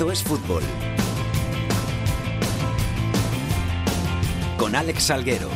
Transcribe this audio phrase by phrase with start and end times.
[0.00, 0.62] Esto es fútbol.
[4.56, 5.50] Con Alex Salguero.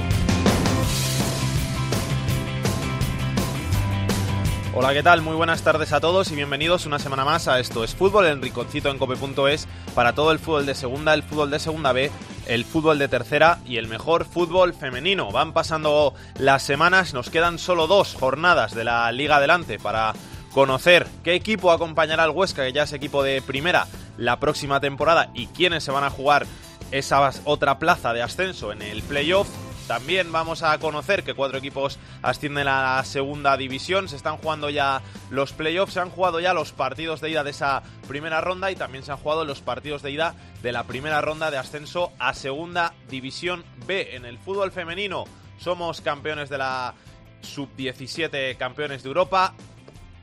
[4.74, 5.22] Hola, ¿qué tal?
[5.22, 8.42] Muy buenas tardes a todos y bienvenidos una semana más a Esto es Fútbol, en
[8.42, 12.10] Riconcito en Cope.es, para todo el fútbol de segunda, el fútbol de segunda B,
[12.46, 15.32] el fútbol de tercera y el mejor fútbol femenino.
[15.32, 20.12] Van pasando las semanas, nos quedan solo dos jornadas de la Liga Adelante para
[20.52, 23.86] conocer qué equipo acompañará al Huesca, que ya es equipo de primera,
[24.16, 26.46] la próxima temporada y quiénes se van a jugar
[26.90, 29.48] esa otra plaza de ascenso en el playoff.
[29.86, 34.08] También vamos a conocer que cuatro equipos ascienden a la segunda división.
[34.08, 37.50] Se están jugando ya los playoffs, se han jugado ya los partidos de ida de
[37.50, 41.20] esa primera ronda y también se han jugado los partidos de ida de la primera
[41.20, 44.16] ronda de ascenso a segunda división B.
[44.16, 45.24] En el fútbol femenino
[45.58, 46.94] somos campeones de la
[47.42, 49.54] sub-17, campeones de Europa.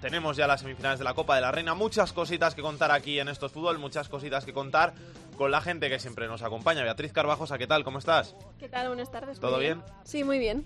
[0.02, 1.76] Tenemos ya las semifinales de la Copa de la Reina.
[1.76, 4.94] Muchas cositas que contar aquí en estos fútbol, muchas cositas que contar
[5.38, 6.82] con la gente que siempre nos acompaña.
[6.82, 7.84] Beatriz Carvajosa, ¿qué tal?
[7.84, 8.36] ¿Cómo estás?
[8.58, 8.88] ¿Qué tal?
[8.88, 9.40] Buenas tardes.
[9.40, 9.84] ¿Todo bien?
[10.04, 10.66] Sí, muy bien.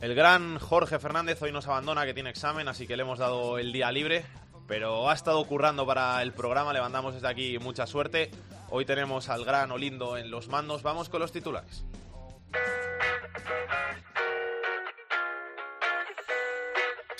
[0.00, 3.58] El gran Jorge Fernández hoy nos abandona, que tiene examen, así que le hemos dado
[3.58, 4.24] el día libre.
[4.66, 8.30] Pero ha estado currando para el programa, le mandamos desde aquí mucha suerte.
[8.70, 10.82] Hoy tenemos al gran Olindo en los mandos.
[10.82, 11.84] Vamos con los titulares.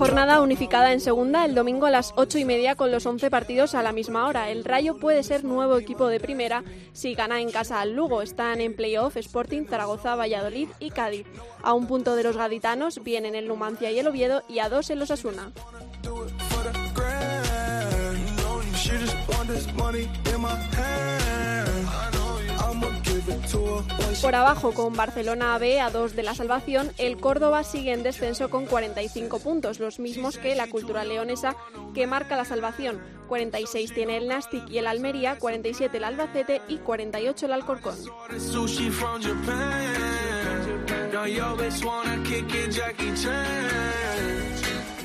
[0.00, 3.74] Jornada unificada en segunda el domingo a las ocho y media con los 11 partidos
[3.74, 4.48] a la misma hora.
[4.48, 8.22] El Rayo puede ser nuevo equipo de primera si gana en casa al Lugo.
[8.22, 11.26] Están en playoff Sporting, Zaragoza, Valladolid y Cádiz.
[11.62, 14.88] A un punto de los gaditanos vienen el Numancia y el Oviedo y a dos
[14.88, 15.52] en los Asuna.
[24.22, 28.50] Por abajo, con Barcelona B a dos de la salvación, el Córdoba sigue en descenso
[28.50, 31.56] con 45 puntos, los mismos que la Cultura Leonesa,
[31.94, 33.00] que marca la salvación.
[33.28, 37.96] 46 tiene el Nastic y el Almería, 47 el Albacete y 48 el Alcorcón.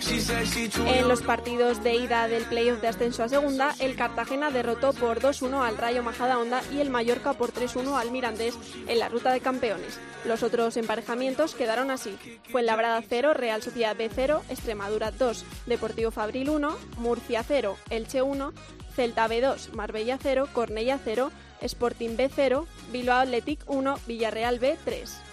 [0.07, 5.19] En los partidos de ida del playoff de ascenso a segunda, el Cartagena derrotó por
[5.19, 8.55] 2-1 al Rayo Majadahonda y el Mallorca por 3-1 al Mirandés
[8.87, 9.99] en la ruta de campeones.
[10.23, 12.15] Los otros emparejamientos quedaron así.
[12.51, 18.53] Fuenlabrada 0, Real Sociedad B 0, Extremadura 2, Deportivo Fabril 1, Murcia 0, Elche 1,
[18.95, 24.77] Celta B 2, Marbella 0, Cornella 0, Sporting B 0, Bilbao Athletic 1, Villarreal B
[24.85, 25.24] 3.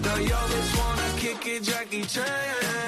[0.00, 2.82] Now yo bitch wanna kick it, Jackie Chan.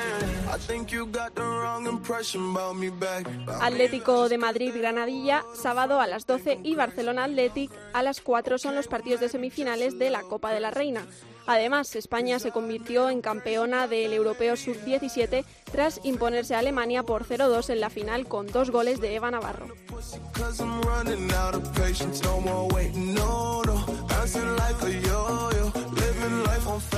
[0.55, 3.27] I think you got the wrong impression about me back.
[3.61, 8.75] Atlético de Madrid Granadilla, sábado a las 12 y Barcelona Athletic a las 4 son
[8.75, 11.07] los partidos de semifinales de la Copa de la Reina.
[11.47, 17.71] Además, España se convirtió en campeona del Europeo Sub-17 tras imponerse a Alemania por 0-2
[17.71, 19.67] en la final con dos goles de Eva Navarro.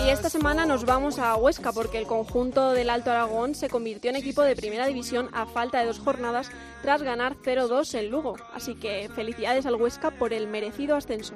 [0.04, 4.10] Y esta semana nos vamos a Huesca porque el conjunto del Alto Aragón se convirtió
[4.10, 6.50] en equipo de primera división a falta de dos jornadas
[6.82, 8.36] tras ganar 0-2 en Lugo.
[8.54, 11.34] Así que felicidades al Huesca por el merecido ascenso.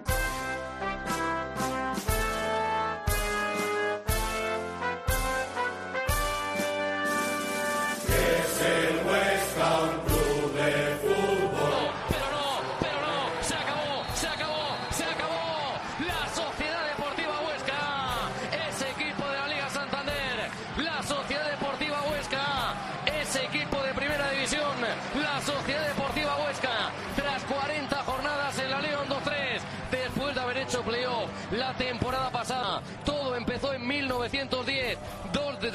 [8.58, 10.09] Pero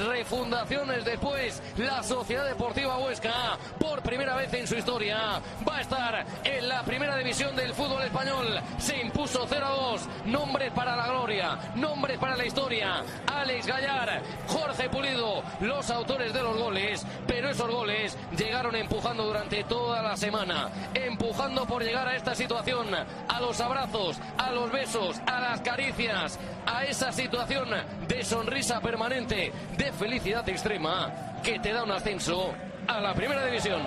[0.06, 6.26] refundaciones después, la Sociedad Deportiva Huesca, por primera vez en su historia, va a estar
[6.44, 8.60] en la primera división del fútbol español.
[8.78, 10.00] Se impuso 0-2.
[10.26, 13.02] Nombres para la gloria, nombres para la historia.
[13.26, 17.06] Alex Gallar, Jorge Pulido, los autores de los goles.
[17.26, 20.70] Pero esos goles llegaron empujando durante toda la semana.
[20.94, 22.88] Empujando por llegar a esta situación.
[22.94, 26.38] A los abrazos, a los besos, a las caricias.
[26.66, 27.68] A esa situación
[28.08, 31.10] de sonrisa permanente, de felicidad extrema,
[31.42, 32.54] que te da un ascenso
[32.86, 33.80] a la primera división.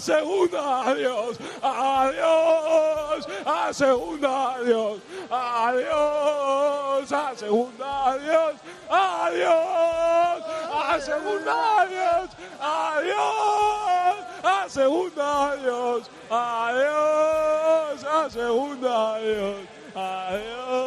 [0.00, 4.98] A segunda, adiós, adiós a segunda, adiós,
[5.30, 8.56] adiós a segunda, adiós,
[8.88, 11.52] adiós a segunda,
[11.82, 12.30] adiós,
[12.60, 20.80] adiós a segunda, adiós, adiós a segunda, adiós, adiós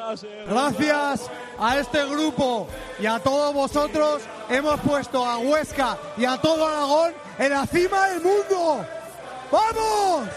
[0.00, 0.14] a.
[0.48, 2.68] Gracias a este grupo
[2.98, 8.08] y a todos vosotros hemos puesto a Huesca y a todo Aragón en la cima
[8.08, 8.86] del mundo.
[9.50, 10.28] ¡Vamos!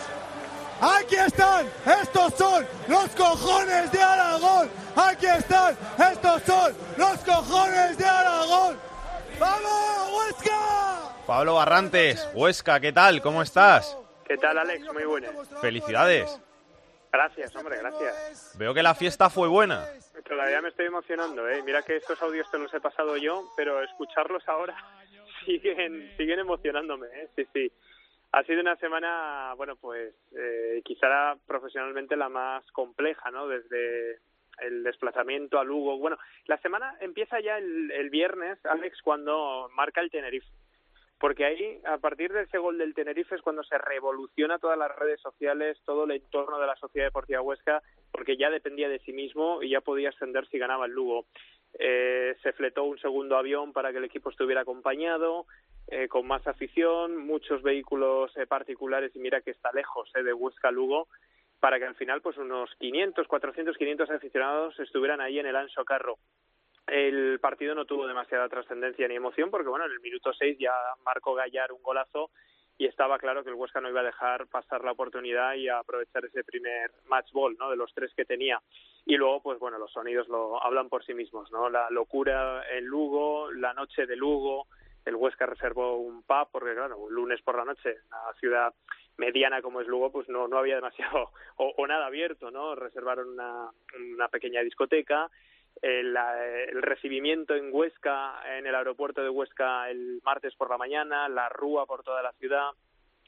[0.79, 1.67] Aquí están,
[2.01, 4.69] estos son los cojones de Aragón.
[4.95, 5.75] Aquí están,
[6.11, 8.77] estos son los cojones de Aragón.
[9.39, 11.15] ¡Vamos, Huesca!
[11.25, 13.21] Pablo Barrantes, Huesca, ¿qué tal?
[13.21, 13.97] ¿Cómo estás?
[14.27, 14.85] ¿Qué tal, Alex?
[14.93, 15.29] Muy buena.
[15.61, 16.39] Felicidades.
[17.11, 18.51] Gracias, hombre, gracias.
[18.55, 19.85] Veo que la fiesta fue buena.
[20.27, 21.63] Todavía me estoy emocionando, ¿eh?
[21.63, 24.75] Mira que estos audios te los he pasado yo, pero escucharlos ahora
[25.59, 27.27] siguen, siguen emocionándome, ¿eh?
[27.35, 27.71] Sí, sí.
[28.31, 33.47] Ha sido una semana, bueno, pues eh, quizá profesionalmente la más compleja, ¿no?
[33.47, 34.19] Desde
[34.59, 35.97] el desplazamiento a Lugo.
[35.97, 40.47] Bueno, la semana empieza ya el, el viernes, Alex, cuando marca el Tenerife.
[41.19, 44.95] Porque ahí, a partir de ese gol del Tenerife, es cuando se revoluciona todas las
[44.95, 49.13] redes sociales, todo el entorno de la Sociedad Deportiva Huesca, porque ya dependía de sí
[49.13, 51.25] mismo y ya podía ascender si ganaba el Lugo.
[51.79, 55.45] Eh, se fletó un segundo avión para que el equipo estuviera acompañado,
[55.89, 60.33] eh, con más afición, muchos vehículos eh, particulares y mira que está lejos eh, de
[60.33, 61.07] Huesca Lugo,
[61.61, 65.85] para que al final pues unos 500, 400, 500 aficionados estuvieran ahí en el Anso
[65.85, 66.17] Carro.
[66.87, 70.73] El partido no tuvo demasiada trascendencia ni emoción porque bueno, en el minuto 6 ya
[71.05, 72.31] marcó Gallar un golazo
[72.77, 75.79] y estaba claro que el Huesca no iba a dejar pasar la oportunidad y a
[75.79, 77.69] aprovechar ese primer match ball, ¿no?
[77.69, 78.61] De los tres que tenía.
[79.05, 81.69] Y luego, pues bueno, los sonidos lo hablan por sí mismos, ¿no?
[81.69, 84.67] La locura en Lugo, la noche de Lugo,
[85.05, 88.73] el Huesca reservó un pub porque claro, un lunes por la noche, una ciudad
[89.17, 92.75] mediana como es Lugo, pues no, no había demasiado o, o nada abierto, ¿no?
[92.75, 93.71] Reservaron una,
[94.13, 95.31] una pequeña discoteca,
[95.81, 101.29] el, el, recibimiento en Huesca, en el aeropuerto de Huesca el martes por la mañana,
[101.29, 102.71] la rúa por toda la ciudad,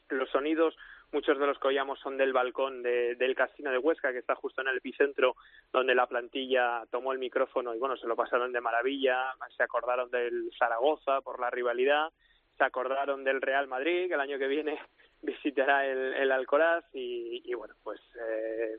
[0.08, 0.76] los sonidos,
[1.12, 4.34] muchos de los que oíamos son del balcón de, del casino de Huesca, que está
[4.34, 5.36] justo en el epicentro,
[5.72, 10.10] donde la plantilla tomó el micrófono y bueno, se lo pasaron de maravilla, se acordaron
[10.10, 12.10] del Zaragoza por la rivalidad,
[12.56, 14.78] se acordaron del Real Madrid, que el año que viene
[15.22, 18.78] visitará el, el Alcoraz y, y bueno, pues eh,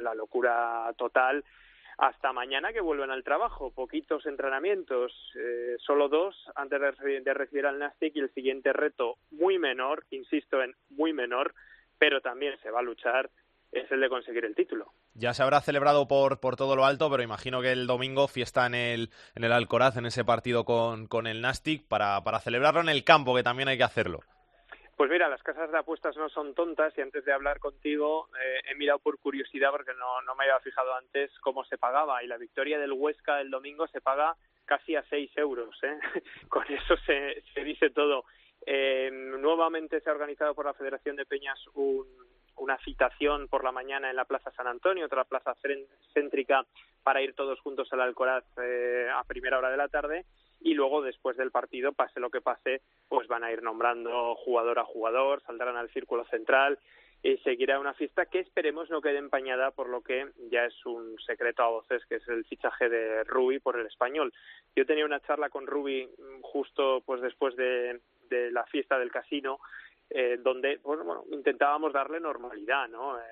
[0.00, 1.44] la locura total
[1.98, 3.72] hasta mañana que vuelven al trabajo.
[3.72, 9.58] Poquitos entrenamientos, eh, solo dos antes de, recibir, al Nastic y el siguiente reto muy
[9.58, 11.54] menor, insisto en muy menor,
[11.98, 13.30] pero también se va a luchar,
[13.72, 14.92] es el de conseguir el título.
[15.14, 18.64] Ya se habrá celebrado por, por todo lo alto, pero imagino que el domingo fiesta
[18.66, 22.80] en el, en el Alcoraz, en ese partido con, con el Nastic, para, para celebrarlo
[22.80, 24.20] en el campo, que también hay que hacerlo.
[24.98, 28.62] Pues mira, las casas de apuestas no son tontas y antes de hablar contigo eh,
[28.68, 32.26] he mirado por curiosidad porque no, no me había fijado antes cómo se pagaba y
[32.26, 35.78] la victoria del Huesca el domingo se paga casi a 6 euros.
[35.84, 36.00] ¿eh?
[36.48, 38.24] Con eso se, se dice todo.
[38.66, 42.04] Eh, nuevamente se ha organizado por la Federación de Peñas un,
[42.56, 45.54] una citación por la mañana en la Plaza San Antonio, otra plaza
[46.12, 46.66] céntrica,
[47.04, 50.26] para ir todos juntos al Alcoraz eh, a primera hora de la tarde
[50.60, 54.78] y luego después del partido, pase lo que pase, pues van a ir nombrando jugador
[54.78, 56.78] a jugador, saldrán al círculo central
[57.22, 61.18] y seguirá una fiesta que esperemos no quede empañada por lo que ya es un
[61.20, 64.32] secreto a voces, que es el fichaje de Rubi por el español.
[64.76, 66.08] Yo tenía una charla con Rubi
[66.42, 69.58] justo pues después de, de la fiesta del casino,
[70.10, 73.18] eh, donde bueno, bueno, intentábamos darle normalidad, ¿no?
[73.18, 73.22] Eh,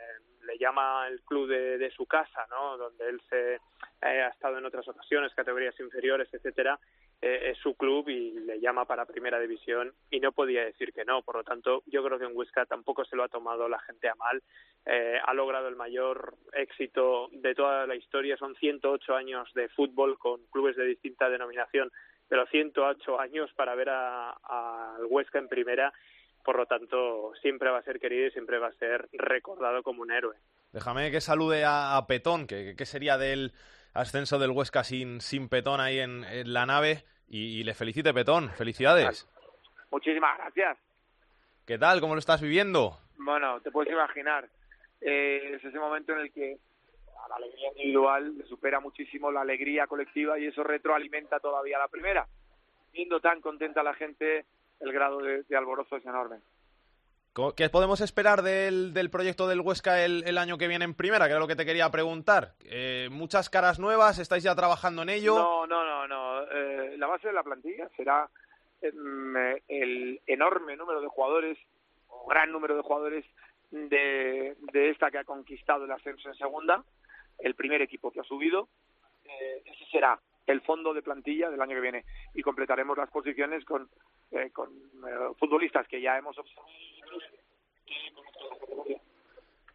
[0.46, 2.76] le llama el club de, de su casa, ¿no?
[2.76, 3.60] Donde él se eh,
[4.00, 6.78] ha estado en otras ocasiones, categorías inferiores, etcétera,
[7.22, 11.04] eh, es su club y le llama para primera división y no podía decir que
[11.04, 11.22] no.
[11.22, 14.08] Por lo tanto, yo creo que en Huesca tampoco se lo ha tomado la gente
[14.08, 14.42] a mal.
[14.84, 18.36] Eh, ha logrado el mayor éxito de toda la historia.
[18.36, 21.90] Son 108 años de fútbol con clubes de distinta denominación,
[22.28, 25.92] pero 108 años para ver al a Huesca en primera.
[26.46, 30.02] Por lo tanto, siempre va a ser querido y siempre va a ser recordado como
[30.02, 30.36] un héroe.
[30.72, 33.52] Déjame que salude a, a Petón, que, que sería del
[33.94, 38.14] ascenso del Huesca sin, sin Petón ahí en, en la nave y, y, le felicite
[38.14, 38.50] Petón.
[38.50, 39.28] Felicidades.
[39.90, 40.78] Muchísimas gracias.
[41.66, 42.00] ¿Qué tal?
[42.00, 42.96] ¿Cómo lo estás viviendo?
[43.18, 44.48] Bueno, te puedes imaginar.
[45.00, 46.58] Eh, es ese momento en el que
[47.24, 51.88] a la alegría individual le supera muchísimo la alegría colectiva y eso retroalimenta todavía la
[51.88, 52.24] primera.
[52.92, 54.44] Viendo tan contenta la gente,
[54.80, 56.38] el grado de, de alborozo es enorme.
[57.54, 61.26] ¿Qué podemos esperar del, del proyecto del Huesca el, el, año que viene en primera?
[61.26, 62.54] Que era lo que te quería preguntar.
[62.64, 64.18] Eh, ¿Muchas caras nuevas?
[64.18, 65.36] ¿Estáis ya trabajando en ello?
[65.36, 66.08] No, no, no.
[66.08, 66.42] no.
[66.44, 68.26] Eh, la base de la plantilla será
[68.80, 69.36] em,
[69.68, 71.58] el enorme número de jugadores,
[72.08, 73.26] o gran número de jugadores
[73.70, 76.82] de, de esta que ha conquistado el ascenso en segunda,
[77.38, 78.68] el primer equipo que ha subido.
[79.26, 83.64] Eh, ese será el fondo de plantilla del año que viene y completaremos las posiciones
[83.64, 83.88] con,
[84.30, 86.68] eh, con eh, futbolistas que ya hemos observado.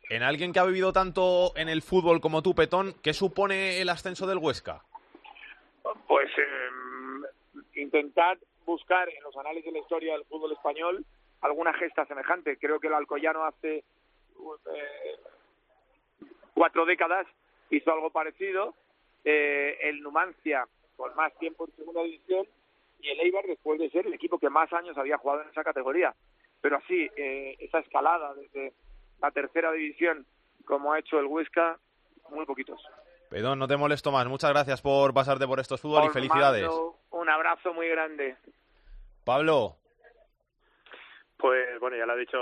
[0.10, 3.88] En alguien que ha vivido tanto en el fútbol como tú, Petón, ¿qué supone el
[3.88, 4.84] ascenso del Huesca?
[6.08, 11.06] Pues eh, intentar buscar en los análisis de la historia del fútbol español
[11.42, 12.58] alguna gesta semejante.
[12.58, 15.20] Creo que el Alcoyano hace eh,
[16.54, 17.28] cuatro décadas
[17.70, 18.76] hizo algo parecido.
[19.24, 22.46] Eh, el Numancia con más tiempo en segunda división
[23.00, 25.64] y el Eibar después de ser el equipo que más años había jugado en esa
[25.64, 26.14] categoría.
[26.62, 28.74] Pero así, eh, esa escalada desde
[29.22, 30.26] la tercera división
[30.66, 31.80] como ha hecho el Huesca,
[32.30, 32.82] muy poquitos.
[33.30, 34.28] Perdón, no te molesto más.
[34.28, 36.68] Muchas gracias por pasarte por estos fútbol y felicidades.
[36.68, 38.36] mando Un abrazo muy grande.
[39.24, 39.78] Pablo,
[41.42, 42.38] Pues bueno, ya lo ha dicho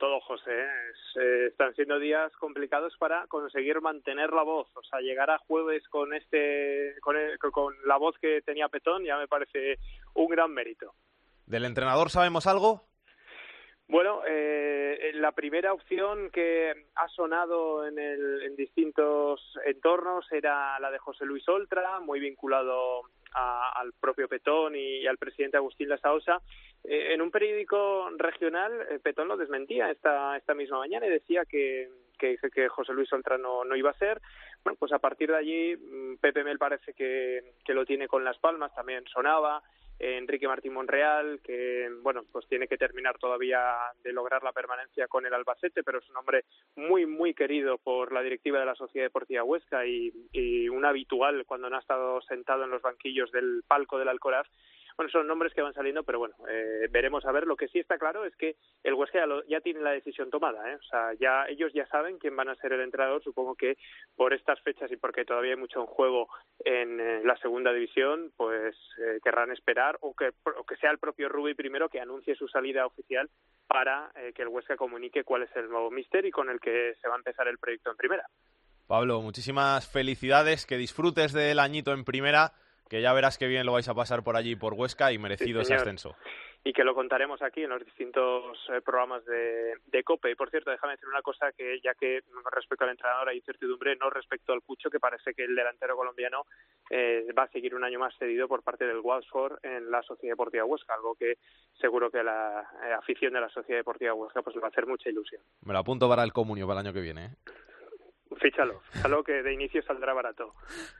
[0.00, 0.50] todo José.
[0.50, 0.68] ¿eh?
[0.90, 1.16] Es,
[1.52, 4.68] están siendo días complicados para conseguir mantener la voz.
[4.74, 9.04] O sea, llegar a jueves con este, con, el- con la voz que tenía Petón
[9.04, 9.76] ya me parece
[10.14, 10.94] un gran mérito.
[11.44, 12.84] ¿del entrenador sabemos algo?
[13.88, 20.90] Bueno, eh, la primera opción que ha sonado en, el- en distintos entornos era la
[20.90, 23.02] de José Luis Oltra, muy vinculado
[23.34, 26.40] a- al propio Petón y, al presidente Agustín Lasaosa.
[26.84, 31.44] Eh, en un periódico regional, eh, Petón lo desmentía esta, esta misma mañana y decía
[31.44, 34.20] que, que, que José Luis Oltra no, no iba a ser.
[34.64, 38.24] Bueno, pues a partir de allí, mm, Pepe Mel parece que, que lo tiene con
[38.24, 39.62] las palmas, también sonaba.
[40.02, 43.62] Enrique Martín Monreal, que bueno, pues tiene que terminar todavía
[44.02, 46.44] de lograr la permanencia con el Albacete, pero es un hombre
[46.74, 51.44] muy, muy querido por la directiva de la Sociedad Deportiva Huesca y, y un habitual
[51.46, 54.48] cuando no ha estado sentado en los banquillos del palco del Alcoraz.
[54.96, 57.46] Bueno, son nombres que van saliendo, pero bueno, eh, veremos a ver.
[57.46, 60.70] Lo que sí está claro es que el Huesca ya, lo- tiene la decisión tomada,
[60.72, 60.76] ¿eh?
[60.76, 63.22] O sea, ya ellos ya saben quién van a ser el entrenador.
[63.22, 63.76] Supongo que
[64.16, 66.28] por estas fechas y porque todavía hay mucho en juego
[66.64, 70.98] en eh, la segunda división, pues eh, querrán esperar o que, o que sea el
[70.98, 73.28] propio Rubi primero que anuncie su salida oficial
[73.66, 76.94] para eh, que el Huesca comunique cuál es el nuevo mister y con el que
[77.00, 78.26] se va a empezar el proyecto en primera.
[78.86, 82.52] Pablo, muchísimas felicidades, que disfrutes del añito en primera,
[82.92, 85.62] que ya verás que bien lo vais a pasar por allí, por Huesca, y merecido
[85.62, 86.14] ese ascenso.
[86.62, 90.32] y que lo contaremos aquí en los distintos eh, programas de, de COPE.
[90.32, 92.20] Y por cierto, déjame decir una cosa que ya que
[92.52, 96.44] respecto al entrenador hay incertidumbre, no respecto al Cucho, que parece que el delantero colombiano
[96.90, 100.34] eh, va a seguir un año más cedido por parte del Watford en la Sociedad
[100.34, 101.38] Deportiva Huesca, algo que
[101.80, 104.86] seguro que la eh, afición de la Sociedad Deportiva Huesca pues le va a hacer
[104.86, 105.40] mucha ilusión.
[105.64, 107.36] Me lo apunto para el comunio para el año que viene.
[108.40, 110.54] Fíchalo, fíchalo que de inicio saldrá barato.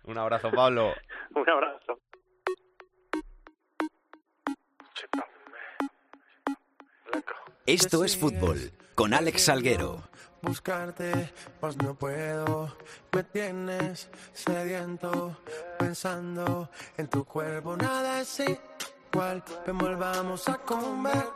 [0.05, 0.93] Un abrazo, Pablo.
[1.35, 1.99] Un abrazo.
[7.67, 8.59] Esto es fútbol
[8.95, 10.03] con Alex Salguero.
[10.43, 12.77] buscarte, pues no puedo.
[13.12, 15.37] Me tienes sediento,
[15.79, 17.77] pensando en tu cuerpo.
[17.77, 21.32] Nada es igual, ven, volvamos a conversar.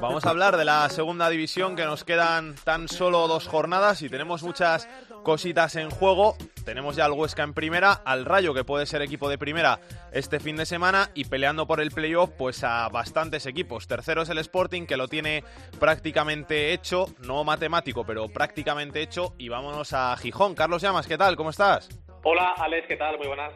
[0.00, 4.08] Vamos a hablar de la segunda división, que nos quedan tan solo dos jornadas y
[4.08, 4.88] tenemos muchas
[5.22, 6.36] cositas en juego.
[6.64, 9.80] Tenemos ya al Huesca en primera, al Rayo, que puede ser equipo de primera
[10.12, 13.86] este fin de semana, y peleando por el playoff, pues a bastantes equipos.
[13.86, 15.44] Tercero es el Sporting, que lo tiene
[15.80, 19.34] prácticamente hecho, no matemático, pero prácticamente hecho.
[19.38, 20.54] Y vámonos a Gijón.
[20.54, 21.36] Carlos Llamas, ¿qué tal?
[21.36, 21.88] ¿Cómo estás?
[22.24, 23.18] Hola, Alex, ¿qué tal?
[23.18, 23.52] Muy buenas.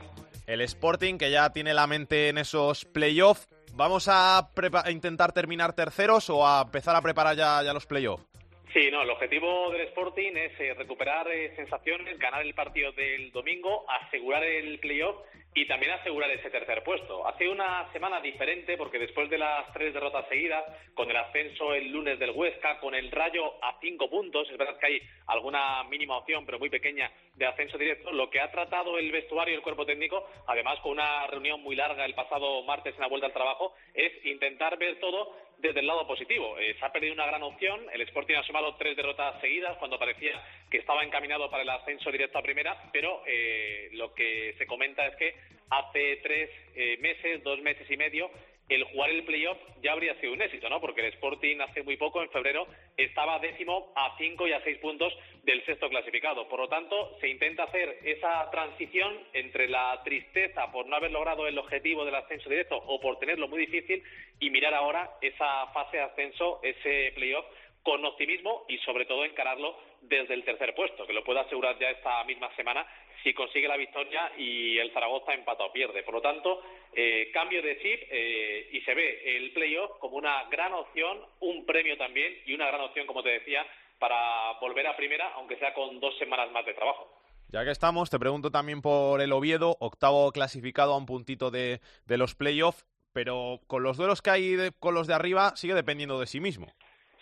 [0.47, 3.49] El Sporting, que ya tiene la mente en esos playoffs.
[3.77, 4.49] ¿Vamos a,
[4.89, 8.25] intentar terminar terceros o a empezar a preparar ya, ya los playoffs?
[8.73, 13.31] Sí, no, el objetivo del Sporting es eh, recuperar eh, sensaciones, ganar el partido del
[13.33, 15.17] domingo, asegurar el playoff
[15.57, 17.27] y también asegurar ese tercer puesto.
[17.27, 21.91] Hace una semana diferente porque después de las tres derrotas seguidas, con el ascenso el
[21.91, 26.19] lunes del Huesca, con el Rayo a cinco puntos, es verdad que hay alguna mínima
[26.19, 29.63] opción, pero muy pequeña, de ascenso directo, lo que ha tratado el vestuario y el
[29.63, 33.33] cuerpo técnico, además con una reunión muy larga el pasado martes en la vuelta al
[33.33, 36.59] trabajo, es intentar ver todo desde el lado positivo.
[36.59, 37.87] Eh, se ha perdido una gran opción.
[37.93, 42.11] El Sporting ha sumado tres derrotas seguidas cuando parecía que estaba encaminado para el ascenso
[42.11, 45.35] directo a primera, pero eh, lo que se comenta es que
[45.71, 48.31] hace tres eh, meses, dos meses y medio,
[48.69, 50.81] el jugar el playoff ya habría sido un éxito, ¿no?
[50.81, 54.79] Porque el Sporting hace muy poco, en febrero, estaba décimo a cinco y a seis
[54.79, 56.49] puntos del sexto clasificado.
[56.49, 61.47] Por lo tanto, se intenta hacer esa transición entre la tristeza por no haber logrado
[61.47, 64.03] el objetivo del ascenso directo o por tenerlo muy difícil
[64.41, 67.47] y mirar ahora esa fase de ascenso, ese playoff
[67.85, 71.91] con optimismo y sobre todo encararlo desde el tercer puesto, que lo puede asegurar ya
[71.91, 72.87] esta misma semana
[73.23, 76.03] si consigue la victoria y el Zaragoza empata o pierde.
[76.03, 76.63] Por lo tanto,
[76.93, 81.67] eh, cambio de chip eh, y se ve el playoff como una gran opción, un
[81.67, 83.67] premio también y una gran opción, como te decía,
[83.99, 87.11] para volver a primera, aunque sea con dos semanas más de trabajo.
[87.49, 91.81] Ya que estamos, te pregunto también por el Oviedo, octavo clasificado a un puntito de,
[92.05, 96.21] de los playoffs, pero con los duelos que hay con los de arriba sigue dependiendo
[96.21, 96.67] de sí mismo.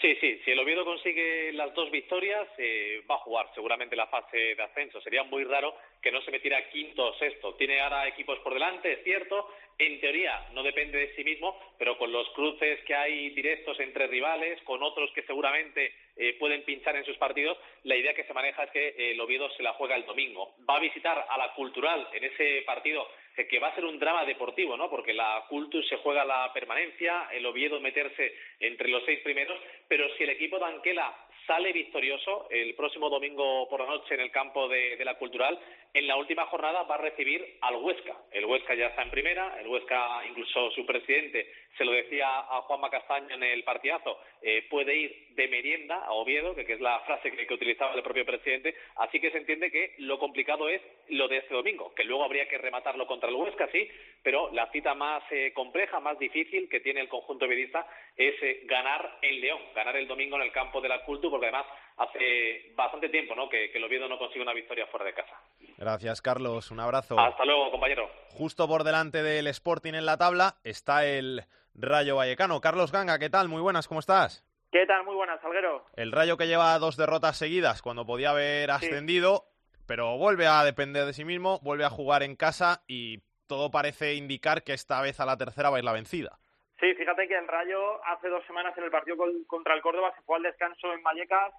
[0.05, 4.07] Sí, sí, si el Oviedo consigue las dos victorias, eh, va a jugar seguramente la
[4.09, 5.01] fase de ascenso.
[5.01, 7.55] Sería muy raro que no se metiera quinto o sexto.
[7.55, 9.49] Tiene ahora equipos por delante, es cierto.
[9.79, 14.07] En teoría no depende de sí mismo, pero con los cruces que hay directos entre
[14.07, 18.35] rivales, con otros que seguramente eh, pueden pinchar en sus partidos, la idea que se
[18.35, 20.55] maneja es que el Oviedo se la juega el domingo.
[20.69, 24.25] Va a visitar a la Cultural en ese partido que va a ser un drama
[24.25, 24.89] deportivo, ¿no?
[24.89, 30.09] Porque la Cultus se juega la permanencia, el Oviedo meterse entre los seis primeros, pero
[30.17, 34.31] si el equipo de Anquela sale victorioso el próximo domingo por la noche en el
[34.31, 35.59] campo de, la Cultural,
[35.93, 38.17] en la última jornada va a recibir al Huesca.
[38.33, 41.47] El Huesca ya está en primera, el Huesca, incluso su presidente,
[41.77, 46.13] se lo decía a Juanma Castaño en el partidazo, eh, puede ir de merienda a
[46.13, 49.71] Oviedo, que, es la frase que, que, utilizaba el propio presidente, así que se entiende
[49.71, 53.35] que lo complicado es lo de este domingo, que luego habría que rematarlo contra el
[53.35, 53.89] Huesca, sí,
[54.23, 57.87] pero la cita más eh, compleja, más difícil que tiene el conjunto vidista
[58.17, 61.49] es eh, ganar en León, ganar el domingo en el campo de la Cultu, porque
[61.49, 63.49] además hace bastante tiempo ¿no?
[63.49, 65.37] que, que el Oviedo no consigue una victoria fuera de casa.
[65.77, 66.71] Gracias, Carlos.
[66.71, 67.19] Un abrazo.
[67.19, 68.09] Hasta luego, compañero.
[68.31, 71.43] Justo por delante del Sporting en la tabla está el
[71.75, 72.61] Rayo Vallecano.
[72.61, 73.49] Carlos Ganga, ¿qué tal?
[73.49, 74.45] Muy buenas, ¿cómo estás?
[74.71, 75.05] ¿Qué tal?
[75.05, 75.85] Muy buenas, Salguero.
[75.97, 79.47] El Rayo que lleva dos derrotas seguidas cuando podía haber ascendido,
[79.89, 84.15] pero vuelve a depender de sí mismo, vuelve a jugar en casa y todo parece
[84.15, 86.39] indicar que esta vez a la tercera va a ir la vencida.
[86.85, 89.17] Sí, fíjate que el Rayo hace dos semanas en el partido
[89.47, 91.55] contra el Córdoba se fue al descanso en Vallecas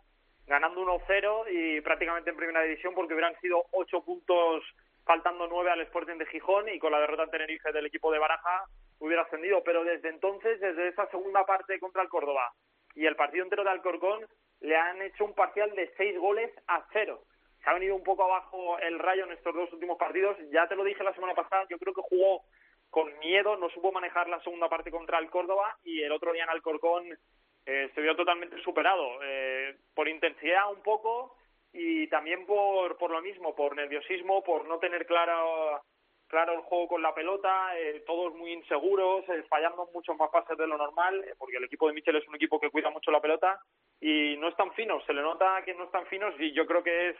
[0.46, 4.64] ganando 1-0 y prácticamente en primera división porque hubieran sido ocho puntos
[5.04, 8.20] faltando nueve al Sporting de Gijón y con la derrota en Tenerife del equipo de
[8.20, 8.66] Baraja
[9.00, 9.64] hubiera ascendido.
[9.64, 12.54] Pero desde entonces, desde esa segunda parte contra el Córdoba
[12.94, 14.28] y el partido entero de Alcorcón,
[14.60, 17.24] le han hecho un parcial de seis goles a cero.
[17.64, 20.38] Se ha venido un poco abajo el Rayo en estos dos últimos partidos.
[20.52, 22.44] Ya te lo dije la semana pasada, yo creo que jugó
[22.90, 26.44] con miedo, no supo manejar la segunda parte contra el Córdoba y el otro día
[26.44, 27.18] en Alcorcón
[27.66, 31.36] eh, se vio totalmente superado eh, por intensidad un poco
[31.74, 35.82] y también por, por lo mismo, por nerviosismo, por no tener claro,
[36.28, 40.68] claro el juego con la pelota, eh, todos muy inseguros, fallando muchos más pases de
[40.68, 43.60] lo normal, porque el equipo de Michel es un equipo que cuida mucho la pelota
[44.00, 47.10] y no están finos, se le nota que no están finos y yo creo que
[47.10, 47.18] es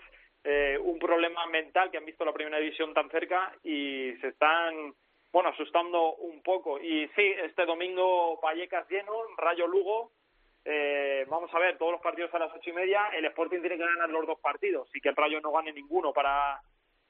[0.82, 4.94] un problema mental que han visto la primera división tan cerca y se están
[5.36, 6.80] bueno, asustando un poco.
[6.80, 10.14] Y sí, este domingo Vallecas lleno, Rayo Lugo,
[10.64, 13.76] eh, vamos a ver, todos los partidos a las ocho y media, el Sporting tiene
[13.76, 16.62] que ganar los dos partidos y que el Rayo no gane ninguno para,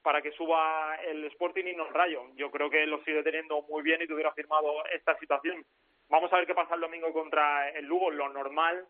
[0.02, 2.24] para que suba el Sporting y no el Rayo.
[2.34, 5.64] Yo creo que lo sigue teniendo muy bien y te hubiera firmado esta situación.
[6.10, 8.10] Vamos a ver qué pasa el domingo contra el Lugo.
[8.10, 8.88] Lo normal,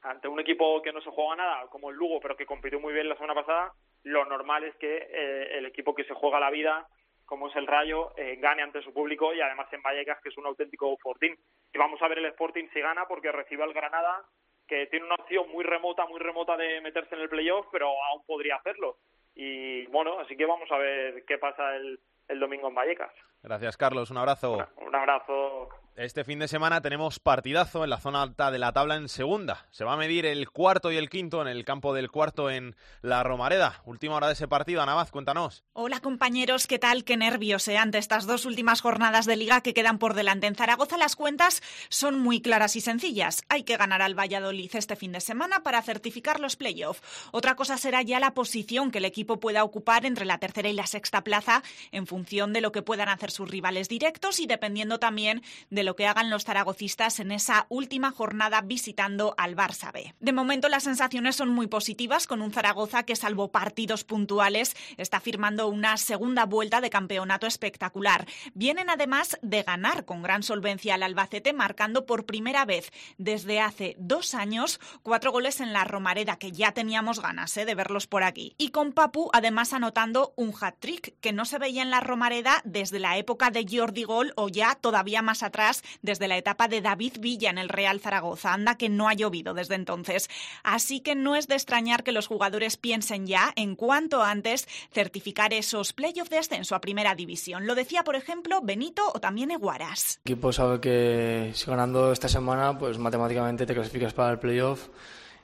[0.00, 2.94] ante un equipo que no se juega nada, como el Lugo, pero que compitió muy
[2.94, 6.50] bien la semana pasada, lo normal es que eh, el equipo que se juega la
[6.50, 6.88] vida
[7.24, 10.38] como es el Rayo, eh, gane ante su público y además en Vallecas, que es
[10.38, 11.36] un auténtico fortín.
[11.72, 14.24] Y vamos a ver el Sporting si gana porque recibe al Granada,
[14.66, 18.24] que tiene una opción muy remota, muy remota de meterse en el playoff, pero aún
[18.26, 18.98] podría hacerlo.
[19.34, 23.12] Y bueno, así que vamos a ver qué pasa el, el domingo en Vallecas.
[23.42, 24.10] Gracias, Carlos.
[24.10, 24.58] Un abrazo.
[24.86, 25.68] Un abrazo.
[25.94, 29.66] Este fin de semana tenemos partidazo en la zona alta de la tabla en segunda.
[29.70, 32.76] Se va a medir el cuarto y el quinto en el campo del cuarto en
[33.02, 33.82] la Romareda.
[33.84, 35.64] Última hora de ese partido, Anabaz, cuéntanos.
[35.74, 37.04] Hola compañeros, ¿qué tal?
[37.04, 40.46] Qué nervios eh, ante estas dos últimas jornadas de liga que quedan por delante.
[40.46, 43.42] En Zaragoza las cuentas son muy claras y sencillas.
[43.50, 47.02] Hay que ganar al Valladolid este fin de semana para certificar los playoffs.
[47.32, 50.72] Otra cosa será ya la posición que el equipo pueda ocupar entre la tercera y
[50.72, 54.98] la sexta plaza en función de lo que puedan hacer sus rivales directos y dependiendo
[54.98, 60.14] también de lo que hagan los zaragocistas en esa última jornada visitando al Barça B.
[60.20, 65.20] De momento las sensaciones son muy positivas con un Zaragoza que salvo partidos puntuales está
[65.20, 68.26] firmando una segunda vuelta de campeonato espectacular.
[68.54, 73.96] Vienen además de ganar con gran solvencia al Albacete marcando por primera vez desde hace
[73.98, 77.64] dos años cuatro goles en la Romareda que ya teníamos ganas ¿eh?
[77.64, 78.54] de verlos por aquí.
[78.58, 82.98] Y con Papu además anotando un hat-trick que no se veía en la Romareda desde
[82.98, 87.14] la época de Jordi Gol o ya todavía más atrás desde la etapa de David
[87.20, 88.52] Villa en el Real Zaragoza.
[88.52, 90.28] Anda que no ha llovido desde entonces.
[90.62, 95.52] Así que no es de extrañar que los jugadores piensen ya en cuanto antes certificar
[95.52, 97.66] esos playoffs de ascenso a primera división.
[97.66, 100.20] Lo decía, por ejemplo, Benito o también Eguaras.
[100.24, 104.88] Equipo sabe que si ganando esta semana, pues matemáticamente te clasificas para el playoff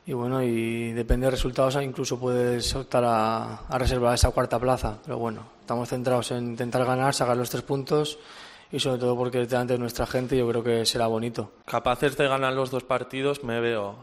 [0.09, 4.97] y bueno, y depende de resultados incluso puedes optar a, reservar esa cuarta plaza.
[5.05, 8.19] Pero bueno, estamos centrados en intentar ganar, sacar los tres puntos
[8.73, 11.53] y sobre todo porque delante de nuestra gente yo creo que será bonito.
[11.67, 13.97] Capaces de ganar los dos partidos me veo.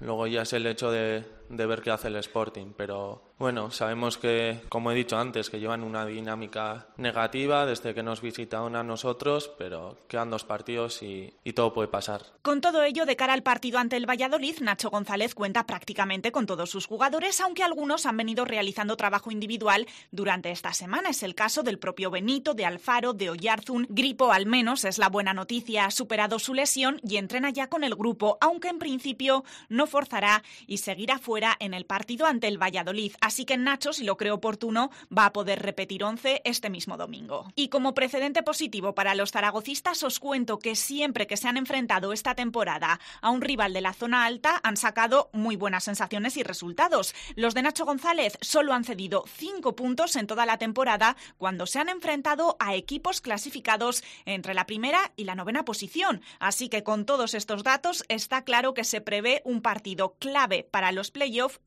[0.00, 4.18] luego ya es el hecho de, de ver qué hace el Sporting, pero bueno, sabemos
[4.18, 8.84] que, como he dicho antes, que llevan una dinámica negativa desde que nos visitaron a
[8.84, 12.22] nosotros, pero quedan dos partidos y, todo puede pasar.
[12.42, 16.46] Con todo ello, de cara al partido ante el Valladolid, Nacho González cuenta prácticamente con
[16.46, 21.10] todos sus jugadores, aunque algunos han venido realizando trabajo individual durante esta semana.
[21.10, 23.88] Es el caso del propio Benito, de Alfaro, de Oyarzun.
[23.90, 27.82] Gripo, al menos, es la buena noticia, ha superado su lesión y entrena ya con
[27.82, 32.62] el grupo, aunque en principio no forzará y seguirá fuera en el partido ante el
[32.62, 33.14] Valladolid.
[33.20, 37.50] Así que Nacho, si lo cree oportuno, va a poder repetir 11 este mismo domingo.
[37.54, 42.12] Y como precedente positivo para los zaragocistas, os cuento que siempre que se han enfrentado
[42.12, 46.42] esta temporada a un rival de la zona alta, han sacado muy buenas sensaciones y
[46.42, 47.14] resultados.
[47.36, 51.78] Los de Nacho González solo han cedido 5 puntos en toda la temporada cuando se
[51.78, 56.22] han enfrentado a equipos clasificados entre la primera y la novena posición.
[56.38, 60.92] Así que con todos estos datos está claro que se prevé un partido clave para
[60.92, 61.10] los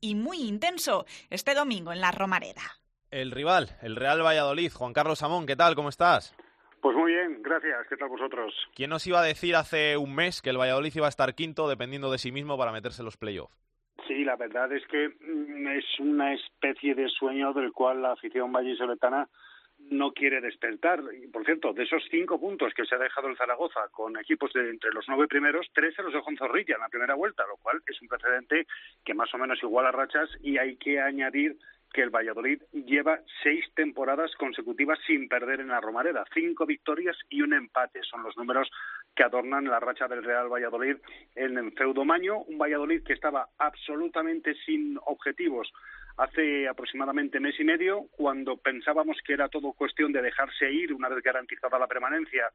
[0.00, 1.06] y muy intenso.
[1.30, 2.62] Este domingo en la Romareda.
[3.10, 4.72] El rival, el Real Valladolid.
[4.72, 5.74] Juan Carlos Amón, ¿qué tal?
[5.74, 6.34] ¿Cómo estás?
[6.82, 7.86] Pues muy bien, gracias.
[7.88, 8.52] ¿Qué tal vosotros?
[8.74, 11.68] ¿Quién nos iba a decir hace un mes que el Valladolid iba a estar quinto
[11.68, 13.56] dependiendo de sí mismo para meterse en los playoffs?
[14.06, 18.52] Sí, la verdad es que mm, es una especie de sueño del cual la afición
[18.52, 19.28] vallisoletana
[19.90, 21.02] no quiere despertar.
[21.32, 24.70] Por cierto, de esos cinco puntos que se ha dejado el Zaragoza con equipos de
[24.70, 27.56] entre los nueve primeros, tres se los dejó en Zorrilla en la primera vuelta, lo
[27.58, 28.66] cual es un precedente
[29.04, 31.56] que más o menos iguala rachas y hay que añadir
[31.94, 37.40] que el Valladolid lleva seis temporadas consecutivas sin perder en la Romareda, cinco victorias y
[37.40, 38.02] un empate.
[38.02, 38.68] Son los números
[39.14, 40.96] que adornan la racha del Real Valladolid
[41.36, 45.72] en el Feudomaño, un Valladolid que estaba absolutamente sin objetivos
[46.16, 51.08] hace aproximadamente mes y medio, cuando pensábamos que era todo cuestión de dejarse ir una
[51.08, 52.50] vez garantizada la permanencia.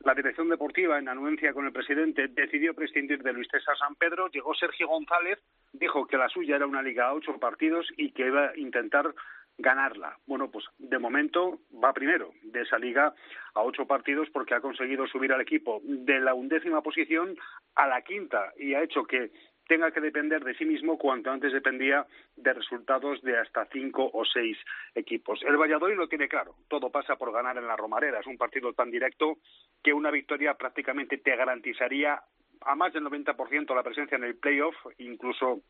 [0.00, 4.28] La dirección deportiva, en anuencia con el presidente, decidió prescindir de Luis César San Pedro.
[4.28, 5.38] Llegó Sergio González,
[5.72, 9.14] dijo que la suya era una liga a ocho partidos y que iba a intentar
[9.56, 10.18] ganarla.
[10.26, 13.14] Bueno, pues de momento va primero de esa liga
[13.54, 17.36] a ocho partidos porque ha conseguido subir al equipo de la undécima posición
[17.76, 19.30] a la quinta y ha hecho que
[19.66, 24.24] tenga que depender de sí mismo cuanto antes dependía de resultados de hasta cinco o
[24.24, 24.58] seis
[24.94, 25.40] equipos.
[25.42, 28.72] El Valladolid lo tiene claro, todo pasa por ganar en la Romareda, es un partido
[28.72, 29.38] tan directo
[29.82, 32.20] que una victoria prácticamente te garantizaría
[32.60, 35.60] a más del 90% la presencia en el playoff, incluso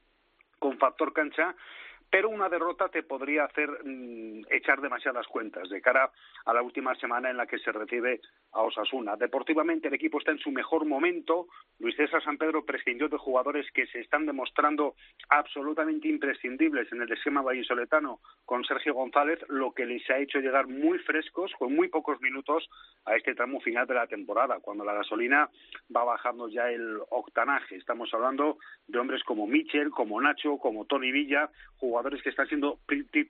[0.59, 1.55] con factor cancha,
[2.15, 6.13] pero una derrota te podría hacer mm, echar demasiadas cuentas de cara
[6.45, 8.21] a la última semana en la que se recibe
[8.53, 9.17] a Osasuna.
[9.17, 11.49] Deportivamente el equipo está en su mejor momento.
[11.81, 14.95] Luis César San Pedro prescindió de jugadores que se están demostrando
[15.29, 20.69] absolutamente imprescindibles en el esquema vallisoletano con Sergio González, lo que les ha hecho llegar
[20.69, 22.71] muy frescos, con muy pocos minutos,
[23.07, 25.51] a este tramo final de la temporada, cuando la gasolina
[25.95, 27.75] va bajando ya el octanaje.
[27.75, 32.79] Estamos hablando de hombres como Michel, como Nacho, como Tony Villa, jugadores que están siendo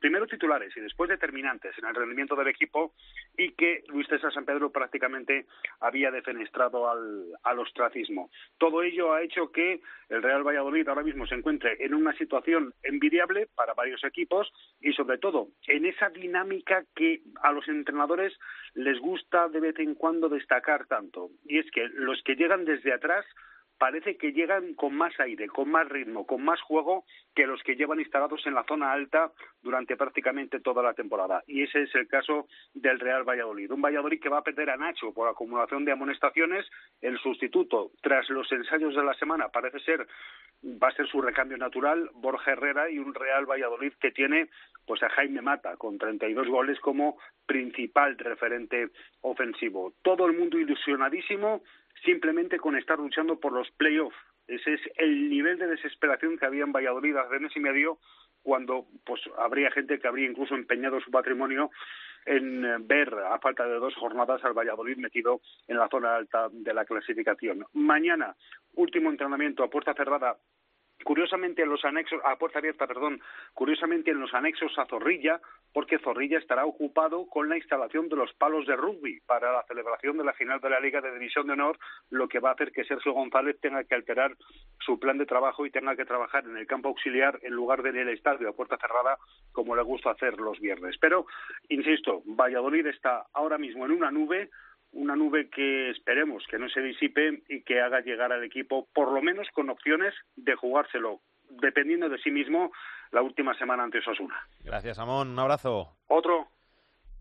[0.00, 2.92] primero titulares y después determinantes en el rendimiento del equipo
[3.36, 5.46] y que Luis César San Pedro prácticamente
[5.80, 8.30] había defenestrado al, al ostracismo.
[8.58, 12.74] Todo ello ha hecho que el Real Valladolid ahora mismo se encuentre en una situación
[12.82, 18.32] envidiable para varios equipos y sobre todo en esa dinámica que a los entrenadores
[18.74, 22.92] les gusta de vez en cuando destacar tanto y es que los que llegan desde
[22.92, 23.24] atrás
[23.78, 27.76] parece que llegan con más aire, con más ritmo, con más juego que los que
[27.76, 29.32] llevan instalados en la zona alta
[29.62, 31.42] durante prácticamente toda la temporada.
[31.46, 33.70] Y ese es el caso del Real Valladolid.
[33.70, 36.66] Un Valladolid que va a perder a Nacho por acumulación de amonestaciones.
[37.00, 40.06] El sustituto, tras los ensayos de la semana, parece ser
[40.64, 44.48] va a ser su recambio natural, Borja Herrera y un Real Valladolid que tiene
[44.86, 49.94] pues a Jaime Mata con 32 goles como principal referente ofensivo.
[50.02, 51.62] Todo el mundo ilusionadísimo
[52.04, 54.16] simplemente con estar luchando por los playoffs.
[54.46, 57.98] Ese es el nivel de desesperación que había en Valladolid hace mes y medio,
[58.42, 61.70] cuando pues habría gente que habría incluso empeñado su patrimonio
[62.26, 66.48] en eh, ver, a falta de dos jornadas, al Valladolid metido en la zona alta
[66.50, 67.64] de la clasificación.
[67.72, 68.36] Mañana,
[68.74, 70.36] último entrenamiento a puerta cerrada
[71.04, 73.20] curiosamente en los anexos, a puerta abierta, perdón,
[73.54, 75.40] curiosamente en los anexos a Zorrilla,
[75.72, 80.18] porque Zorrilla estará ocupado con la instalación de los palos de rugby para la celebración
[80.18, 81.78] de la final de la Liga de División de Honor,
[82.10, 84.36] lo que va a hacer que Sergio González tenga que alterar
[84.80, 87.94] su plan de trabajo y tenga que trabajar en el campo auxiliar en lugar de
[87.94, 89.18] en el estadio a puerta cerrada,
[89.52, 90.96] como le gusta hacer los viernes.
[91.00, 91.26] Pero,
[91.68, 94.50] insisto, Valladolid está ahora mismo en una nube,
[94.94, 99.12] una nube que esperemos que no se disipe y que haga llegar al equipo por
[99.12, 102.72] lo menos con opciones de jugárselo dependiendo de sí mismo
[103.12, 104.34] la última semana ante Osasuna.
[104.64, 105.30] Gracias, Amón.
[105.30, 105.96] Un abrazo.
[106.08, 106.48] Otro.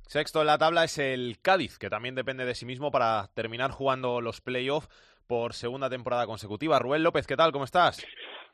[0.07, 3.71] Sexto en la tabla es el Cádiz, que también depende de sí mismo para terminar
[3.71, 4.89] jugando los playoffs
[5.27, 6.79] por segunda temporada consecutiva.
[6.79, 7.51] Rubén López, ¿qué tal?
[7.51, 8.05] ¿Cómo estás?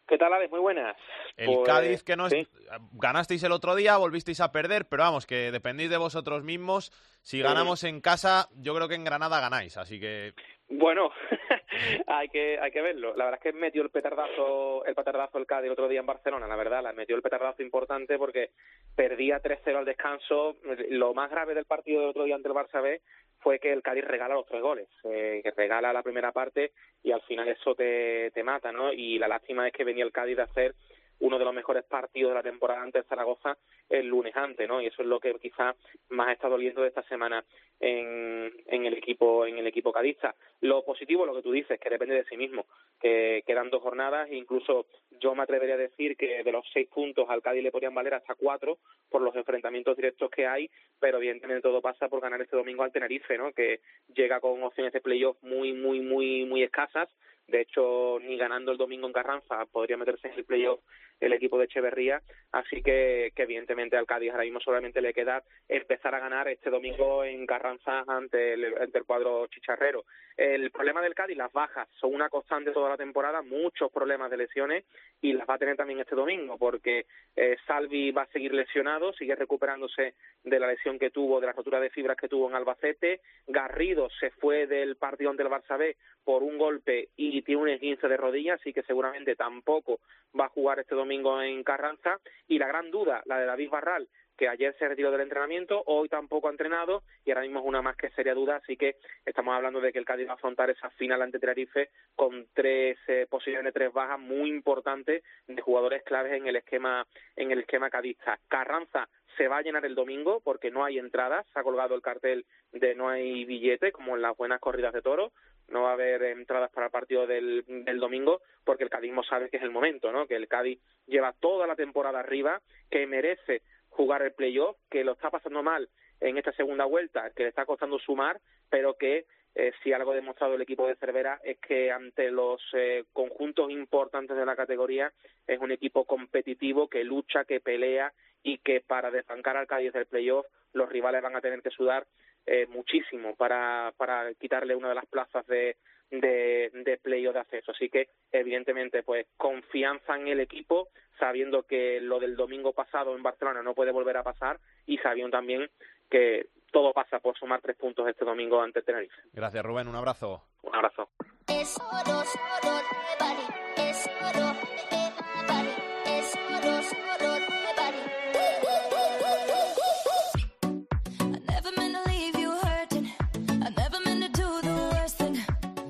[0.09, 0.49] ¿Qué tal, Alex?
[0.49, 0.97] Muy buenas.
[1.37, 2.33] El Pues, Cádiz que no es...
[2.33, 2.47] sí.
[2.93, 6.91] ganasteis el otro día, volvisteis a perder, pero vamos, que dependéis de vosotros mismos.
[7.21, 10.33] Si ganamos en casa, yo creo que en Granada ganáis, así que
[10.67, 11.11] Bueno,
[12.07, 13.15] hay que hay que verlo.
[13.15, 16.07] La verdad es que metió el petardazo el petardazo el Cádiz el otro día en
[16.07, 18.49] Barcelona, la verdad, la metió el petardazo importante porque
[18.95, 20.55] perdía 3-0 al descanso.
[20.89, 22.99] Lo más grave del partido del otro día ante el Barça B
[23.39, 26.71] fue que el Cádiz regala los tres goles, eh, que regala la primera parte
[27.03, 28.91] y al final eso te, te mata, ¿no?
[28.91, 30.75] Y la lástima es que venía el Cádiz de hacer
[31.19, 33.57] uno de los mejores partidos de la temporada ante el Zaragoza
[33.89, 34.81] el lunes antes, ¿no?
[34.81, 35.75] Y eso es lo que quizá
[36.09, 37.43] más está doliendo de esta semana
[37.79, 40.35] en, en el equipo en el equipo cadista.
[40.61, 42.65] Lo positivo, lo que tú dices, que depende de sí mismo,
[42.99, 44.85] que quedan dos jornadas, e incluso
[45.19, 48.13] yo me atrevería a decir que de los seis puntos al Cádiz le podrían valer
[48.13, 48.77] hasta cuatro
[49.09, 52.91] por los enfrentamientos directos que hay, pero evidentemente todo pasa por ganar este domingo al
[52.91, 53.51] Tenerife, ¿no?
[53.51, 53.79] Que
[54.13, 57.09] llega con opciones de playoff muy, muy, muy, muy escasas.
[57.49, 60.79] De hecho, ni ganando el domingo en Carranza podría meterse en el playoff
[61.19, 66.15] el equipo de Echeverría, así que, evidentemente al Cádiz ahora mismo solamente le queda empezar
[66.15, 70.05] a ganar este domingo en Carranza ante el, ante el cuadro chicharrero.
[70.37, 74.37] El problema del Cádiz, las bajas, son una constante toda la temporada, muchos problemas de
[74.37, 74.85] lesiones
[75.21, 79.11] y las va a tener también este domingo porque eh, Salvi va a seguir lesionado,
[79.13, 82.55] sigue recuperándose de la lesión que tuvo, de la rotura de fibras que tuvo en
[82.55, 87.61] Albacete, Garrido se fue del partido ante el Barça B por un golpe y tiene
[87.61, 89.99] un esguince de rodilla, así que seguramente tampoco
[90.37, 92.19] va a jugar este domingo en Carranza.
[92.47, 94.07] Y la gran duda, la de David Barral,
[94.39, 97.81] que ayer se retiró del entrenamiento, hoy tampoco ha entrenado y ahora mismo es una
[97.81, 100.69] más que seria duda, así que estamos hablando de que el Cádiz va a afrontar
[100.69, 106.31] esa final ante Tenerife con tres eh, posiciones, tres bajas muy importantes de jugadores claves
[106.31, 108.39] en el esquema en el esquema cadista.
[108.47, 112.01] Carranza se va a llenar el domingo porque no hay entradas, se ha colgado el
[112.01, 115.33] cartel de no hay billete como en las buenas corridas de toros,
[115.67, 119.49] no va a haber entradas para el partido del, del domingo porque el cadismo sabe
[119.49, 120.27] que es el momento, ¿no?
[120.27, 123.61] Que el Cádiz lleva toda la temporada arriba, que merece
[123.99, 125.89] jugar el playoff, que lo está pasando mal
[126.21, 130.15] en esta segunda vuelta, que le está costando sumar, pero que eh, si algo ha
[130.15, 135.11] demostrado el equipo de Cervera es que ante los eh, conjuntos importantes de la categoría
[135.45, 140.05] es un equipo competitivo que lucha, que pelea y que para desbancar al Cádiz del
[140.05, 142.07] playoff los rivales van a tener que sudar
[142.51, 145.77] eh, muchísimo para, para quitarle una de las plazas de,
[146.09, 147.71] de, de playoff de acceso.
[147.71, 150.87] Así que, evidentemente, pues confianza en el equipo,
[151.19, 155.37] sabiendo que lo del domingo pasado en Barcelona no puede volver a pasar y sabiendo
[155.37, 155.69] también
[156.09, 159.21] que todo pasa por sumar tres puntos este domingo ante Tenerife.
[159.33, 160.43] gracias Rubén, un abrazo.
[160.63, 161.09] Un abrazo.
[161.47, 163.89] Es oro, solo de Bari.
[163.89, 164.53] Es oro,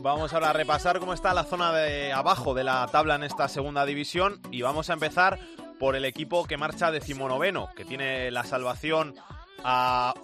[0.10, 3.48] Vamos ahora a repasar cómo está la zona de abajo de la tabla en esta
[3.48, 5.38] segunda división y vamos a empezar
[5.80, 9.14] por el equipo que marcha decimonoveno, que tiene la salvación
[9.64, 10.16] a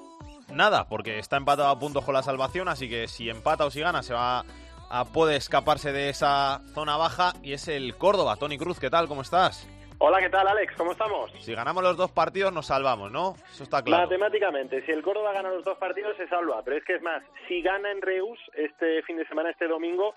[0.51, 3.81] nada, porque está empatado a puntos con la salvación, así que si empata o si
[3.81, 4.43] gana se va
[4.89, 8.37] a puede escaparse de esa zona baja y es el Córdoba.
[8.37, 9.07] Tony Cruz, ¿qué tal?
[9.07, 9.67] ¿Cómo estás?
[10.07, 10.75] Hola, ¿qué tal, Alex?
[10.77, 11.31] ¿Cómo estamos?
[11.39, 13.33] Si ganamos los dos partidos nos salvamos, ¿no?
[13.51, 14.03] Eso está claro.
[14.03, 17.23] Matemáticamente, si el Córdoba gana los dos partidos se salva, pero es que es más,
[17.47, 20.13] si gana en Reus este fin de semana, este domingo,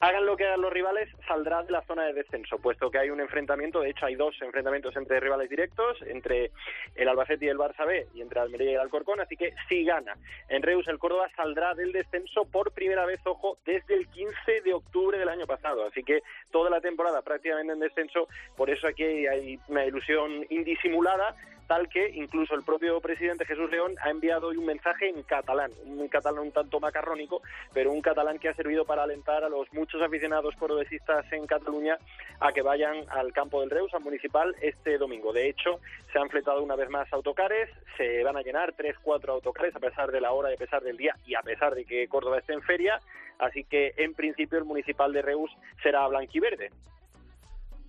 [0.00, 3.10] hagan lo que hagan los rivales, saldrá de la zona de descenso, puesto que hay
[3.10, 6.50] un enfrentamiento, de hecho hay dos enfrentamientos entre rivales directos, entre
[6.94, 9.84] el Albacete y el Barça B y entre Almería y el Alcorcón, así que si
[9.84, 10.16] gana
[10.48, 14.74] en Reus el Córdoba saldrá del descenso por primera vez, ojo, desde el 15 de
[14.74, 19.26] octubre del año pasado, así que toda la temporada prácticamente en descenso, por eso aquí
[19.26, 21.34] hay una ilusión indisimulada,
[21.68, 25.70] tal que incluso el propio presidente Jesús León ha enviado hoy un mensaje en catalán,
[25.84, 27.42] un catalán un tanto macarrónico,
[27.74, 31.98] pero un catalán que ha servido para alentar a los muchos aficionados cordobesistas en Cataluña
[32.40, 35.32] a que vayan al campo del Reus, al municipal, este domingo.
[35.32, 39.34] De hecho, se han fletado una vez más autocares, se van a llenar tres, cuatro
[39.34, 41.84] autocares a pesar de la hora y a pesar del día y a pesar de
[41.84, 42.98] que Córdoba esté en feria,
[43.38, 45.50] así que en principio el municipal de Reus
[45.82, 46.70] será blanquiverde.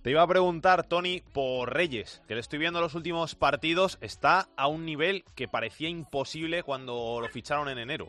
[0.02, 4.46] Te iba a preguntar, Tony, por Reyes, que le estoy viendo los últimos partidos, está
[4.56, 8.08] a un nivel que parecía imposible cuando lo ficharon en enero.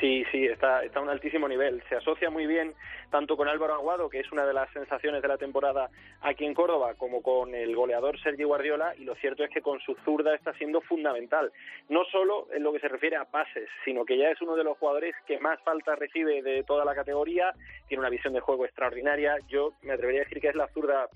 [0.00, 1.82] Sí, sí, está, está a un altísimo nivel.
[1.90, 2.72] Se asocia muy bien
[3.10, 5.90] tanto con Álvaro Aguado, que es una de las sensaciones de la temporada
[6.20, 9.80] aquí en Córdoba, como con el goleador Sergio Guardiola, y lo cierto es que con
[9.80, 11.52] su zurda está siendo fundamental.
[11.88, 14.64] No solo en lo que se refiere a pases, sino que ya es uno de
[14.64, 17.52] los jugadores que más falta recibe de toda la categoría,
[17.88, 19.36] tiene una visión de juego extraordinaria.
[19.48, 21.08] Yo me atrevería a decir que es la zurda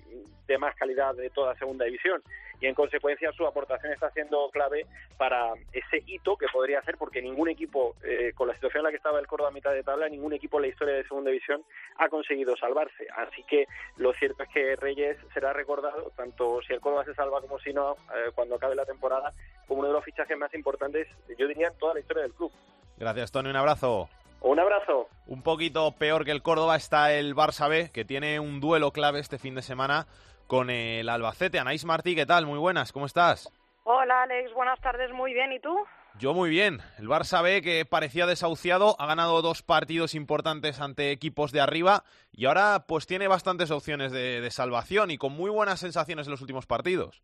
[0.47, 2.21] de más calidad de toda segunda división
[2.63, 4.85] y en consecuencia su aportación está siendo clave
[5.17, 8.89] para ese hito que podría hacer porque ningún equipo eh, con la situación en la
[8.91, 11.29] que estaba el Córdoba a mitad de tabla ningún equipo en la historia de segunda
[11.29, 11.61] división
[11.97, 13.65] ha conseguido salvarse así que
[13.97, 17.73] lo cierto es que Reyes será recordado tanto si el Córdoba se salva como si
[17.73, 19.33] no eh, cuando acabe la temporada
[19.67, 22.51] como uno de los fichajes más importantes yo diría en toda la historia del club
[22.97, 24.07] Gracias Tony, un abrazo.
[24.41, 25.07] Un abrazo.
[25.25, 29.19] Un poquito peor que el Córdoba está el Barça B, que tiene un duelo clave
[29.19, 30.05] este fin de semana
[30.47, 31.59] con el Albacete.
[31.59, 32.45] Anaís Martí, ¿qué tal?
[32.45, 33.49] Muy buenas, ¿cómo estás?
[33.85, 35.77] Hola Alex, buenas tardes, muy bien, ¿y tú?
[36.19, 36.77] Yo muy bien.
[36.99, 42.03] El Barça B, que parecía desahuciado, ha ganado dos partidos importantes ante equipos de arriba
[42.31, 46.41] y ahora pues tiene bastantes opciones de, salvación y con muy buenas sensaciones en los
[46.41, 47.23] últimos partidos.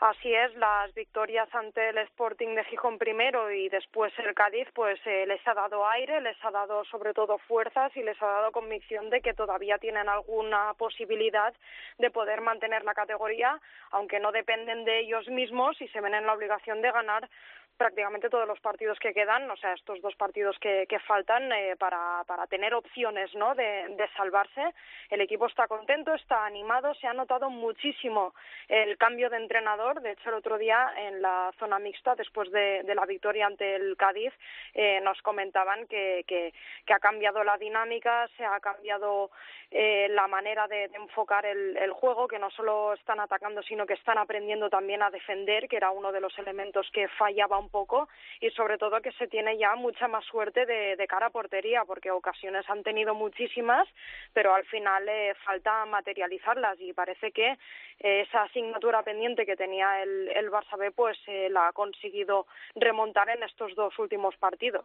[0.00, 4.98] Así es, las victorias ante el Sporting de Gijón primero y después el Cádiz, pues
[5.06, 8.52] eh, les ha dado aire, les ha dado sobre todo fuerzas y les ha dado
[8.52, 11.54] convicción de que todavía tienen alguna posibilidad
[11.98, 13.60] de poder mantener la categoría,
[13.92, 17.30] aunque no dependen de ellos mismos y se ven en la obligación de ganar
[17.76, 21.76] prácticamente todos los partidos que quedan, o sea, estos dos partidos que, que faltan eh,
[21.78, 23.54] para, para tener opciones ¿no?
[23.54, 24.74] de, de salvarse.
[25.10, 28.34] El equipo está contento, está animado, se ha notado muchísimo
[28.68, 30.00] el cambio de entrenador.
[30.00, 33.74] De hecho, el otro día en la zona mixta, después de, de la victoria ante
[33.74, 34.32] el Cádiz,
[34.74, 36.52] eh, nos comentaban que, que,
[36.86, 39.30] que, ha cambiado la dinámica, se ha cambiado
[39.70, 44.18] eh, la manera de, enfocar el juego, que no solo están atacando, sino que están
[44.18, 48.08] aprendiendo también a defender, que era uno de los elementos que fallaba un poco
[48.40, 51.84] y sobre todo que se tiene ya mucha más suerte de, de cara a portería
[51.86, 53.88] porque ocasiones han tenido muchísimas
[54.32, 60.02] pero al final eh, falta materializarlas y parece que eh, esa asignatura pendiente que tenía
[60.02, 64.84] el, el Barça B pues eh, la ha conseguido remontar en estos dos últimos partidos.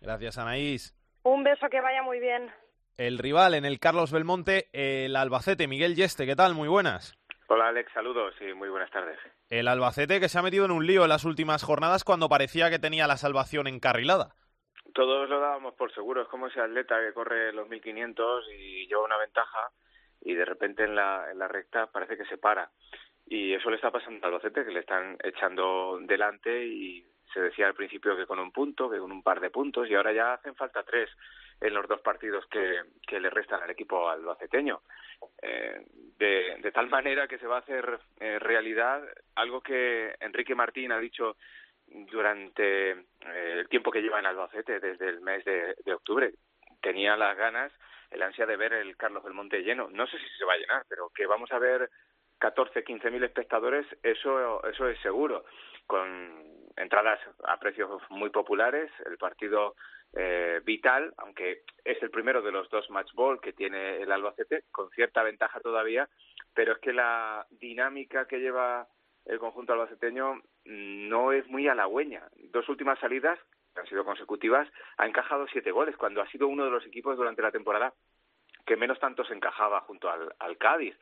[0.00, 0.94] Gracias Anaís.
[1.24, 2.50] Un beso que vaya muy bien.
[2.98, 6.54] El rival en el Carlos Belmonte, el Albacete, Miguel Yeste, ¿qué tal?
[6.54, 7.14] Muy buenas.
[7.54, 9.18] Hola Alex, saludos y muy buenas tardes.
[9.50, 12.70] El Albacete que se ha metido en un lío en las últimas jornadas cuando parecía
[12.70, 14.34] que tenía la salvación encarrilada.
[14.94, 19.04] Todos lo dábamos por seguro, es como ese atleta que corre los 1500 y lleva
[19.04, 19.68] una ventaja
[20.22, 22.70] y de repente en la, en la recta parece que se para.
[23.26, 27.66] Y eso le está pasando al Albacete, que le están echando delante y se decía
[27.66, 30.32] al principio que con un punto, que con un par de puntos y ahora ya
[30.32, 31.10] hacen falta tres
[31.62, 34.80] en los dos partidos que, le restan al equipo albaceteño.
[35.40, 35.86] Eh,
[36.18, 39.02] de, de tal manera que se va a hacer eh, realidad
[39.36, 41.36] algo que Enrique Martín ha dicho
[41.86, 46.32] durante eh, el tiempo que lleva en Albacete, desde el mes de, de octubre.
[46.80, 47.72] Tenía las ganas,
[48.10, 49.88] el ansia de ver el Carlos del Monte lleno.
[49.90, 51.90] No sé si se va a llenar, pero que vamos a ver
[52.38, 55.44] 14, 15 mil espectadores, eso, eso es seguro.
[55.86, 56.42] Con
[56.76, 59.76] entradas a precios muy populares, el partido
[60.14, 64.64] eh, vital, aunque es el primero de los dos match ball que tiene el Albacete,
[64.70, 66.08] con cierta ventaja todavía,
[66.54, 68.86] pero es que la dinámica que lleva
[69.24, 72.22] el conjunto albaceteño no es muy halagüeña.
[72.50, 73.38] Dos últimas salidas,
[73.74, 77.16] que han sido consecutivas, ha encajado siete goles, cuando ha sido uno de los equipos
[77.16, 77.94] durante la temporada
[78.66, 80.96] que menos tanto se encajaba junto al, al Cádiz.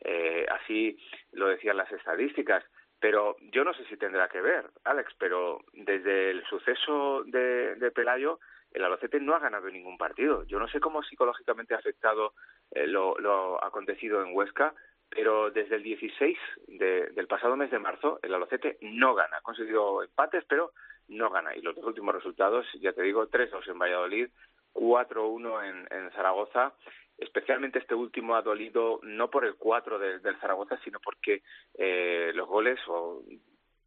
[0.00, 0.98] Eh, así
[1.32, 2.64] lo decían las estadísticas.
[3.00, 7.90] Pero yo no sé si tendrá que ver, Alex, pero desde el suceso de, de
[7.90, 8.40] Pelayo,
[8.74, 10.42] el Albacete no ha ganado ningún partido.
[10.44, 12.34] Yo no sé cómo psicológicamente ha afectado
[12.72, 14.74] eh, lo, lo acontecido en Huesca,
[15.08, 19.38] pero desde el 16 de, del pasado mes de marzo, el Albacete no gana.
[19.38, 20.72] Ha conseguido empates, pero
[21.08, 21.54] no gana.
[21.54, 24.28] Y los dos últimos resultados, ya te digo, 3-2 en Valladolid,
[24.74, 26.74] 4-1 en, en Zaragoza
[27.18, 31.42] especialmente este último ha dolido no por el 4 de, del Zaragoza, sino porque
[31.74, 33.22] eh, los goles o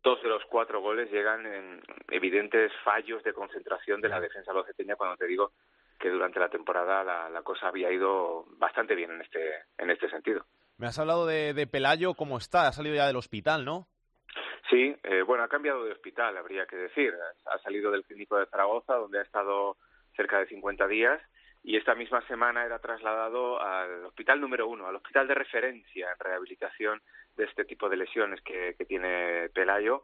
[0.03, 4.95] dos de los cuatro goles llegan en evidentes fallos de concentración de la defensa loceteña
[4.95, 5.51] cuando te digo
[5.99, 10.09] que durante la temporada la, la cosa había ido bastante bien en este, en este
[10.09, 10.45] sentido.
[10.77, 12.67] Me has hablado de, de Pelayo, ¿cómo está?
[12.67, 13.87] Ha salido ya del hospital, ¿no?
[14.69, 17.13] Sí, eh, bueno, ha cambiado de hospital, habría que decir.
[17.45, 19.77] Ha salido del clínico de Zaragoza, donde ha estado
[20.15, 21.21] cerca de 50 días,
[21.67, 26.17] y esta misma semana era trasladado al hospital número uno, al hospital de referencia en
[26.17, 27.01] rehabilitación
[27.35, 30.03] de este tipo de lesiones que, que tiene Pelayo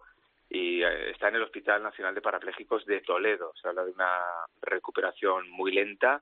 [0.49, 3.53] y eh, está en el Hospital Nacional de Parapléjicos de Toledo.
[3.55, 4.19] Se habla de una
[4.61, 6.21] recuperación muy lenta.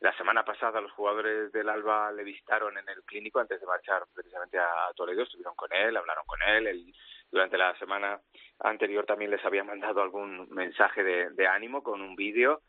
[0.00, 4.02] La semana pasada los jugadores del Alba le visitaron en el clínico antes de marchar
[4.12, 6.92] precisamente a Toledo, estuvieron con él, hablaron con él, él
[7.30, 8.20] durante la semana
[8.58, 12.62] anterior también les había mandado algún mensaje de, de ánimo con un vídeo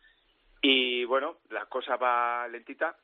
[0.62, 2.95] Y bueno, la cosa va lentita,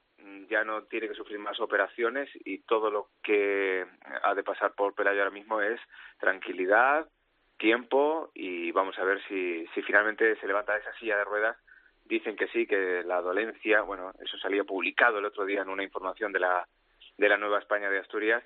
[0.47, 3.85] ya no tiene que sufrir más operaciones y todo lo que
[4.23, 5.79] ha de pasar por Pelayo ahora mismo es
[6.19, 7.07] tranquilidad,
[7.57, 11.57] tiempo y vamos a ver si, si finalmente se levanta esa silla de ruedas.
[12.05, 15.83] Dicen que sí, que la dolencia, bueno, eso salía publicado el otro día en una
[15.83, 16.67] información de la,
[17.17, 18.43] de la Nueva España de Asturias,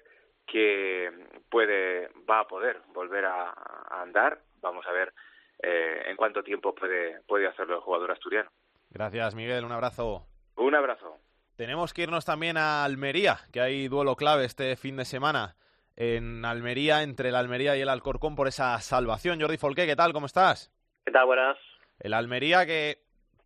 [0.47, 1.11] que
[1.49, 4.39] puede, va a poder volver a, a andar.
[4.61, 5.13] Vamos a ver
[5.61, 8.49] eh, en cuánto tiempo puede, puede hacerlo el jugador asturiano.
[8.91, 9.65] Gracias, Miguel.
[9.65, 10.27] Un abrazo.
[10.57, 11.17] Un abrazo.
[11.55, 15.55] Tenemos que irnos también a Almería, que hay duelo clave este fin de semana
[15.95, 19.39] en Almería, entre el Almería y el Alcorcón por esa salvación.
[19.39, 20.13] Jordi Folqué, ¿qué tal?
[20.13, 20.71] ¿Cómo estás?
[21.05, 21.25] ¿Qué tal?
[21.25, 21.57] Buenas.
[21.99, 23.03] El Almería que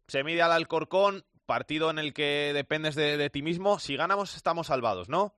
[0.07, 3.79] se mide al Alcorcón, partido en el que dependes de, de ti mismo.
[3.79, 5.33] Si ganamos, estamos salvados, ¿no?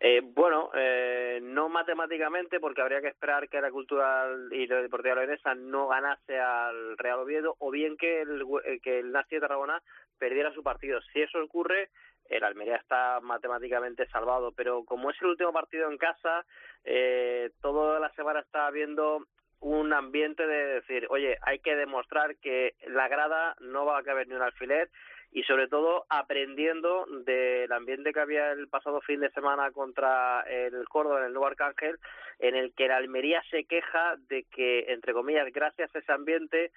[0.00, 5.16] Eh, bueno, eh, no matemáticamente, porque habría que esperar que la Cultural y la Deportiva
[5.16, 9.40] Leonesa no ganase al Real Oviedo, o bien que el, eh, que el Nasti de
[9.42, 9.82] Tarragona
[10.18, 11.00] perdiera su partido.
[11.12, 11.90] Si eso ocurre,
[12.28, 16.44] el Almería está matemáticamente salvado, pero como es el último partido en casa,
[16.84, 19.26] eh, toda la semana está habiendo
[19.60, 24.28] un ambiente de decir, oye, hay que demostrar que la grada no va a caber
[24.28, 24.90] ni un alfiler
[25.34, 30.88] y sobre todo aprendiendo del ambiente que había el pasado fin de semana contra el
[30.88, 31.98] Córdoba en el Nuevo Arcángel,
[32.38, 36.70] en el que la Almería se queja de que, entre comillas, gracias a ese ambiente,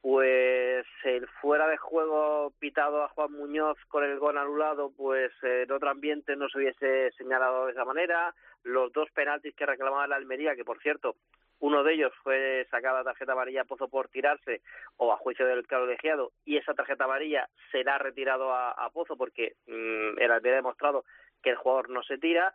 [0.00, 5.70] pues el fuera de juego pitado a Juan Muñoz con el gol anulado, pues en
[5.72, 8.32] otro ambiente no se hubiese señalado de esa manera,
[8.62, 11.16] los dos penaltis que reclamaba la Almería, que por cierto
[11.60, 14.60] uno de ellos fue sacada tarjeta amarilla a Pozo por tirarse
[14.96, 19.54] o a juicio del colegiado y esa tarjeta amarilla será retirado a, a Pozo porque
[19.66, 21.04] mmm, el había demostrado
[21.42, 22.52] que el jugador no se tira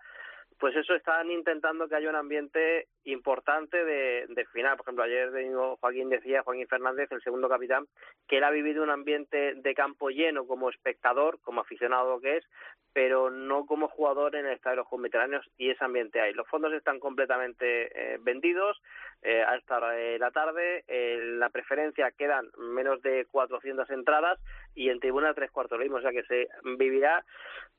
[0.62, 4.78] pues eso están intentando que haya un ambiente importante de, final.
[4.78, 5.32] Por ejemplo, ayer
[5.80, 7.88] Joaquín decía, Joaquín Fernández, el segundo capitán,
[8.28, 12.46] que él ha vivido un ambiente de campo lleno como espectador, como aficionado que es,
[12.94, 16.34] pero no como jugador en el estadio de los Mediterráneos y ese ambiente hay.
[16.34, 18.80] Los fondos están completamente eh, vendidos
[19.24, 20.84] eh, a esta hora de la tarde.
[20.88, 24.40] En la preferencia quedan menos de 400 entradas
[24.76, 27.26] y en tribuna tres cuartos lo mismo, o sea que se vivirá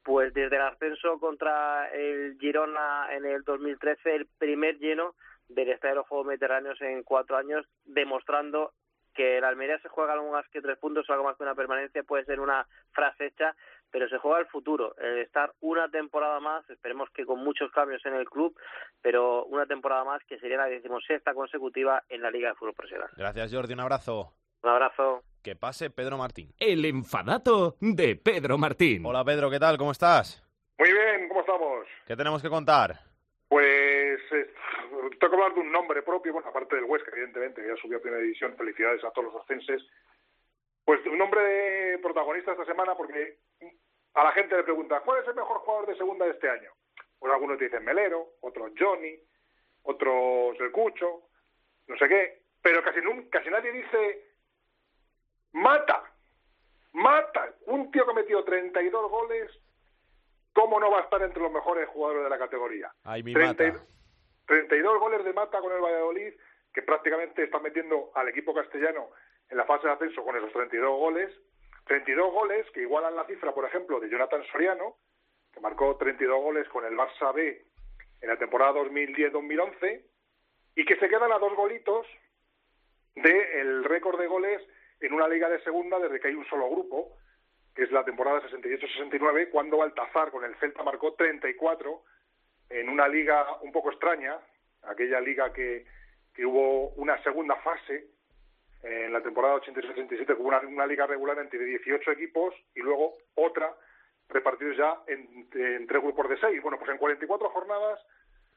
[0.02, 2.36] pues desde el ascenso contra el
[2.72, 5.14] Girona en el 2013, el primer lleno
[5.48, 8.72] del Estadio de los Juegos Mediterráneos en cuatro años, demostrando
[9.14, 11.54] que la Almería se juega algo más que tres puntos o algo más que una
[11.54, 13.54] permanencia, puede ser una frase hecha,
[13.90, 18.04] pero se juega el futuro, el estar una temporada más, esperemos que con muchos cambios
[18.06, 18.56] en el club,
[19.02, 23.10] pero una temporada más que sería la decimosexta consecutiva en la Liga de Fútbol Profesional.
[23.16, 23.74] Gracias, Jordi.
[23.74, 24.32] Un abrazo.
[24.62, 25.22] Un abrazo.
[25.42, 26.54] Que pase Pedro Martín.
[26.58, 29.04] El enfadato de Pedro Martín.
[29.04, 29.76] Hola Pedro, ¿qué tal?
[29.76, 30.42] ¿Cómo estás?
[30.82, 31.86] Muy bien, ¿cómo estamos?
[32.08, 32.98] ¿Qué tenemos que contar?
[33.46, 34.52] Pues eh,
[35.20, 37.98] tengo que hablar de un nombre propio, bueno, aparte del Huesca, evidentemente, que ya subió
[37.98, 39.80] a primera división, felicidades a todos los ascenses.
[40.84, 43.38] Pues un nombre de protagonista esta semana porque
[44.14, 46.72] a la gente le pregunta, ¿cuál es el mejor jugador de segunda de este año?
[47.16, 49.16] Pues algunos te dicen Melero, otros Johnny,
[49.84, 51.28] otros El Cucho,
[51.86, 52.98] no sé qué, pero casi,
[53.30, 54.24] casi nadie dice
[55.52, 56.12] Mata,
[56.94, 59.48] Mata, un tío que ha metido 32 goles,
[60.52, 62.92] ¿cómo no va a estar entre los mejores jugadores de la categoría?
[63.04, 63.84] Ay, mi 30, Mata.
[64.46, 66.34] 32 goles de Mata con el Valladolid,
[66.72, 69.10] que prácticamente está metiendo al equipo castellano
[69.48, 71.32] en la fase de ascenso con esos 32 goles.
[71.86, 74.96] 32 goles que igualan la cifra, por ejemplo, de Jonathan Soriano,
[75.52, 77.64] que marcó 32 goles con el Barça B
[78.20, 80.04] en la temporada 2010-2011,
[80.76, 82.06] y que se quedan a dos golitos
[83.14, 84.62] del récord de goles
[85.00, 87.16] en una liga de segunda desde que hay un solo grupo,
[87.74, 92.02] que es la temporada 68-69, cuando Baltazar con el Celta marcó 34
[92.70, 94.38] en una liga un poco extraña,
[94.82, 95.86] aquella liga que,
[96.38, 98.06] hubo una segunda fase
[98.82, 103.72] en la temporada 86-87 con una, una liga regular entre 18 equipos y luego otra
[104.28, 106.60] repartidos ya en, en, tres grupos de seis.
[106.62, 108.00] Bueno, pues en 44 jornadas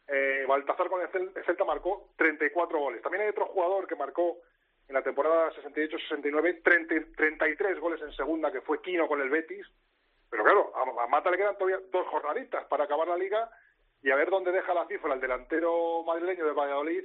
[0.08, 1.10] eh, Baltazar con el
[1.46, 3.02] Celta marcó 34 goles.
[3.02, 4.38] También hay otro jugador que marcó
[4.88, 6.62] en la temporada 68-69
[7.16, 9.66] 33 goles en segunda, que fue Quino con el Betis.
[10.30, 13.50] Pero claro, a, a Mata le quedan todavía dos jornaditas para acabar la liga
[14.02, 17.04] y a ver dónde deja la cifra el delantero madrileño de Valladolid,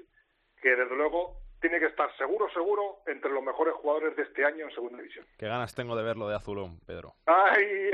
[0.61, 4.67] que desde luego tiene que estar seguro, seguro entre los mejores jugadores de este año
[4.67, 5.27] en segunda división.
[5.39, 7.15] Qué ganas tengo de verlo de azulón, Pedro.
[7.27, 7.91] Ay,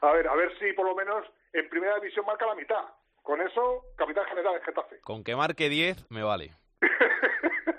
[0.00, 2.84] a ver, a ver si por lo menos en primera división marca la mitad.
[3.22, 5.00] Con eso, capitán general de Getafe.
[5.00, 6.50] Con que marque 10 me vale.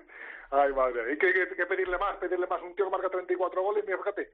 [0.54, 1.10] Ay, madre.
[1.10, 2.62] Hay que, que, que, pedirle más, pedirle más.
[2.62, 4.30] Un tío que marca 34 goles, mira, fíjate.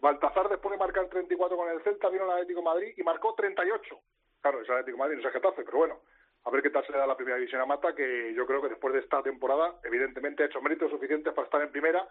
[0.00, 3.34] Baltazar después de marcar 34 con el Celta vino al Atlético de Madrid y marcó
[3.34, 3.98] 38.
[4.42, 6.00] Claro, es Atlético de Madrid, no es Getafe, pero bueno.
[6.44, 8.60] A ver qué tal se le da la primera división a Mata, que yo creo
[8.60, 12.06] que después de esta temporada, evidentemente ha hecho méritos suficientes para estar en primera.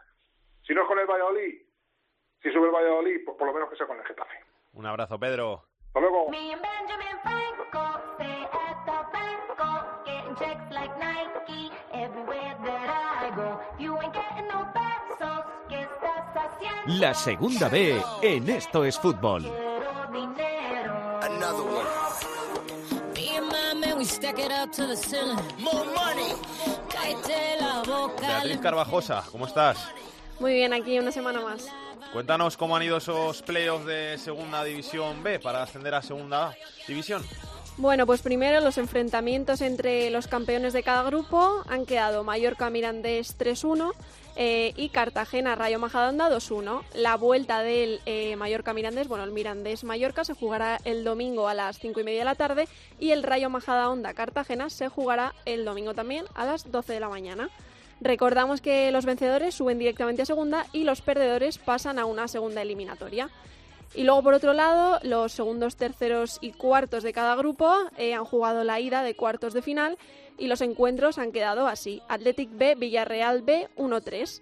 [0.63, 1.61] Si no es con el Valladolid,
[2.41, 4.39] si sube el Valladolid, pues por lo menos que sea con el Getafe.
[4.73, 5.65] Un abrazo, Pedro.
[5.85, 6.31] Hasta luego.
[16.99, 19.43] La segunda B en Esto es Fútbol.
[28.19, 29.77] Beatriz Carvajosa, ¿cómo estás?
[30.39, 31.67] Muy bien, aquí una semana más.
[32.11, 36.55] Cuéntanos cómo han ido esos playoffs de Segunda División B para ascender a Segunda
[36.87, 37.23] División.
[37.77, 43.37] Bueno, pues primero los enfrentamientos entre los campeones de cada grupo han quedado Mallorca Mirandés
[43.37, 43.93] 3-1
[44.35, 46.83] eh, y Cartagena Rayo Majadahonda 2-1.
[46.95, 51.53] La vuelta del eh, Mallorca Mirandés, bueno, el Mirandés Mallorca se jugará el domingo a
[51.53, 52.67] las 5 y media de la tarde
[52.99, 57.09] y el Rayo Majadahonda Cartagena se jugará el domingo también a las 12 de la
[57.09, 57.49] mañana.
[58.01, 62.63] Recordamos que los vencedores suben directamente a segunda y los perdedores pasan a una segunda
[62.63, 63.29] eliminatoria.
[63.93, 68.23] Y luego, por otro lado, los segundos, terceros y cuartos de cada grupo eh, han
[68.23, 69.97] jugado la ida de cuartos de final
[70.37, 72.01] y los encuentros han quedado así.
[72.07, 74.41] Athletic B, Villarreal B, 1-3.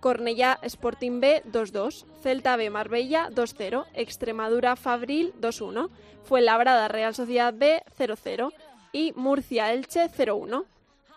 [0.00, 5.90] Cornellá Sporting B 2-2, Celta B Marbella 2-0, Extremadura Fabril 2-1,
[6.24, 8.52] Fuenlabrada Real Sociedad B 0-0
[8.92, 10.64] y Murcia Elche 0-1.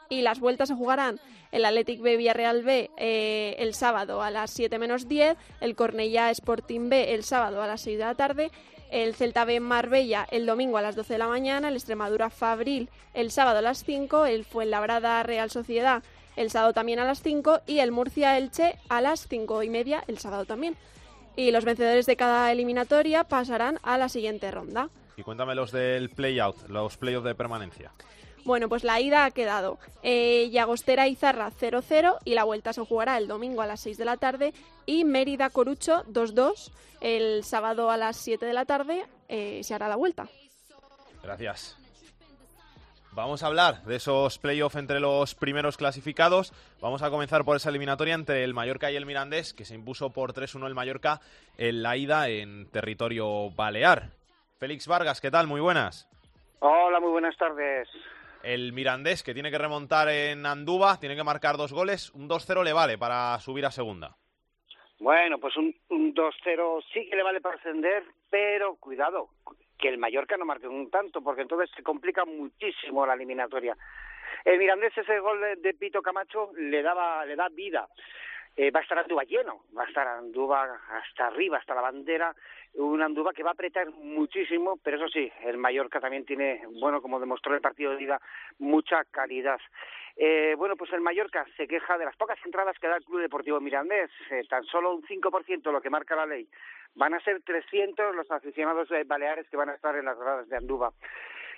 [0.09, 1.19] Y las vueltas se jugarán
[1.53, 6.31] el Athletic B Villarreal B eh, el sábado a las 7 menos 10, el Cornellá
[6.31, 8.51] Sporting B el sábado a las 6 de la tarde,
[8.91, 12.89] el Celta B Marbella el domingo a las 12 de la mañana, el Extremadura Fabril
[13.13, 16.03] el sábado a las 5, el Fuenlabrada Real Sociedad
[16.35, 20.03] el sábado también a las 5 y el Murcia Elche a las 5 y media
[20.07, 20.75] el sábado también.
[21.35, 24.89] Y los vencedores de cada eliminatoria pasarán a la siguiente ronda.
[25.15, 27.91] Y cuéntame los del play-out, los play-offs de permanencia.
[28.45, 33.17] Bueno, pues la ida ha quedado eh, Llagostera Izarra 0-0 y la vuelta se jugará
[33.17, 34.53] el domingo a las 6 de la tarde
[34.85, 39.87] y Mérida Corucho 2-2 el sábado a las 7 de la tarde eh, se hará
[39.87, 40.27] la vuelta.
[41.21, 41.77] Gracias.
[43.11, 46.51] Vamos a hablar de esos playoffs entre los primeros clasificados.
[46.81, 50.11] Vamos a comenzar por esa eliminatoria entre el Mallorca y el Mirandés, que se impuso
[50.11, 51.21] por 3-1 el Mallorca
[51.57, 54.09] en la ida en territorio balear.
[54.57, 55.45] Félix Vargas, ¿qué tal?
[55.45, 56.09] Muy buenas.
[56.59, 57.87] Hola, muy buenas tardes.
[58.43, 62.11] El Mirandés, que tiene que remontar en Andúba, tiene que marcar dos goles.
[62.13, 64.17] Un 2-0 le vale para subir a segunda.
[64.99, 69.29] Bueno, pues un, un 2-0 sí que le vale para ascender, pero cuidado,
[69.77, 73.75] que el Mallorca no marque un tanto, porque entonces se complica muchísimo la eliminatoria.
[74.45, 77.87] El Mirandés ese gol de, Pito Camacho le daba le da vida.
[78.55, 82.35] Eh, va a estar Andúba lleno, va a estar Andúba hasta arriba, hasta la bandera,
[82.75, 87.01] un Andúba que va a apretar muchísimo, pero eso sí, el Mallorca también tiene, bueno,
[87.01, 88.21] como demostró el partido de ida,
[88.59, 89.59] mucha calidad.
[90.15, 93.21] Eh, bueno, pues el Mallorca se queja de las pocas entradas que da el Club
[93.21, 96.47] Deportivo Mirandés, eh, tan solo un 5% lo que marca la ley.
[96.95, 100.57] Van a ser 300 los aficionados baleares que van a estar en las gradas de
[100.57, 100.91] Andúba.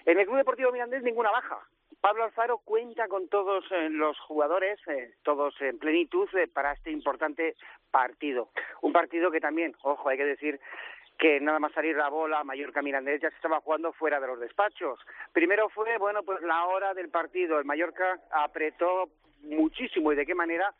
[0.05, 1.59] En el Club Deportivo Mirandés ninguna baja.
[2.05, 7.55] Pablo Alfaro cuenta con todos eh, los jugadores, eh, todos en plenitud, para este importante
[7.89, 8.49] partido.
[8.81, 10.59] Un partido que también, ojo, hay que decir
[11.17, 14.39] que nada más salir la bola, Mallorca Mirandés ya se estaba jugando fuera de los
[14.39, 14.99] despachos.
[15.31, 17.57] Primero fue, bueno, pues la hora del partido.
[17.59, 19.09] El Mallorca apretó
[19.43, 20.73] muchísimo y de qué manera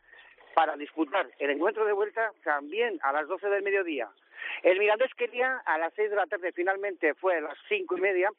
[0.54, 4.10] para disputar el encuentro de vuelta también a las 12 del mediodía.
[4.64, 8.02] El Mirandés quería a las 6 de la tarde, finalmente fue a las cinco y
[8.02, 8.30] media,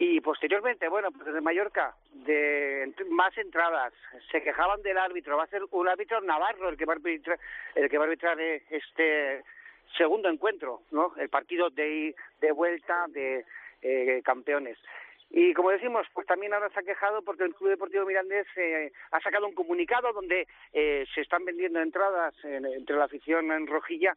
[0.00, 3.92] y posteriormente, bueno, pues desde Mallorca, de más entradas,
[4.30, 7.38] se quejaban del árbitro, va a ser un árbitro navarro el que va a arbitrar,
[7.74, 9.42] el que va a arbitrar eh, este
[9.96, 11.12] segundo encuentro, ¿no?
[11.16, 13.44] El partido de, de vuelta de
[13.82, 14.78] eh, campeones.
[15.30, 18.90] Y como decimos, pues también ahora se ha quejado porque el Club Deportivo Mirandés eh,
[19.10, 23.66] ha sacado un comunicado donde eh, se están vendiendo entradas en- entre la afición en
[23.66, 24.16] Rojilla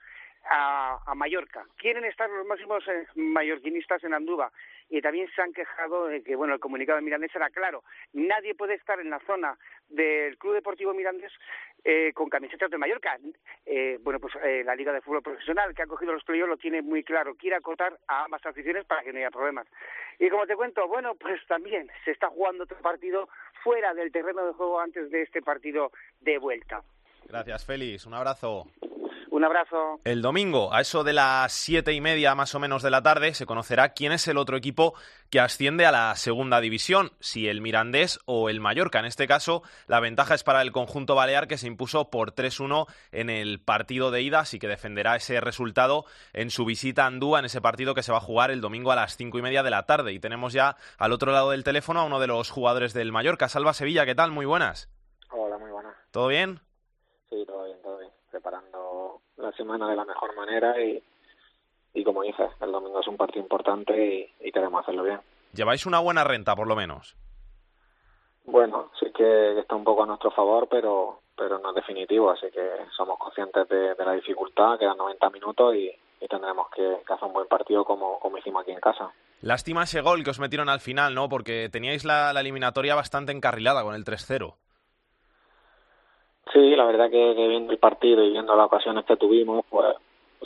[0.49, 1.65] a, a Mallorca.
[1.77, 4.51] Quieren estar los máximos eh, mallorquinistas en Andúba
[4.91, 7.83] y también se han quejado de que, bueno, el comunicado de Mirandés era claro.
[8.11, 11.31] Nadie puede estar en la zona del Club Deportivo Mirandés
[11.85, 13.17] eh, con camisetas de Mallorca.
[13.65, 16.57] Eh, bueno, pues eh, la Liga de Fútbol Profesional que ha cogido los playoffs lo
[16.57, 17.35] tiene muy claro.
[17.35, 19.65] Quiere acotar a ambas aficiones para que no haya problemas.
[20.19, 23.29] Y como te cuento, bueno, pues también se está jugando otro partido
[23.63, 26.83] fuera del terreno de juego antes de este partido de vuelta.
[27.29, 28.05] Gracias, Félix.
[28.05, 28.67] Un abrazo.
[29.41, 29.99] Un abrazo.
[30.03, 33.33] El domingo, a eso de las siete y media más o menos de la tarde,
[33.33, 34.93] se conocerá quién es el otro equipo
[35.31, 38.99] que asciende a la segunda división, si el Mirandés o el Mallorca.
[38.99, 42.85] En este caso, la ventaja es para el conjunto balear que se impuso por 3-1
[43.11, 47.39] en el partido de ida, así que defenderá ese resultado en su visita a Andúa,
[47.39, 49.63] en ese partido que se va a jugar el domingo a las cinco y media
[49.63, 50.13] de la tarde.
[50.13, 53.49] Y tenemos ya al otro lado del teléfono a uno de los jugadores del Mallorca,
[53.49, 54.05] Salva Sevilla.
[54.05, 54.29] ¿Qué tal?
[54.29, 54.87] Muy buenas.
[55.31, 55.95] Hola, muy buenas.
[56.11, 56.59] ¿Todo bien?
[57.31, 58.11] Sí, todo bien, todo bien.
[58.29, 58.90] Preparando
[59.41, 61.01] la semana de la mejor manera y,
[61.93, 63.93] y como dices, el domingo es un partido importante
[64.41, 65.19] y, y queremos hacerlo bien.
[65.53, 67.15] Lleváis una buena renta, por lo menos.
[68.45, 72.47] Bueno, sí que está un poco a nuestro favor, pero pero no es definitivo, así
[72.51, 72.61] que
[72.95, 77.27] somos conscientes de, de la dificultad, quedan 90 minutos y, y tendremos que, que hacer
[77.27, 79.11] un buen partido como, como hicimos aquí en casa.
[79.41, 81.29] Lástima ese gol que os metieron al final, ¿no?
[81.29, 84.53] Porque teníais la, la eliminatoria bastante encarrilada con el 3-0.
[86.53, 89.95] Sí, la verdad que, viendo el partido y viendo las ocasiones que tuvimos, pues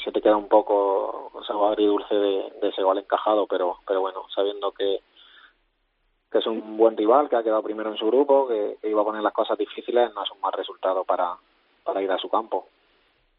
[0.04, 4.02] se te queda un poco o sea, agridulce de, de ese gol encajado, pero pero
[4.02, 5.00] bueno, sabiendo que,
[6.32, 9.02] que es un buen rival, que ha quedado primero en su grupo, que, que iba
[9.02, 11.38] a poner las cosas difíciles, no es un mal resultado para,
[11.84, 12.68] para ir a su campo.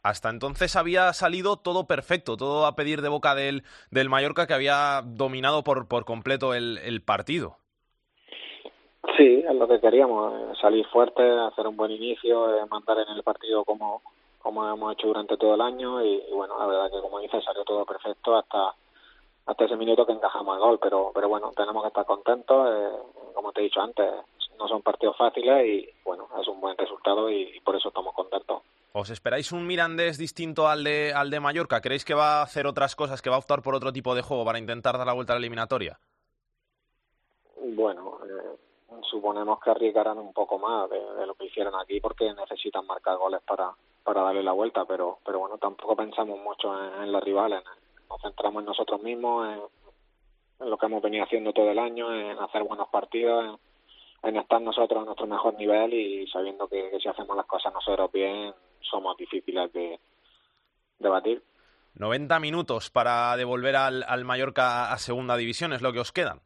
[0.03, 4.55] Hasta entonces había salido todo perfecto, todo a pedir de boca del, del Mallorca que
[4.55, 7.59] había dominado por, por completo el, el partido.
[9.17, 13.17] Sí, es lo que queríamos, eh, salir fuerte, hacer un buen inicio, eh, mandar en
[13.17, 14.03] el partido como,
[14.41, 17.43] como hemos hecho durante todo el año y, y bueno, la verdad que como dices
[17.45, 18.75] salió todo perfecto hasta
[19.47, 22.91] hasta ese minuto que encajamos el gol, pero pero bueno, tenemos que estar contentos, eh,
[23.33, 24.07] como te he dicho antes,
[24.59, 28.12] no son partidos fáciles y bueno, es un buen resultado y, y por eso estamos
[28.14, 28.62] contentos.
[28.93, 31.81] ¿Os esperáis un Mirandés distinto al de, al de Mallorca?
[31.81, 34.23] ¿Creéis que va a hacer otras cosas, que va a optar por otro tipo de
[34.23, 35.99] juego para intentar dar la vuelta a la eliminatoria?
[37.61, 38.57] Bueno, eh,
[39.11, 43.41] suponemos que arriesgarán un poco más de, lo que hicieron aquí porque necesitan marcar goles
[43.47, 43.72] para,
[44.05, 46.72] para darle la vuelta, pero, pero bueno, tampoco pensamos mucho
[47.03, 47.62] en, los rivales,
[48.09, 52.39] nos centramos en nosotros mismos, en, lo que hemos venido haciendo todo el año, en
[52.39, 53.59] hacer buenos partidos,
[54.22, 57.47] en, en estar nosotros a nuestro mejor nivel y sabiendo que, que, si hacemos las
[57.47, 60.01] cosas nosotros bien, somos difíciles de,
[60.99, 61.43] de batir.
[61.95, 66.41] 90 minutos para devolver al, al Mallorca a segunda división, es lo que os quedan.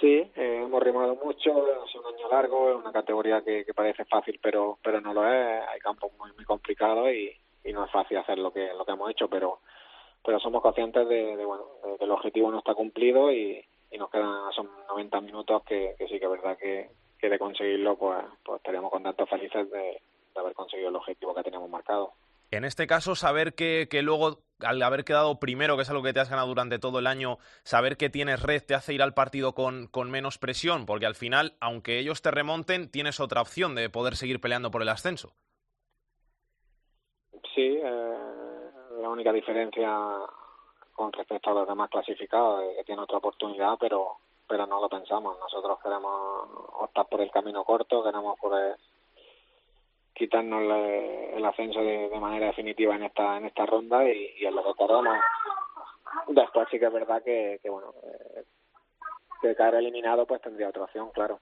[0.00, 4.06] Sí, eh, hemos remado mucho, ha sido un año largo, es una categoría que, parece
[4.06, 7.30] fácil, pero pero no lo es, hay campos muy muy complicados y,
[7.64, 9.58] y no es fácil hacer lo que lo que hemos hecho, pero
[10.24, 13.98] pero somos conscientes de, de bueno, de que el objetivo no está cumplido y, y
[13.98, 16.88] nos quedan son 90 minutos que, que sí que es verdad que,
[17.18, 20.00] que de conseguirlo pues pues estaríamos contentos felices de,
[20.34, 22.14] de haber conseguido el objetivo que teníamos marcado.
[22.50, 26.12] En este caso, saber que, que, luego, al haber quedado primero, que es algo que
[26.12, 29.14] te has ganado durante todo el año, saber que tienes red te hace ir al
[29.14, 33.74] partido con, con menos presión, porque al final, aunque ellos te remonten, tienes otra opción
[33.74, 35.32] de poder seguir peleando por el ascenso.
[37.54, 38.14] Sí, eh,
[39.00, 39.88] la única diferencia
[40.92, 44.18] con respecto a los demás clasificados es que tiene otra oportunidad, pero
[44.50, 45.38] pero no lo pensamos.
[45.38, 46.48] Nosotros queremos
[46.80, 48.76] optar por el camino corto, queremos poder
[50.14, 50.62] quitarnos
[51.34, 54.74] el ascenso de, manera definitiva en esta en esta ronda y, y en lo que
[54.78, 55.18] queremos
[56.28, 58.44] después sí que es verdad que, que bueno eh,
[59.40, 61.40] que caer eliminado pues tendría otra opción claro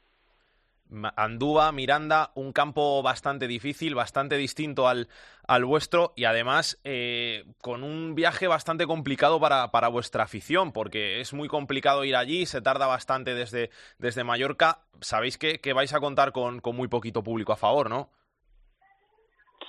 [1.16, 5.08] Andúa, Miranda, un campo bastante difícil, bastante distinto al,
[5.46, 11.20] al vuestro y además eh, con un viaje bastante complicado para, para vuestra afición, porque
[11.20, 14.80] es muy complicado ir allí, se tarda bastante desde, desde Mallorca.
[15.00, 18.08] Sabéis que, que vais a contar con, con muy poquito público a favor, ¿no?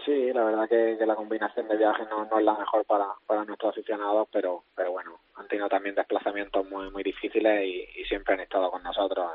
[0.05, 3.43] Sí, la verdad que, la combinación de viajes no, no, es la mejor para, para
[3.43, 8.39] nuestros aficionados, pero, pero bueno, han tenido también desplazamientos muy, muy difíciles y, siempre han
[8.39, 9.31] estado con nosotros.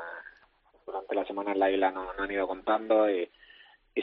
[0.85, 3.29] Durante la semana en la isla nos, nos han ido contando y,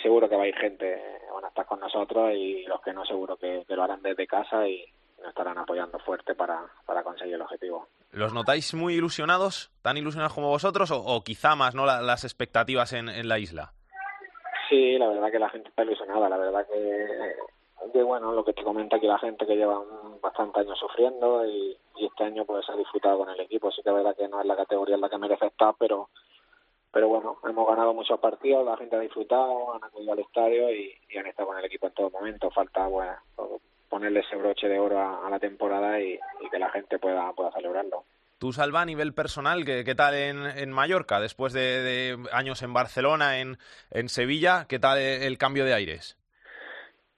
[0.02, 1.00] seguro que va a ir gente,
[1.32, 4.66] van a estar con nosotros y los que no seguro que, lo harán desde casa
[4.66, 4.84] y
[5.18, 7.88] nos estarán apoyando fuerte para, para conseguir el objetivo.
[8.10, 12.24] ¿Los notáis muy ilusionados, tan ilusionados como vosotros o, o quizá más no la, las
[12.24, 13.74] expectativas en, en la isla?
[14.72, 17.36] Sí, la verdad que la gente está ilusionada, la verdad que,
[17.92, 19.84] que bueno, lo que te comenta aquí la gente que lleva
[20.22, 23.94] bastante años sufriendo y, este año pues ha disfrutado con el equipo, sí que es
[23.94, 26.08] verdad que no es la categoría en la que merece estar, pero
[26.90, 30.98] pero bueno, hemos ganado muchos partidos, la gente ha disfrutado, han acudido al estadio y,
[31.18, 33.14] han estado con el equipo en todo momento, falta bueno,
[33.90, 37.30] ponerle ese broche de oro a, a la temporada y, y, que la gente pueda,
[37.34, 38.04] pueda celebrarlo.
[38.42, 41.20] Tú, Salva, a nivel personal, ¿qué, qué tal en, en, Mallorca?
[41.20, 43.56] Después de, de, años en Barcelona, en,
[44.08, 46.18] Sevilla, ¿qué tal el cambio de aires?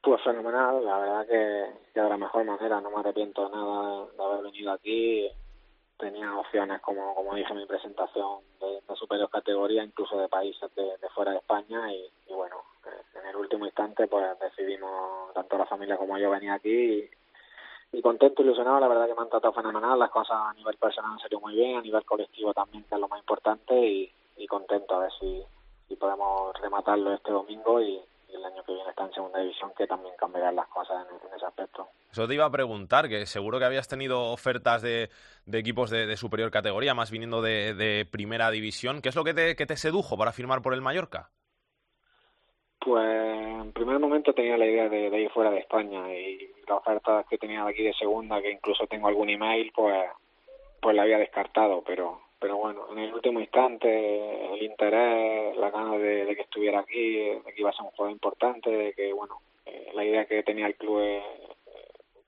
[0.02, 4.52] Pues fenomenal, la verdad que, de la mejor manera, no me arrepiento nada de haber
[4.52, 5.26] venido aquí,
[5.96, 10.74] tenía opciones, como, como dije en mi presentación, de, de superior categoría, incluso de países
[10.74, 12.56] de, de fuera de España y, y, bueno,
[13.14, 17.08] en el último instante pues decidimos, tanto la familia como yo, venir aquí
[17.96, 21.12] y contento, ilusionado, la verdad que me han tratado fenomenal, las cosas a nivel personal
[21.12, 24.10] han salido muy bien, a nivel colectivo también, que es lo más importante y,
[24.48, 25.42] contento a ver si,
[25.96, 28.00] podemos rematarlo este domingo y,
[28.32, 31.46] el año que viene está en segunda división, que también cambiarán las cosas en, ese
[31.46, 31.86] aspecto.
[32.10, 35.08] Eso te iba a preguntar, que seguro que habías tenido ofertas de,
[35.46, 39.00] de equipos de, de, superior categoría, más viniendo de, de, primera división.
[39.02, 41.30] ¿Qué es lo que te, que te sedujo para firmar por el Mallorca?
[42.84, 47.24] Pues en primer momento tenía la idea de, ir fuera de España y la oferta
[47.28, 50.04] que tenía aquí de segunda, que incluso tengo algún email, pues
[50.80, 55.98] pues la había descartado, pero pero bueno, en el último instante el interés, la ganas
[55.98, 59.14] de, de que estuviera aquí, de que iba a ser un juego importante, de que
[59.14, 61.22] bueno, eh, la idea que tenía el club eh,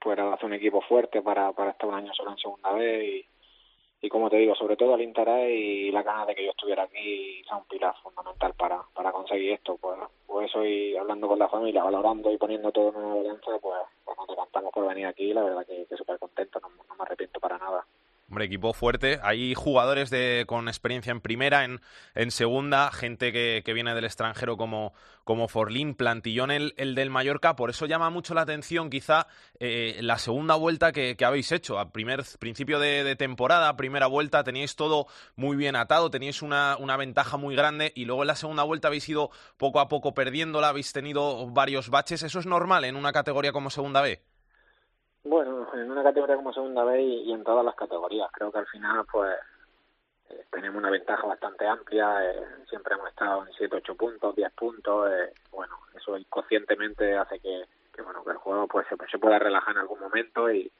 [0.00, 3.04] pues era hacer un equipo fuerte para, para estar un año solo en segunda vez
[3.04, 3.26] y,
[4.01, 6.84] y como te digo, sobre todo el interés y la ganas de que yo estuviera
[6.84, 9.76] aquí sea un pilar fundamental para, para conseguir esto.
[9.80, 13.59] Pues, pues eso y hablando con la familia, valorando y poniendo todo en una balanza,
[13.61, 16.94] pues, pues nos decantamos por venir aquí, la verdad que, que súper contento, no, no
[16.94, 17.86] me arrepiento para nada.
[18.29, 19.20] Hombre, equipo fuerte.
[19.22, 24.95] Hay jugadores de, con experiencia en primera, en, segunda, gente que, viene del extranjero como,
[25.22, 27.55] como Forlín, plantillón el, el del Mallorca.
[27.55, 29.29] Por eso llama mucho la atención quizá
[29.61, 31.79] eh, la segunda vuelta que, que habéis hecho.
[31.79, 35.07] A primer principio de, de, temporada, primera vuelta, teníais todo
[35.37, 38.89] muy bien atado, teníais una, una ventaja muy grande y luego en la segunda vuelta
[38.89, 42.24] habéis ido poco a poco perdiéndola, habéis tenido varios baches.
[42.24, 44.20] ¿Eso es normal en una categoría como segunda B?
[45.29, 48.31] Bueno, en una categoría como segunda B y, en todas las categorías.
[48.33, 49.37] Creo que al final, pues,
[50.31, 52.24] eh, tenemos una ventaja bastante amplia.
[52.24, 55.11] Eh, siempre hemos estado en 7, 8 puntos, 10 puntos.
[55.11, 59.72] Eh, bueno, eso inconscientemente hace que, que, bueno, que el juego pues se, pueda relajar
[59.74, 60.70] en algún momento y,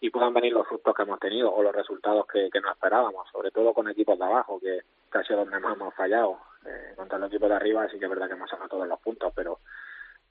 [0.00, 3.28] y puedan venir los frutos que hemos tenido o los resultados que, que no esperábamos,
[3.30, 4.80] sobre todo con equipos de abajo, que,
[5.24, 6.38] sido donde más hemos fallado.
[6.64, 8.98] Eh, contra los equipos de arriba sí que es verdad que hemos sacado todos los
[9.00, 9.58] puntos, pero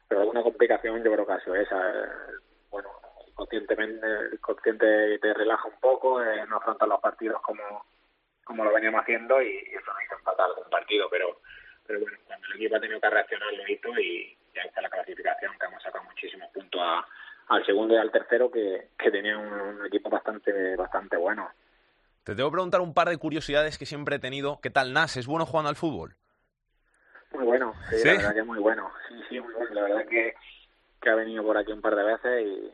[0.07, 1.89] pero alguna complicación yo creo que ha sido esa.
[1.89, 2.09] Eh,
[3.37, 7.85] conscientemente el consciente te relaja un poco, eh, no afrontas los partidos como,
[8.43, 11.39] como lo veníamos haciendo y, y eso nos hizo empatar algún partido, pero
[11.85, 14.89] pero bueno, cuando el equipo ha tenido que reaccionar lo hizo y ya está la
[14.89, 17.07] clasificación, que hemos sacado muchísimos puntos a,
[17.47, 21.49] al segundo y al tercero que, que tenía un, un equipo bastante bastante bueno.
[22.23, 24.59] Te tengo que preguntar un par de curiosidades que siempre he tenido.
[24.61, 25.15] ¿Qué tal Nas?
[25.15, 26.15] ¿Es bueno jugando al fútbol?
[27.31, 28.07] Muy bueno, sí, ¿Sí?
[28.07, 28.91] la verdad que muy bueno.
[29.07, 29.73] Sí, sí, muy bueno.
[29.73, 30.33] La verdad que,
[31.01, 32.71] que ha venido por aquí un par de veces y,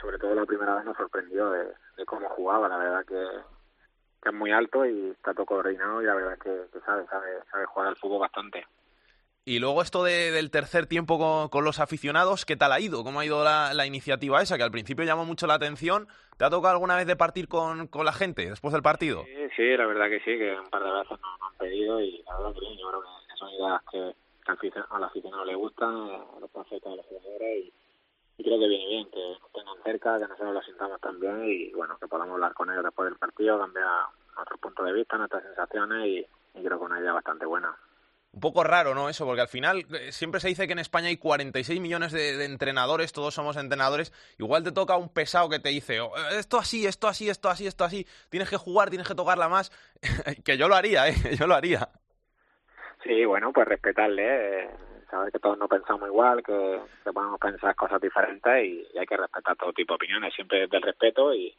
[0.00, 1.64] sobre todo la primera vez nos sorprendió de,
[1.96, 3.24] de cómo jugaba, la verdad que,
[4.22, 7.06] que, es muy alto y está todo coordinado y la verdad es que, que sabe,
[7.06, 8.66] sabe, sabe jugar al fútbol bastante.
[9.44, 13.02] Y luego esto de, del tercer tiempo con, con, los aficionados, ¿qué tal ha ido?
[13.02, 14.58] ¿Cómo ha ido la, la, iniciativa esa?
[14.58, 16.06] Que al principio llamó mucho la atención.
[16.36, 19.24] ¿Te ha tocado alguna vez de partir con, con la gente después del partido?
[19.24, 21.98] Sí, sí, la verdad que sí, que un par de veces nos, nos han pedido
[21.98, 24.14] y la verdad que yo creo que son ideas que,
[24.60, 27.72] que al aficionado le gustan, a los conceptos de los jugadores y
[28.38, 31.72] y creo que viene bien que nos tengan cerca, que nosotros lo sintamos también y
[31.72, 33.86] bueno, que podamos hablar con ellos después del partido, cambiar
[34.36, 37.76] nuestro punto de vista, nuestras sensaciones y, y creo que una idea bastante buena.
[38.30, 39.08] Un poco raro, ¿no?
[39.08, 42.36] Eso, porque al final eh, siempre se dice que en España hay 46 millones de,
[42.36, 44.12] de, entrenadores, todos somos entrenadores.
[44.38, 47.66] Igual te toca un pesado que te dice, oh, esto así, esto así, esto así,
[47.66, 49.72] esto así, tienes que jugar, tienes que tocarla más.
[50.44, 51.14] que yo lo haría, ¿eh?
[51.36, 51.88] Yo lo haría.
[53.02, 54.62] Sí, bueno, pues respetarle.
[54.62, 54.70] Eh
[55.10, 59.06] saber que todos no pensamos igual, que, que podemos pensar cosas diferentes y, y, hay
[59.06, 61.54] que respetar todo tipo de opiniones, siempre desde el respeto y,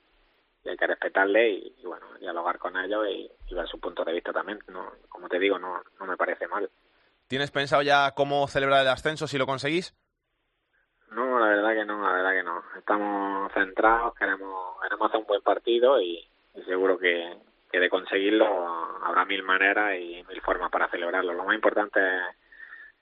[0.63, 4.13] y hay que respetarle y, y, bueno, dialogar con ellos y, ver su punto de
[4.13, 4.59] vista también.
[4.67, 6.69] No, como te digo, no, no me parece mal.
[7.27, 9.95] ¿Tienes pensado ya cómo celebrar el ascenso si lo conseguís?
[11.11, 12.63] No, la verdad que no, la verdad que no.
[12.77, 16.25] Estamos centrados, queremos, queremos hacer un buen partido y,
[16.55, 17.37] y seguro que,
[17.71, 18.45] que de conseguirlo
[19.03, 21.33] habrá mil maneras y mil formas para celebrarlo.
[21.33, 22.38] Lo más importante es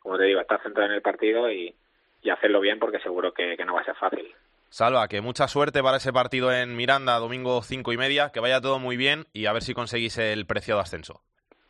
[0.07, 1.75] como te digo, estar centrado en el partido y,
[2.21, 4.33] y hacerlo bien porque seguro que, que, no va a ser fácil.
[4.69, 8.61] Salva, que mucha suerte para ese partido en Miranda, domingo cinco y media, que vaya
[8.61, 11.19] todo muy bien y a ver si conseguís el preciado ascenso.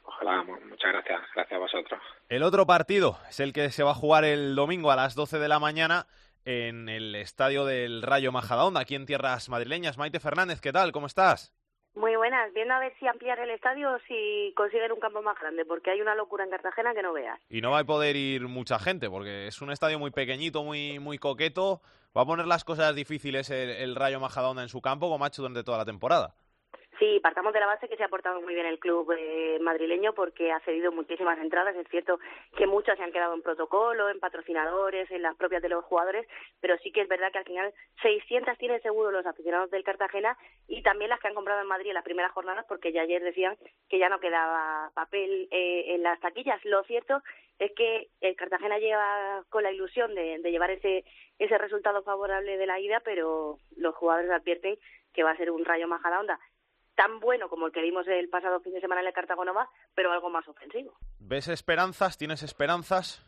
[0.04, 2.00] Ojalá, muchas gracias, gracias a vosotros.
[2.30, 5.40] El otro partido es el que se va a jugar el domingo a las 12
[5.40, 6.06] de la mañana
[6.46, 9.98] en el estadio del Rayo Majadahonda, aquí en tierras madrileñas.
[9.98, 10.92] Maite Fernández, ¿qué tal?
[10.92, 11.57] ¿Cómo estás?
[11.98, 15.36] Muy buenas, viendo a ver si ampliar el estadio o si consiguen un campo más
[15.40, 17.40] grande, porque hay una locura en Cartagena que no veas.
[17.50, 21.00] Y no va a poder ir mucha gente, porque es un estadio muy pequeñito, muy
[21.00, 21.82] muy coqueto.
[22.16, 25.42] Va a poner las cosas difíciles el, Rayo Majadahonda en su campo, como ha hecho
[25.42, 26.36] durante toda la temporada.
[27.00, 30.14] Sí, partamos de la base que se ha portado muy bien el club eh, madrileño
[30.14, 31.76] porque ha cedido muchísimas entradas.
[31.76, 32.20] Es cierto
[32.56, 36.28] que muchas se han quedado en protocolo, en patrocinadores, en las propias de los jugadores,
[36.60, 37.72] pero sí que es verdad que al final
[38.02, 40.36] 600 tienen seguro los aficionados del Cartagena
[40.68, 43.22] y también las que han comprado en Madrid en las primeras jornadas porque ya ayer
[43.22, 43.58] decían
[43.90, 46.66] que ya no quedaba papel eh, en las taquillas.
[46.66, 47.22] Lo cierto
[47.60, 51.06] es que el Cartagena lleva con la ilusión de, de llevar ese,
[51.38, 54.80] ese resultado favorable de la ida, pero los jugadores advierten
[55.14, 56.40] que va a ser un rayo majadahonda
[56.98, 60.12] tan bueno como el que vimos el pasado fin de semana en el Cartagonova, pero
[60.12, 60.98] algo más ofensivo.
[61.20, 62.18] ¿Ves esperanzas?
[62.18, 63.24] ¿Tienes esperanzas?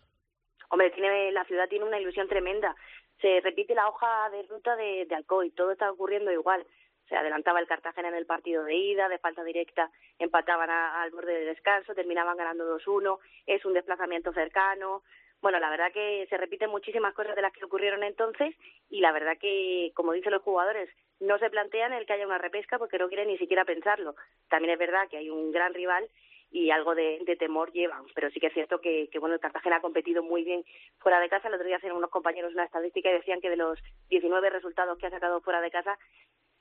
[0.70, 2.76] Hombre, tiene, la ciudad tiene una ilusión tremenda.
[3.22, 6.65] Se repite la hoja de ruta de, de Alcoy, todo está ocurriendo igual.
[7.07, 11.11] Se adelantaba el Cartagena en el partido de ida, de falta directa empataban a, al
[11.11, 15.03] borde de descanso, terminaban ganando 2-1, es un desplazamiento cercano.
[15.41, 18.55] bueno, la verdad que se repiten muchísimas cosas de las que ocurrieron entonces
[18.89, 20.89] y la verdad que, como dicen los jugadores,
[21.20, 24.15] no se plantean el que haya una repesca porque no quieren ni siquiera pensarlo.
[24.49, 26.09] También es verdad que hay un gran rival
[26.51, 29.78] y algo de, temor llevan, pero sí que es cierto que, que, bueno, el Cartagena
[29.78, 30.63] ha competido muy bien
[30.97, 31.47] fuera de casa.
[31.47, 34.97] El otro día hacían unos compañeros una estadística y decían que de los 19 resultados
[34.97, 35.97] que ha sacado fuera de casa,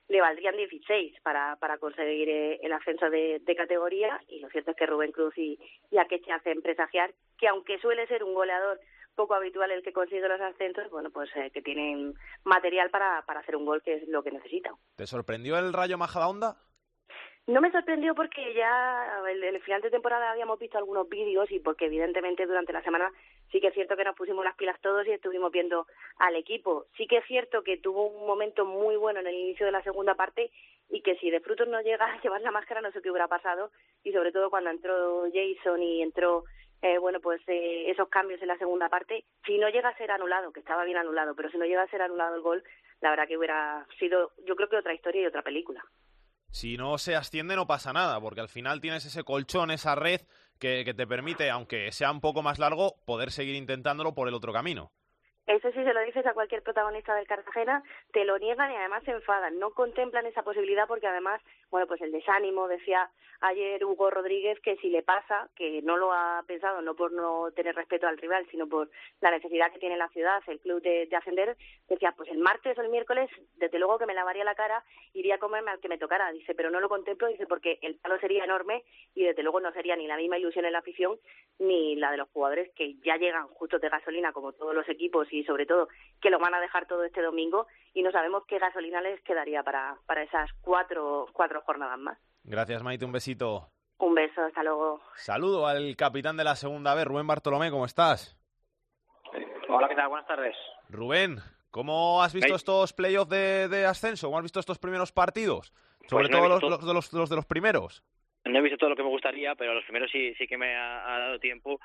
[0.09, 4.71] le valdrían 16 para, para conseguir eh, el ascenso de, de, categoría y lo cierto
[4.71, 5.59] es que Rubén Cruz y,
[5.91, 8.81] y Akeche hacen presagiar que aunque suele ser un goleador
[9.19, 12.15] poco habitual el que consigue los ascensos, bueno, pues eh, que tienen
[12.45, 14.75] material para, para hacer un gol que es lo que necesitan.
[14.95, 16.57] ¿Te sorprendió el Rayo Majadahonda?
[17.49, 21.59] No me sorprendió porque ya en el final de temporada habíamos visto algunos vídeos y
[21.59, 23.11] porque evidentemente durante la semana
[23.51, 25.87] sí que es cierto que nos pusimos las pilas todos y estuvimos viendo
[26.19, 26.85] al equipo.
[26.97, 29.83] Sí que es cierto que tuvo un momento muy bueno en el inicio de la
[29.83, 30.53] segunda parte
[30.91, 33.29] y que si de frutos no llega a llevar la máscara no sé qué hubiera
[33.29, 33.71] pasado
[34.05, 36.45] y sobre todo cuando entró Jason y entró
[36.83, 40.11] eh, bueno pues eh, esos cambios en la segunda parte si no llega a ser
[40.11, 42.65] anulado que estaba bien anulado pero si no llega a ser anulado el gol
[43.01, 45.85] la verdad que hubiera sido yo creo que otra historia y otra película
[46.51, 50.23] si no se asciende no pasa nada, porque al final tienes ese colchón, esa red
[50.59, 54.35] que, que, te permite, aunque sea un poco más largo, poder seguir intentándolo por el
[54.35, 54.91] otro camino.
[55.49, 57.83] Eso sí se lo dices a cualquier protagonista del Cartagena,
[58.13, 61.41] te lo niegan y además se enfadan, no contemplan esa posibilidad porque además,
[61.71, 66.13] bueno, pues el desánimo, decía ayer Hugo Rodríguez que si le pasa, que no lo
[66.13, 68.91] ha pensado, no por no tener respeto al rival, sino por
[69.23, 71.57] la necesidad que tiene la ciudad, el club de, de ascender,
[71.89, 74.85] decía, pues el martes o el miércoles, desde luego que me lavaría la cara,
[75.15, 77.95] iría a comerme al que me tocara, dice, pero no lo contemplo, dice, porque el
[77.97, 78.85] palo sería enorme
[79.15, 81.19] y desde luego no sería ni la misma ilusión en la afición
[81.59, 85.27] ni la de los jugadores que ya llegan justos de gasolina como todos los equipos
[85.33, 85.89] y sobre todo
[86.21, 89.63] que lo van a dejar todo este domingo y no sabemos qué gasolina les quedaría
[89.63, 92.19] para, para esas cuatro, cuatro jornadas más.
[92.45, 93.69] Gracias Maite, un besito.
[93.99, 95.01] Un beso, hasta luego.
[95.17, 98.37] Saludo al capitán de la segunda vez, Rubén Bartolomé, ¿cómo estás?
[99.69, 100.09] Hola, ¿qué tal?
[100.09, 100.57] Buenas tardes.
[100.89, 101.39] Rubén,
[101.71, 102.61] ¿cómo has visto ¿Veis?
[102.61, 104.29] estos playoffs de, de, ascenso?
[104.29, 105.75] ¿Cómo has visto estos primeros partidos?
[106.07, 108.03] Sobre pues no todo los, los, de los, los de los primeros.
[108.45, 110.75] No he visto todo lo que me gustaría, pero los primeros sí, sí que me
[110.75, 111.81] ha, ha dado tiempo.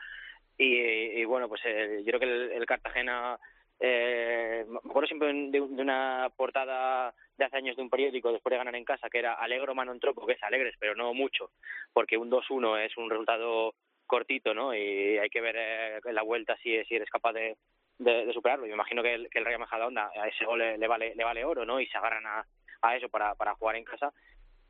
[0.58, 0.76] Y,
[1.22, 3.40] y, bueno, pues eh, yo creo que el, Cartagena
[3.80, 8.52] eh, me acuerdo siempre de, de, una portada de hace años de un periódico después
[8.52, 11.50] de ganar en casa que era Alegro Manon Tropo, que es alegres, pero no mucho,
[11.92, 13.74] porque un 2-1 es un resultado
[14.06, 14.76] cortito, ¿no?
[14.76, 17.58] Y hay que ver eh, la vuelta si, si eres capaz de,
[17.98, 18.68] de, de superarlo.
[18.68, 21.24] Yo imagino que el, que el Rayo Majadahonda a ese gol le, le, vale le
[21.24, 21.80] vale oro, ¿no?
[21.80, 22.46] Y se agarran a,
[22.84, 24.14] a eso para, para jugar en casa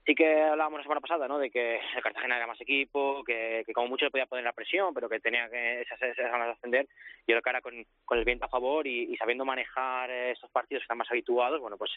[0.05, 1.39] sí que hablábamos la semana pasada, ¿no?
[1.39, 4.53] De que el Cartagena era más equipo, que, que como mucho le podía poner la
[4.53, 6.87] presión, pero que tenía que esas, esas ganas de ascender.
[7.27, 10.49] Yo creo que ahora con, con el viento a favor y, y sabiendo manejar estos
[10.51, 11.91] partidos que están más habituados, bueno, pues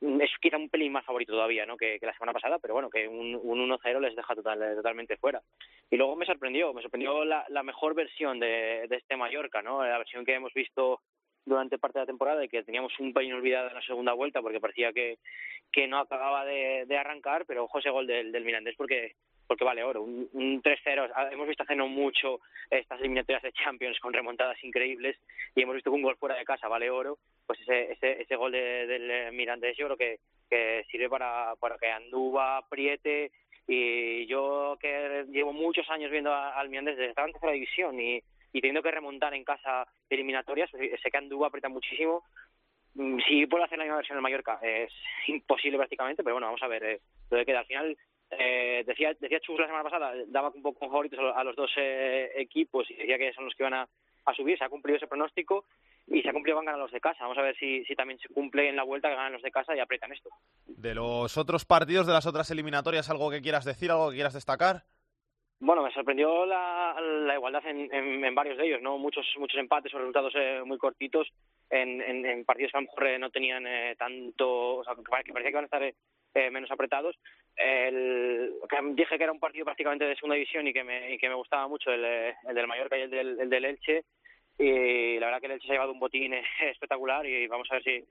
[0.00, 1.76] es quizá un pelín más favorito todavía, ¿no?
[1.76, 5.16] Que, que la semana pasada, pero bueno, que un, un 1-0 les deja total, totalmente
[5.16, 5.40] fuera.
[5.90, 9.84] Y luego me sorprendió, me sorprendió la, la mejor versión de, de este Mallorca, ¿no?
[9.84, 11.00] La versión que hemos visto
[11.46, 14.40] durante parte de la temporada y que teníamos un pelín olvidado en la segunda vuelta
[14.40, 15.18] porque parecía que,
[15.70, 19.14] que no acababa de, arrancar, pero ojo ese gol del, Mirandés porque
[19.46, 21.30] porque vale oro, un, un 3-0.
[21.30, 22.40] Hemos visto hace no mucho
[22.70, 25.18] estas eliminatorias de Champions con remontadas increíbles
[25.54, 27.18] y hemos visto que un gol fuera de casa vale oro.
[27.46, 30.18] Pues ese ese, ese gol de, del Mirandés yo creo que,
[30.90, 33.32] sirve para, para que Andúba apriete
[33.66, 38.22] y yo que llevo muchos años viendo al Mirandés desde la tercera división y
[38.54, 42.22] y teniendo que remontar en casa eliminatorias, sé que Andúa aprieta muchísimo.
[43.26, 44.92] Si puedo hacer la misma versión en Mallorca, es
[45.26, 47.00] imposible prácticamente, pero bueno, vamos a ver eh,
[47.30, 47.58] lo que queda.
[47.58, 47.98] Al final,
[48.30, 52.30] eh, decía, decía Chus la semana pasada, daba un poco favoritos a los dos eh,
[52.36, 53.88] equipos y decía que son los que van a,
[54.26, 54.56] a subir.
[54.56, 55.64] Se ha cumplido ese pronóstico
[56.06, 57.24] y se ha cumplido van a ganar los de casa.
[57.24, 59.50] Vamos a ver si, si también se cumple en la vuelta que ganan los de
[59.50, 60.30] casa y aprietan esto.
[60.66, 64.34] De los otros partidos, de las otras eliminatorias, ¿algo que quieras decir, algo que quieras
[64.34, 64.84] destacar?
[65.64, 68.98] Bueno, me sorprendió la, la igualdad en, en, en, varios de ellos, ¿no?
[68.98, 71.26] Muchos muchos empates o resultados eh, muy cortitos
[71.70, 74.94] en, en, en, partidos que a lo mejor eh, no tenían eh, tanto, o sea,
[74.94, 75.02] que
[75.32, 77.16] parecía que iban a estar eh, menos apretados.
[77.56, 81.16] El, que dije que era un partido prácticamente de segunda división y que me, y
[81.16, 84.04] que me gustaba mucho el, el del Mallorca y el del, el del Elche.
[84.58, 87.76] Y la verdad que el Elche se ha llevado un botín espectacular y vamos a
[87.76, 88.04] ver si,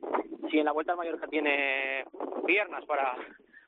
[0.49, 2.03] si en la vuelta el Mallorca tiene
[2.47, 3.15] piernas para,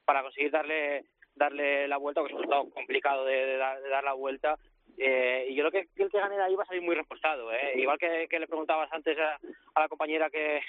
[0.06, 1.06] para conseguir darle
[1.36, 4.58] darle la vuelta, que es un resultado complicado de, de, dar, de dar la vuelta.
[4.98, 7.52] Eh, y yo creo que el que gane de ahí va a salir muy reforzado.
[7.52, 7.74] ¿eh?
[7.76, 9.38] Igual que, que le preguntabas antes a,
[9.76, 10.62] a, la compañera que,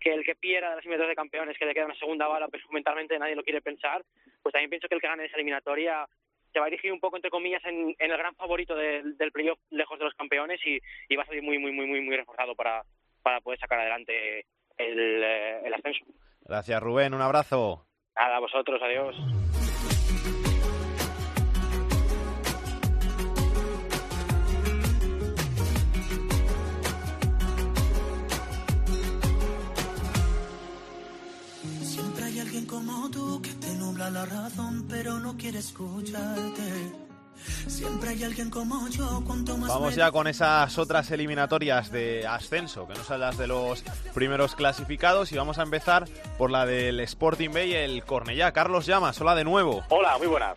[0.00, 2.48] que el que pierda de las eliminatorias de campeones, que le queda una segunda bala,
[2.48, 4.04] pero mentalmente nadie lo quiere pensar,
[4.42, 6.06] pues también pienso que el que gane esa eliminatoria
[6.52, 9.32] se va a dirigir un poco, entre comillas, en, en el gran favorito de, del
[9.32, 12.16] playoff lejos de los campeones y, y, va a salir muy, muy, muy, muy, muy
[12.16, 12.82] reforzado para,
[13.22, 14.44] para poder sacar adelante
[14.76, 16.04] el, eh, el ascenso.
[16.42, 17.14] Gracias, Rubén.
[17.14, 17.86] Un abrazo.
[18.14, 18.80] Nada, a vosotros.
[18.82, 19.16] Adiós.
[32.72, 36.90] Como tú que te nubla la razón, pero no quiere escucharte.
[37.66, 42.88] Siempre hay alguien como yo, cuanto más Vamos ya con esas otras eliminatorias de ascenso,
[42.88, 46.08] que no son las de los primeros clasificados, y vamos a empezar
[46.38, 48.52] por la del Sporting B y el Cornellá.
[48.52, 49.84] Carlos Llamas, hola de nuevo.
[49.90, 50.56] Hola, muy buenas.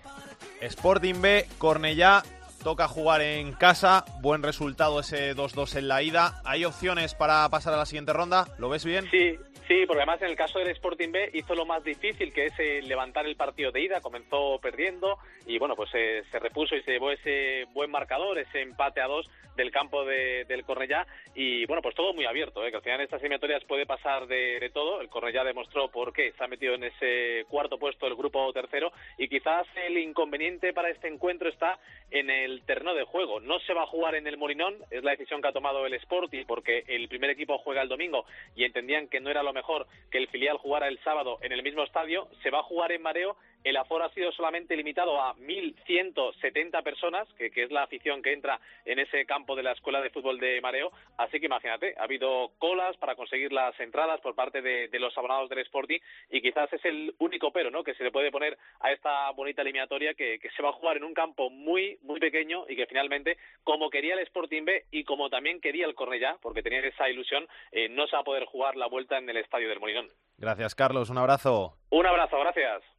[0.62, 2.24] Sporting B, Cornellá,
[2.64, 6.42] toca jugar en casa, buen resultado ese 2-2 en la ida.
[6.46, 8.48] ¿Hay opciones para pasar a la siguiente ronda?
[8.58, 9.06] ¿Lo ves bien?
[9.12, 9.38] Sí,
[9.68, 12.54] sí, porque además en el caso del Sporting B hizo lo más difícil, que es
[12.60, 14.02] eh, levantar el partido de ida.
[14.02, 18.62] Comenzó perdiendo y bueno, pues eh, se repuso y se llevó ese buen marcador, ese
[18.62, 21.08] empate a dos del campo de- del Cornellá.
[21.34, 24.28] Y bueno, pues todo muy abierto, eh, que al final en estas eliminatorias puede pasar
[24.28, 25.00] de, de todo.
[25.02, 28.92] El Cornellá demostró por qué se ha metido en ese cuarto puesto del grupo tercero
[29.18, 31.80] y quizás el inconveniente para este encuentro está
[32.12, 33.40] en el terreno de juego.
[33.40, 35.94] No se va a jugar en el Molinón, es la decisión que ha tomado el
[35.96, 39.88] Sporting porque el primer equipo juega el domingo y entendían que no era lo mejor
[40.12, 42.28] que el filial jugara el sábado en el mismo estadio.
[42.44, 43.36] Se va a jugar en Mareo.
[43.66, 48.32] El aforo ha sido solamente limitado a 1.170 personas, que, que es la afición que
[48.32, 50.92] entra en ese campo de la Escuela de Fútbol de Mareo.
[51.18, 55.18] Así que imagínate, ha habido colas para conseguir las entradas por parte de, de los
[55.18, 55.98] abonados del Sporting
[56.30, 57.84] y quizás es el único pero ¿no?
[57.84, 60.98] que se le puede poner a esta bonita eliminatoria que, que se va a jugar
[60.98, 65.06] en un campo muy, muy pequeño y que finalmente, como quería el Sporting B y
[65.06, 68.46] como también quería el Cornellá, porque tenía esa ilusión, eh, no se va a poder
[68.46, 70.12] jugar la vuelta en el Estadio del Molinón.
[70.38, 71.10] Gracias, Carlos.
[71.10, 71.80] Un abrazo.
[71.90, 72.95] Un abrazo, gracias.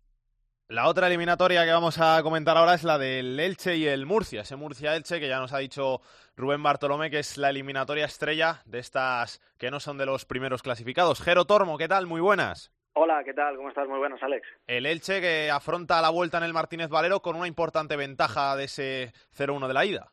[0.68, 4.40] La otra eliminatoria que vamos a comentar ahora es la del Elche y el Murcia.
[4.40, 6.00] Ese Murcia-Elche que ya nos ha dicho
[6.36, 10.62] Rubén Bartolomé que es la eliminatoria estrella de estas que no son de los primeros
[10.62, 11.22] clasificados.
[11.22, 12.08] Jero Tormo, ¿qué tal?
[12.08, 12.72] Muy buenas.
[12.94, 13.54] Hola, ¿qué tal?
[13.54, 13.86] ¿Cómo estás?
[13.86, 14.44] Muy buenos, Alex.
[14.66, 18.64] El Elche que afronta la vuelta en el Martínez Valero con una importante ventaja de
[18.64, 20.12] ese 0-1 de la ida.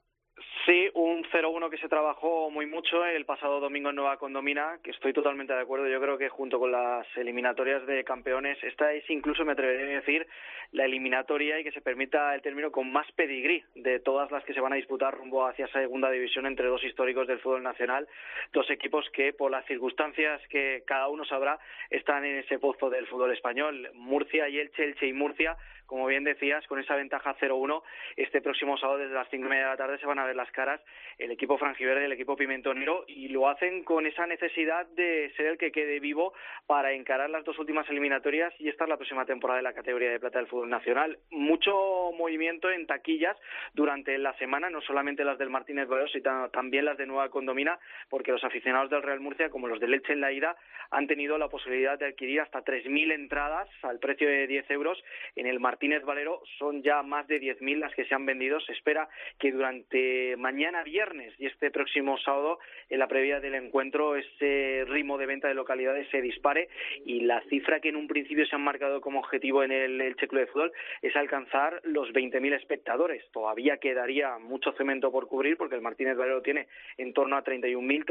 [0.66, 4.92] Sí, un 0-1 que se trabajó muy mucho el pasado domingo en Nueva Condomina, que
[4.92, 5.90] estoy totalmente de acuerdo.
[5.90, 10.00] Yo creo que junto con las eliminatorias de campeones, esta es incluso, me atrevería a
[10.00, 10.26] decir,
[10.72, 14.54] la eliminatoria y que se permita el término con más pedigrí de todas las que
[14.54, 18.08] se van a disputar rumbo hacia segunda división entre dos históricos del fútbol nacional,
[18.54, 21.60] dos equipos que por las circunstancias que cada uno sabrá
[21.90, 23.90] están en ese pozo del fútbol español.
[23.96, 27.82] Murcia y Elche, Elche y Murcia como bien decías, con esa ventaja 0-1,
[28.18, 30.36] este próximo sábado desde las cinco y media de la tarde se van a ver
[30.36, 30.82] las caras
[31.18, 35.48] el equipo franjiverde y el equipo pimentonero y lo hacen con esa necesidad de ser
[35.48, 36.34] el que quede vivo
[36.66, 40.12] para encarar las dos últimas eliminatorias y esta es la próxima temporada de la categoría
[40.12, 41.20] de plata del fútbol nacional.
[41.30, 43.38] Mucho movimiento en taquillas
[43.74, 47.80] durante la semana, no solamente las del Martínez Valero, sino también las de Nueva Condomina,
[48.10, 50.56] porque los aficionados del Real Murcia, como los del Leche en la ida,
[50.92, 55.04] han tenido la posibilidad de adquirir hasta 3.000 entradas al precio de 10 euros
[55.36, 55.73] en el Martínez
[56.06, 56.42] Valero.
[56.58, 58.60] Son ya más de 10.000 las que se han vendido.
[58.62, 59.08] Se espera
[59.40, 62.60] que durante mañana viernes y este próximo sábado,
[62.90, 66.70] en la previa del encuentro, ese ritmo de venta de localidades se dispare
[67.06, 70.28] y la cifra que en un principio se han marcado como objetivo en el Elche
[70.28, 70.72] Club de Fútbol
[71.02, 73.24] es alcanzar los 20.000 espectadores.
[73.32, 76.68] Todavía quedaría mucho cemento por cubrir porque el Martínez Valero tiene
[76.98, 78.06] en torno a 31.000,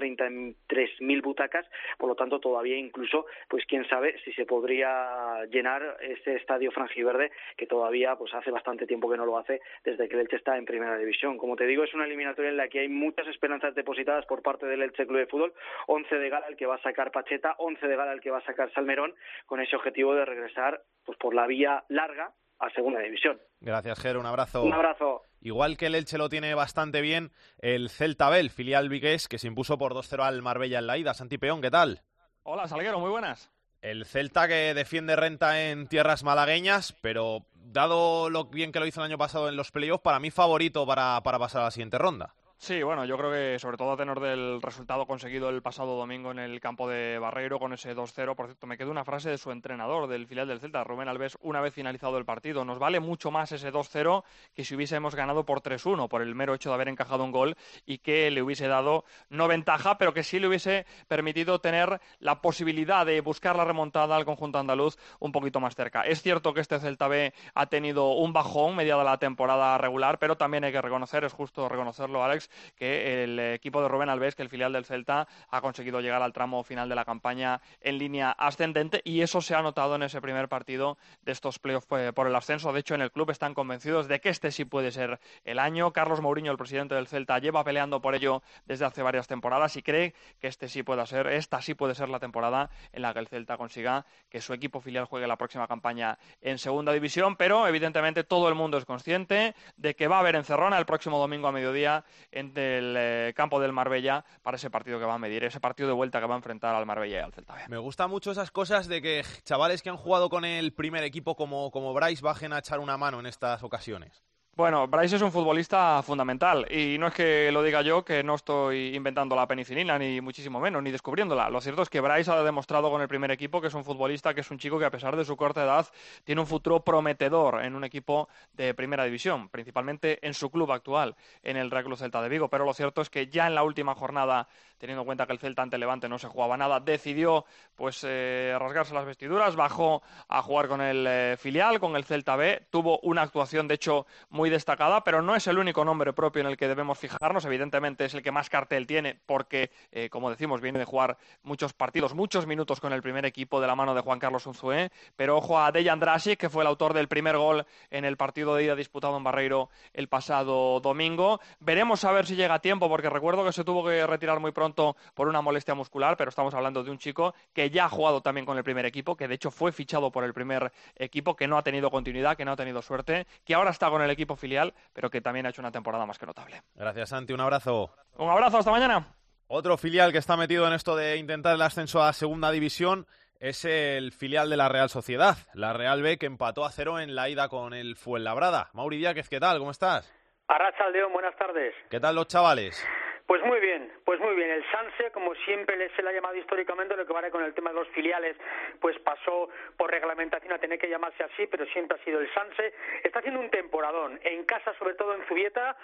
[0.67, 1.67] 33.000 butacas,
[1.99, 7.31] por lo tanto todavía incluso, pues quién sabe si se podría llenar ese estadio franjiverde
[7.57, 10.57] que todavía pues hace bastante tiempo que no lo hace desde que el Elche está
[10.57, 11.39] en primera división.
[11.39, 14.67] Como te digo, es una eliminatoria en la que hay muchas esperanzas depositadas por parte
[14.67, 15.53] del Elche Club de Fútbol,
[15.87, 18.39] 11 de gala el que va a sacar Pacheta, 11 de gala el que va
[18.39, 19.15] a sacar Salmerón,
[19.47, 23.41] con ese objetivo de regresar pues por la vía larga a segunda división.
[23.61, 24.21] Gracias, Jero.
[24.21, 24.63] Un abrazo.
[24.63, 25.23] Un abrazo.
[25.41, 29.39] Igual que el Elche lo tiene bastante bien, el Celta B, el filial vigués, que
[29.39, 31.15] se impuso por 2-0 al Marbella en la ida.
[31.15, 32.03] Santi Peón, ¿qué tal?
[32.45, 33.51] Hola, Salguero, muy buenas.
[33.83, 39.01] El Celta que defiende renta en tierras malagueñas, pero dado lo bien que lo hizo
[39.01, 41.99] el año pasado en los playoffs, para mí favorito para, para pasar a la siguiente
[41.99, 42.33] ronda.
[42.65, 46.31] Sí, bueno, yo creo que sobre todo a tenor del resultado conseguido el pasado domingo
[46.31, 48.37] en el campo de Barreiro con ese 2-0.
[48.37, 51.37] Por cierto, me quedó una frase de su entrenador del filial del Celta, Rubén Alves,
[51.41, 52.65] una vez finalizado el partido.
[52.65, 54.23] Nos vale mucho más ese 2-0
[54.55, 57.57] que si hubiésemos ganado por 3-1, por el mero hecho de haber encajado un gol
[57.85, 62.43] y que le hubiese dado no ventaja, pero que sí le hubiese permitido tener la
[62.43, 66.03] posibilidad de buscar la remontada al conjunto andaluz un poquito más cerca.
[66.03, 70.37] Es cierto que este Celta B ha tenido un bajón mediada la temporada regular, pero
[70.37, 74.43] también hay que reconocer, es justo reconocerlo, Alex, que el equipo de Rubén Alves, que
[74.43, 78.31] el filial del Celta, ha conseguido llegar al tramo final de la campaña en línea
[78.33, 82.27] ascendente y eso se ha notado en ese primer partido de estos playoffs eh, por
[82.27, 82.73] el ascenso.
[82.73, 85.93] De hecho, en el club están convencidos de que este sí puede ser el año.
[85.93, 89.83] Carlos Mourinho, el presidente del Celta, lleva peleando por ello desde hace varias temporadas y
[89.83, 93.21] cree que este sí puede ser, esta sí puede ser la temporada en la que
[93.21, 97.67] el Celta consiga que su equipo filial juegue la próxima campaña en segunda división, pero
[97.67, 101.49] evidentemente todo el mundo es consciente de que va a haber encerrona el próximo domingo
[101.49, 105.45] a mediodía en el eh, campo del Marbella para ese partido que va a medir,
[105.45, 107.61] ese partido de vuelta que va a enfrentar al Marbella y al Celta B.
[107.69, 111.37] Me gustan mucho esas cosas de que chavales que han jugado con el primer equipo
[111.37, 114.23] como, como Bryce bajen a echar una mano en estas ocasiones.
[114.55, 118.35] Bueno, Bryce es un futbolista fundamental y no es que lo diga yo que no
[118.35, 121.49] estoy inventando la penicilina ni muchísimo menos, ni descubriéndola.
[121.49, 124.35] Lo cierto es que Bryce ha demostrado con el primer equipo que es un futbolista,
[124.35, 125.87] que es un chico que a pesar de su corta edad
[126.25, 131.17] tiene un futuro prometedor en un equipo de primera división, principalmente en su club actual,
[131.43, 132.49] en el Real Club Celta de Vigo.
[132.49, 134.49] Pero lo cierto es que ya en la última jornada,
[134.83, 137.45] teniendo en cuenta que el Celta ante Levante no se jugaba nada, decidió
[137.77, 142.35] pues eh, rasgarse las vestiduras, bajó a jugar con el eh, filial, con el Celta
[142.35, 146.41] B, tuvo una actuación de hecho muy destacada, pero no es el único nombre propio
[146.41, 147.45] en el que debemos fijarnos.
[147.45, 151.75] Evidentemente es el que más cartel tiene porque, eh, como decimos, viene de jugar muchos
[151.75, 154.91] partidos, muchos minutos con el primer equipo de la mano de Juan Carlos Unzué.
[155.15, 158.57] Pero ojo a Dejan Drasic, que fue el autor del primer gol en el partido
[158.57, 161.39] de ida disputado en Barreiro el pasado domingo.
[161.61, 164.51] Veremos a ver si llega a tiempo, porque recuerdo que se tuvo que retirar muy
[164.51, 168.21] pronto por una molestia muscular, pero estamos hablando de un chico que ya ha jugado
[168.21, 171.47] también con el primer equipo, que de hecho fue fichado por el primer equipo, que
[171.47, 174.37] no ha tenido continuidad, que no ha tenido suerte, que ahora está con el equipo
[174.37, 176.63] filial, pero que también ha hecho una temporada más que notable.
[176.75, 177.33] Gracias, Santi.
[177.33, 177.95] Un abrazo.
[178.17, 179.07] Un abrazo, hasta mañana.
[179.49, 183.07] Otro filial que está metido en esto de intentar el ascenso a segunda división
[183.39, 187.15] es el filial de la Real Sociedad, la Real B, que empató a cero en
[187.15, 188.71] la ida con el Fuenlabrada.
[188.73, 189.59] Mauri Díaz, ¿qué tal?
[189.59, 190.11] ¿Cómo estás?
[190.47, 191.75] Arracha Aldeón, buenas tardes.
[191.91, 192.87] ¿Qué tal los chavales?
[193.33, 194.51] Pues muy bien, pues muy bien.
[194.51, 197.71] El Sanse, como siempre se le ha llamado históricamente, lo que vale con el tema
[197.71, 198.37] de los filiales,
[198.79, 202.75] pues pasó por reglamentación a tener que llamarse así, pero siempre ha sido el Sanse.
[203.03, 204.21] Está haciendo un temporadón.
[204.23, 205.75] En casa, sobre todo en Zubieta,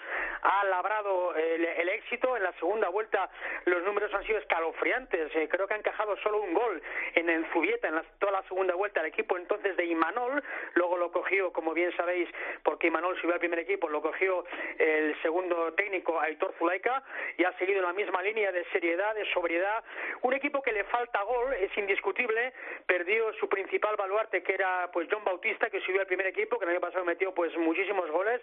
[0.43, 2.37] ha labrado el, el éxito.
[2.37, 3.27] En la segunda vuelta
[3.65, 5.35] los números han sido escalofriantes.
[5.35, 6.79] Eh, creo que ha encajado solo un gol
[7.15, 8.99] en, en Zubieta en la- toda la segunda vuelta.
[8.99, 10.43] El equipo entonces de Imanol,
[10.75, 12.29] luego lo cogió, como bien sabéis,
[12.61, 14.45] porque Imanol subió al primer equipo, lo cogió
[14.77, 17.01] el segundo técnico, Aitor Zulaika,
[17.39, 19.81] y ha seguido la misma línea de seriedad, de sobriedad.
[20.23, 22.51] Un equipo que le falta gol, es indiscutible,
[22.85, 26.65] perdió su principal baluarte, que era pues John Bautista, que subió al primer equipo, que
[26.65, 28.41] el año pasado metió pues muchísimos goles,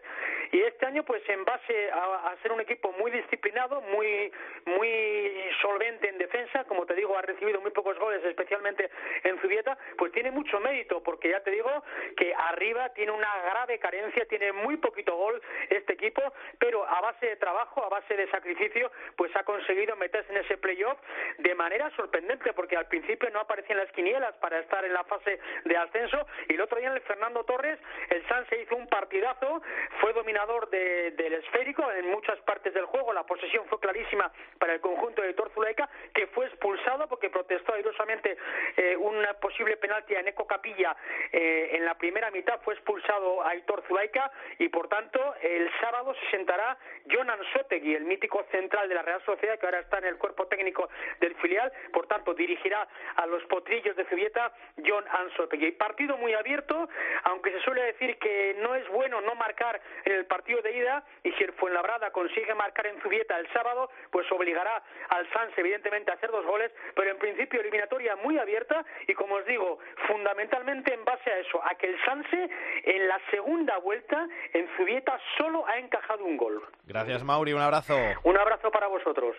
[0.50, 4.32] y este año pues en base a, a ser un equipo muy disciplinado, muy,
[4.64, 8.88] muy solvente en defensa, como te digo, ha recibido muy pocos goles, especialmente
[9.24, 11.70] en Zubieta, pues tiene mucho mérito, porque ya te digo
[12.16, 16.22] que arriba tiene una grave carencia, tiene muy poquito gol este equipo,
[16.58, 18.85] pero a base de trabajo, a base de sacrificio,
[19.16, 20.98] pues ha conseguido meterse en ese playoff
[21.38, 25.38] de manera sorprendente, porque al principio no aparecían las quinielas para estar en la fase
[25.64, 27.78] de ascenso, y el otro día en el Fernando Torres,
[28.10, 29.62] el Sanse hizo un partidazo,
[30.00, 34.74] fue dominador de- del esférico en muchas partes del juego, la posesión fue clarísima para
[34.74, 38.36] el conjunto de Tor Zuleika, que fue expulsado porque protestó airosamente
[38.76, 40.96] eh, un posible penalti a Neko Capilla
[41.32, 46.30] eh, en la primera mitad, fue expulsado Aitor Zulaika y por tanto el sábado se
[46.30, 46.76] sentará
[47.10, 50.46] Jonan Sotegui, el mítico central de la Real Sociedad que ahora está en el cuerpo
[50.46, 50.88] técnico
[51.20, 54.52] del filial, por tanto dirigirá a los potrillos de Zubieta
[54.84, 55.72] John Ansotegui.
[55.72, 56.88] Partido muy abierto,
[57.24, 61.04] aunque se suele decir que no es bueno no marcar en el partido de ida
[61.24, 66.10] y si el Fuenlabrada consigue marcar en Zubieta el sábado, pues obligará al Sanse evidentemente
[66.10, 70.92] a hacer dos goles, pero en principio eliminatoria muy abierta y como os digo, fundamentalmente
[70.92, 72.50] en base a eso, a que el Sanse
[72.84, 76.62] en la segunda vuelta en Zubieta solo ha encajado un gol.
[76.84, 77.52] Gracias, Mauri.
[77.52, 77.96] Un abrazo.
[78.22, 79.36] Un abrazo para vosotros.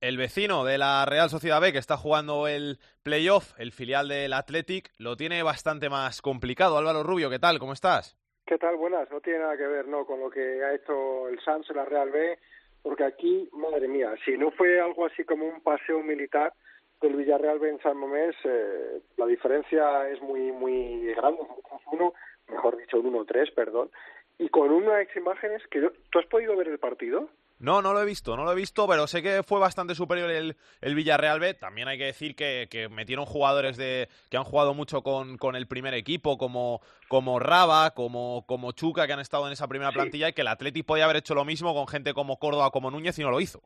[0.00, 4.32] El vecino de la Real Sociedad B, que está jugando el playoff, el filial del
[4.34, 6.76] Athletic, lo tiene bastante más complicado.
[6.76, 7.58] Álvaro Rubio, ¿qué tal?
[7.58, 8.16] ¿Cómo estás?
[8.46, 8.76] ¿Qué tal?
[8.76, 9.10] Buenas.
[9.10, 10.04] No tiene nada que ver ¿no?
[10.06, 12.38] con lo que ha hecho el Sanz en la Real B,
[12.82, 16.52] porque aquí, madre mía, si no fue algo así como un paseo militar
[17.00, 22.14] del Villarreal B en San Mamés, eh, la diferencia es muy muy grande, un uno,
[22.48, 23.90] mejor dicho, un 1-3, perdón,
[24.38, 27.28] y con unas imágenes que yo- ¿tú has podido ver el partido?
[27.58, 30.30] No, no lo he visto, no lo he visto, pero sé que fue bastante superior
[30.30, 31.54] el, el Villarreal B.
[31.54, 35.56] También hay que decir que, que metieron jugadores de que han jugado mucho con, con
[35.56, 39.90] el primer equipo, como, como Raba, como, como Chuca, que han estado en esa primera
[39.90, 39.94] Sí.
[39.96, 42.90] plantilla, y que el Athletic podía haber hecho lo mismo con gente como Córdoba, como
[42.90, 43.62] Núñez, y no lo hizo.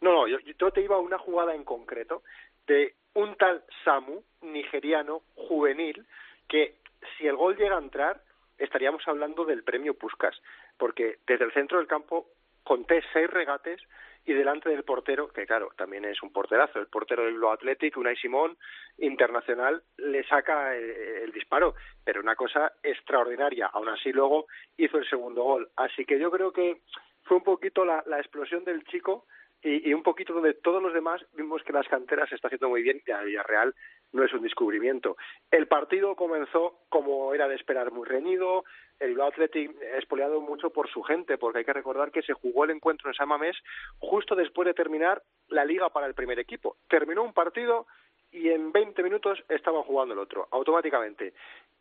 [0.00, 2.22] No, no, yo, yo te iba a una jugada en concreto
[2.66, 6.06] de un tal Samu, nigeriano, juvenil,
[6.48, 6.76] que
[7.18, 8.22] si el gol llega a entrar,
[8.58, 10.34] estaríamos hablando del premio Puskas,
[10.78, 12.28] porque desde el centro del campo
[12.66, 13.80] conté seis regates
[14.24, 17.96] y delante del portero, que claro, también es un porterazo, el portero del Lo Athletic,
[17.96, 18.58] Unai Simón,
[18.98, 20.90] internacional, le saca el,
[21.24, 21.74] el disparo,
[22.04, 23.66] pero una cosa extraordinaria.
[23.66, 25.68] Aún así luego hizo el segundo gol.
[25.76, 26.80] Así que yo creo que
[27.22, 29.26] fue un poquito la, la explosión del chico
[29.62, 32.68] y, y un poquito donde todos los demás vimos que las canteras se está haciendo
[32.68, 33.74] muy bien y a Villarreal
[34.12, 35.16] no es un descubrimiento.
[35.50, 38.64] El partido comenzó como era de esperar, muy reñido.
[38.98, 42.64] El Bilbao Athletic espoleado mucho por su gente, porque hay que recordar que se jugó
[42.64, 43.56] el encuentro en San Mamés
[43.98, 46.76] justo después de terminar la liga para el primer equipo.
[46.88, 47.86] Terminó un partido
[48.30, 51.34] y en 20 minutos estaban jugando el otro, automáticamente.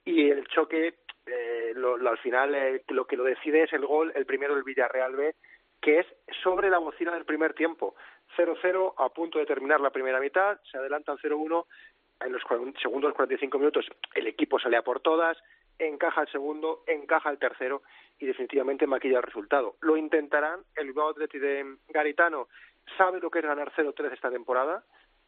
[0.04, 0.96] Y el choque,
[1.26, 4.54] eh, lo, lo- al final, eh, lo que lo decide es el gol, el primero
[4.54, 5.36] del Villarreal B,
[5.82, 6.08] que es
[6.44, 7.96] sobre la bocina del primer tiempo.
[8.38, 11.66] 0-0 a punto de terminar la primera mitad, se adelantan 0-1
[12.20, 12.42] en los
[12.82, 13.86] segundos 45 minutos.
[14.14, 15.38] El equipo sale a por todas,
[15.80, 17.82] encaja el segundo, encaja el tercero
[18.20, 19.76] y definitivamente maquilla el resultado.
[19.82, 22.48] Lo intentarán, el Bilbao de Garitano
[22.98, 24.84] sabe lo que es ganar 0-3 esta temporada,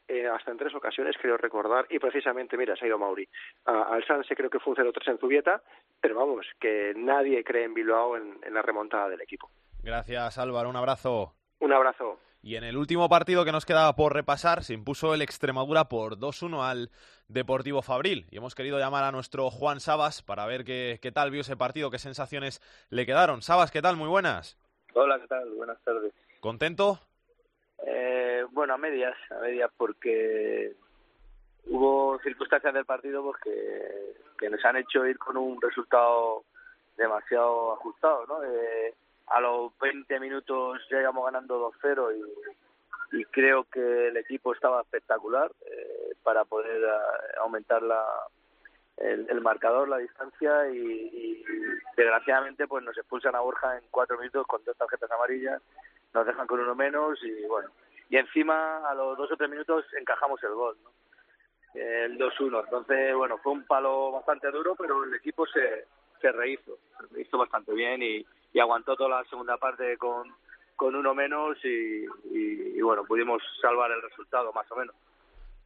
[0.07, 3.27] eh, hasta en tres ocasiones, creo recordar, y precisamente, mira, se ha ido Mauri.
[3.65, 5.61] A- al Sanse creo que fue un 0-3 en Zubieta,
[5.99, 9.49] pero vamos, que nadie cree en Bilbao en, en la remontada del equipo.
[9.83, 11.33] Gracias Álvaro, un abrazo.
[11.59, 12.19] Un abrazo.
[12.41, 16.17] Y en el último partido que nos quedaba por repasar, se impuso el Extremadura por
[16.17, 16.91] 2-1 al
[17.27, 18.27] Deportivo Fabril.
[18.31, 21.57] Y hemos querido llamar a nuestro Juan Sabas para ver qué, qué tal vio ese
[21.57, 23.41] partido, qué sensaciones le quedaron.
[23.41, 23.97] Sabas, ¿qué tal?
[23.97, 24.57] Muy buenas.
[24.93, 25.49] Hola, ¿qué tal?
[25.51, 26.13] Buenas tardes.
[26.39, 26.99] ¿Contento?
[27.85, 30.73] Eh, bueno, a medias, a medias porque
[31.65, 36.43] hubo circunstancias del partido pues, que, que nos han hecho ir con un resultado
[36.97, 38.43] demasiado ajustado, ¿no?
[38.43, 38.95] Eh,
[39.27, 42.15] a los 20 minutos ya íbamos ganando 2-0
[43.11, 48.03] y, y creo que el equipo estaba espectacular eh, para poder eh, aumentar la,
[48.97, 51.45] el, el marcador, la distancia y, y
[51.95, 55.61] desgraciadamente pues nos expulsan a Borja en cuatro minutos con dos tarjetas amarillas,
[56.13, 57.69] nos dejan con uno menos y bueno,
[58.09, 60.91] y encima a los dos o tres minutos encajamos el gol, ¿no?
[61.73, 62.63] el 2-1.
[62.63, 65.85] Entonces, bueno, fue un palo bastante duro, pero el equipo se,
[66.19, 70.33] se rehizo, se rehizo bastante bien y, y aguantó toda la segunda parte con,
[70.75, 74.95] con uno menos y, y, y, bueno, pudimos salvar el resultado más o menos.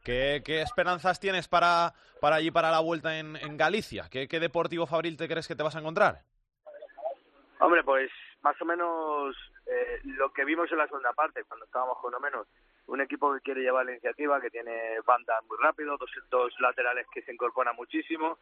[0.04, 4.08] ¿Qué, qué esperanzas tienes para, para allí, para la vuelta en, en Galicia?
[4.10, 6.22] ¿Qué, ¿Qué Deportivo Fabril te crees que te vas a encontrar?
[7.60, 8.10] Hombre, pues
[8.42, 9.36] más o menos
[9.66, 12.48] eh, lo que vimos en la segunda parte, cuando estábamos con uno menos.
[12.88, 17.06] Un equipo que quiere llevar la iniciativa, que tiene bandas muy rápido, dos, dos laterales
[17.14, 18.38] que se incorporan muchísimo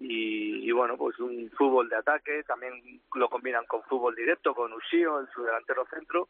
[0.00, 2.72] y, bueno, pues un fútbol de ataque, también
[3.14, 6.28] lo combinan con fútbol directo, con Usío en su delantero centro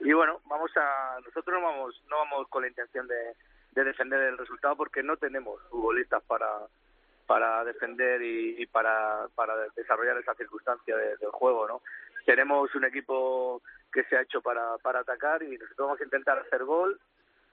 [0.00, 3.34] y bueno, vamos a nosotros no vamos no vamos con la intención de,
[3.72, 6.46] de defender el resultado porque no tenemos futbolistas para
[7.26, 11.82] para defender y, y para, para desarrollar esa circunstancia de, del juego, ¿no?
[12.24, 13.60] Tenemos un equipo
[13.92, 16.98] que se ha hecho para, para atacar y nosotros vamos a intentar hacer gol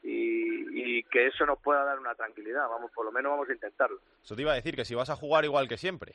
[0.06, 3.54] y, y que eso nos pueda dar una tranquilidad, vamos, por lo menos vamos a
[3.54, 4.00] intentarlo.
[4.24, 6.14] Eso te iba a decir, que si vas a jugar igual que siempre.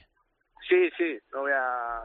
[0.68, 2.04] Sí, sí, no voy a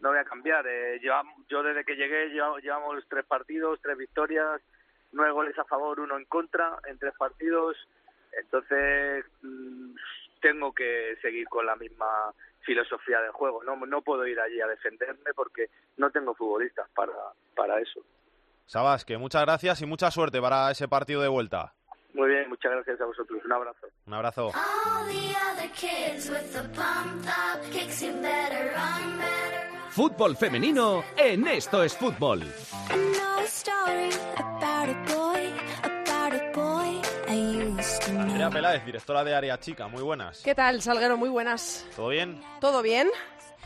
[0.00, 0.66] no voy a cambiar.
[0.66, 4.62] Eh, llevamos, yo desde que llegué llevamos, llevamos tres partidos, tres victorias,
[5.12, 7.76] nueve goles a favor, uno en contra en tres partidos.
[8.32, 9.94] Entonces mmm,
[10.40, 13.62] tengo que seguir con la misma filosofía de juego.
[13.62, 15.68] No, no puedo ir allí a defenderme porque
[15.98, 17.12] no tengo futbolistas para,
[17.54, 18.00] para eso.
[18.66, 21.72] Sabas, que muchas gracias y mucha suerte para ese partido de vuelta.
[22.14, 23.40] Muy bien, muchas gracias a vosotros.
[23.44, 23.86] Un abrazo.
[24.06, 24.52] Un abrazo.
[29.90, 32.42] Fútbol femenino en Esto es Fútbol.
[38.08, 40.42] Andrea Peláez, directora de Área Chica, muy buenas.
[40.42, 41.16] ¿Qué tal, Salguero?
[41.16, 41.86] Muy buenas.
[41.94, 42.40] ¿Todo bien?
[42.60, 43.08] ¿Todo bien?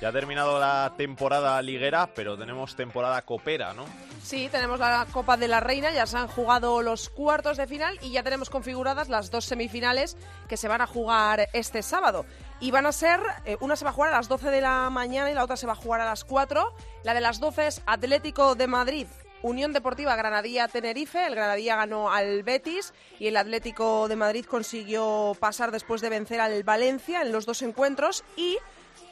[0.01, 3.85] Ya ha terminado la temporada liguera, pero tenemos temporada copera, ¿no?
[4.23, 7.99] Sí, tenemos la Copa de la Reina, ya se han jugado los cuartos de final
[8.01, 10.17] y ya tenemos configuradas las dos semifinales
[10.49, 12.25] que se van a jugar este sábado.
[12.61, 14.89] Y van a ser, eh, una se va a jugar a las 12 de la
[14.89, 16.75] mañana y la otra se va a jugar a las 4.
[17.05, 19.07] La de las 12 es Atlético de Madrid
[19.43, 25.35] Unión Deportiva Granadilla Tenerife, el Granadilla ganó al Betis y el Atlético de Madrid consiguió
[25.41, 28.59] pasar después de vencer al Valencia en los dos encuentros y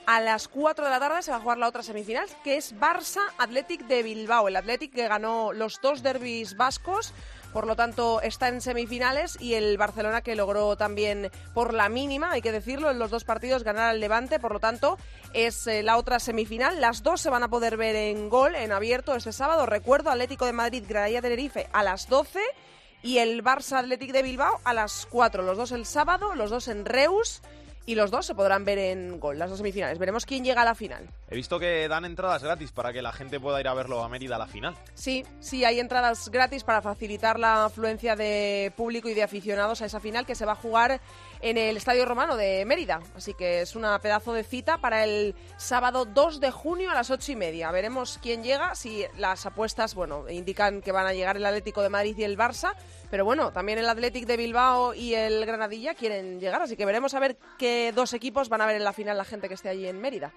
[0.08, 2.74] a las 4 de la tarde se va a jugar la otra semifinal, que es
[2.74, 4.48] Barça Athletic de Bilbao.
[4.48, 7.12] El Athletic que ganó los dos derbis vascos,
[7.52, 12.30] por lo tanto está en semifinales, y el Barcelona que logró también por la mínima,
[12.30, 14.96] hay que decirlo, en los dos partidos ganar al Levante, por lo tanto
[15.34, 16.80] es eh, la otra semifinal.
[16.80, 19.66] Las dos se van a poder ver en gol, en abierto, este sábado.
[19.66, 22.40] Recuerdo, Atlético de Madrid, Granadilla Tenerife a las 12
[23.02, 25.42] y el Barça Athletic de Bilbao a las 4.
[25.42, 27.42] Los dos el sábado, los dos en Reus
[27.88, 29.98] y los dos se podrán ver en gol, las dos semifinales.
[29.98, 31.08] Veremos quién llega a la final.
[31.30, 34.10] He visto que dan entradas gratis para que la gente pueda ir a verlo a
[34.10, 34.76] Mérida a la final.
[34.92, 39.86] Sí, sí, hay entradas gratis para facilitar la afluencia de público y de aficionados a
[39.86, 41.00] esa final que se va a jugar
[41.40, 43.00] en el Estadio Romano de Mérida.
[43.16, 47.10] Así que es una pedazo de cita para el sábado 2 de junio a las
[47.10, 47.70] 8 y media.
[47.70, 51.88] Veremos quién llega, si las apuestas, bueno, indican que van a llegar el Atlético de
[51.88, 52.74] Madrid y el Barça.
[53.10, 57.14] Pero bueno, también el Athletic de Bilbao y el Granadilla quieren llegar, así que veremos
[57.14, 59.70] a ver qué dos equipos van a ver en la final la gente que esté
[59.70, 60.32] allí en Mérida.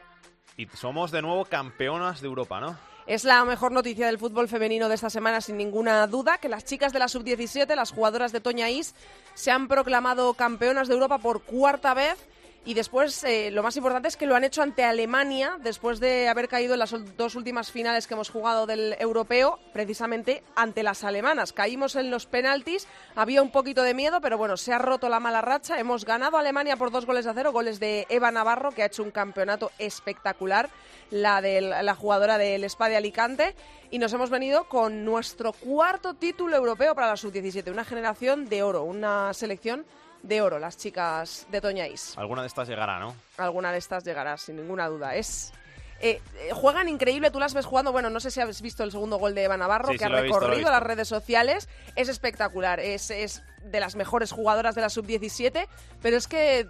[0.55, 2.77] Y somos de nuevo campeonas de Europa, ¿no?
[3.07, 6.63] Es la mejor noticia del fútbol femenino de esta semana, sin ninguna duda, que las
[6.63, 8.95] chicas de la sub-17, las jugadoras de Toña Is,
[9.33, 12.15] se han proclamado campeonas de Europa por cuarta vez.
[12.63, 16.29] Y después, eh, lo más importante es que lo han hecho ante Alemania, después de
[16.29, 21.03] haber caído en las dos últimas finales que hemos jugado del europeo, precisamente ante las
[21.03, 21.53] alemanas.
[21.53, 25.19] Caímos en los penaltis, había un poquito de miedo, pero bueno, se ha roto la
[25.19, 25.79] mala racha.
[25.79, 28.87] Hemos ganado a Alemania por dos goles a cero, goles de Eva Navarro, que ha
[28.87, 30.69] hecho un campeonato espectacular,
[31.09, 33.55] la de la jugadora del Spa de Alicante.
[33.89, 38.61] Y nos hemos venido con nuestro cuarto título europeo para la sub-17, una generación de
[38.61, 39.83] oro, una selección
[40.23, 42.17] de oro, las chicas de Toñáis.
[42.17, 43.15] Alguna de estas llegará, ¿no?
[43.37, 45.15] Alguna de estas llegará, sin ninguna duda.
[45.15, 45.51] Es
[45.99, 47.91] eh, eh, juegan increíble, tú las ves jugando.
[47.91, 50.03] Bueno, no sé si has visto el segundo gol de Eva Navarro, Sí, que sí,
[50.05, 50.71] ha recorrido visto.
[50.71, 51.69] las redes sociales.
[51.95, 55.67] Es espectacular, es, es de las mejores jugadoras de la sub-17,
[56.01, 56.67] pero es que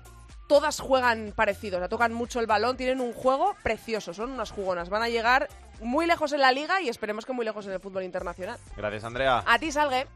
[0.49, 4.89] todas juegan parecidos, la tocan mucho el balón, tienen un juego precioso, son unas jugonas.
[4.89, 5.47] Van a llegar
[5.79, 8.57] muy lejos en la liga y esperemos que muy lejos en el fútbol internacional.
[8.75, 9.43] Gracias, Andrea.
[9.47, 10.07] A ti, Salgue.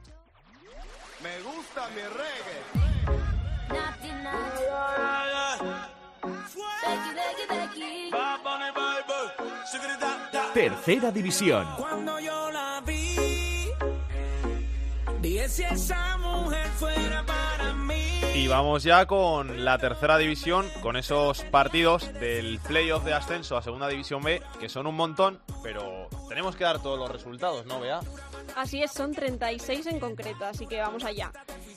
[1.24, 2.85] Me gusta mi reggae.
[10.56, 11.68] Tercera división.
[11.78, 13.68] Cuando yo la vi,
[15.20, 18.22] dije si esa mujer fuera para mí.
[18.34, 23.64] Y vamos ya con la tercera división, con esos partidos del playoff de ascenso a
[23.64, 27.82] segunda división B, que son un montón, pero tenemos que dar todos los resultados, ¿no,
[27.82, 28.00] Bea?
[28.56, 31.32] Así es, son 36 en concreto, así que vamos allá.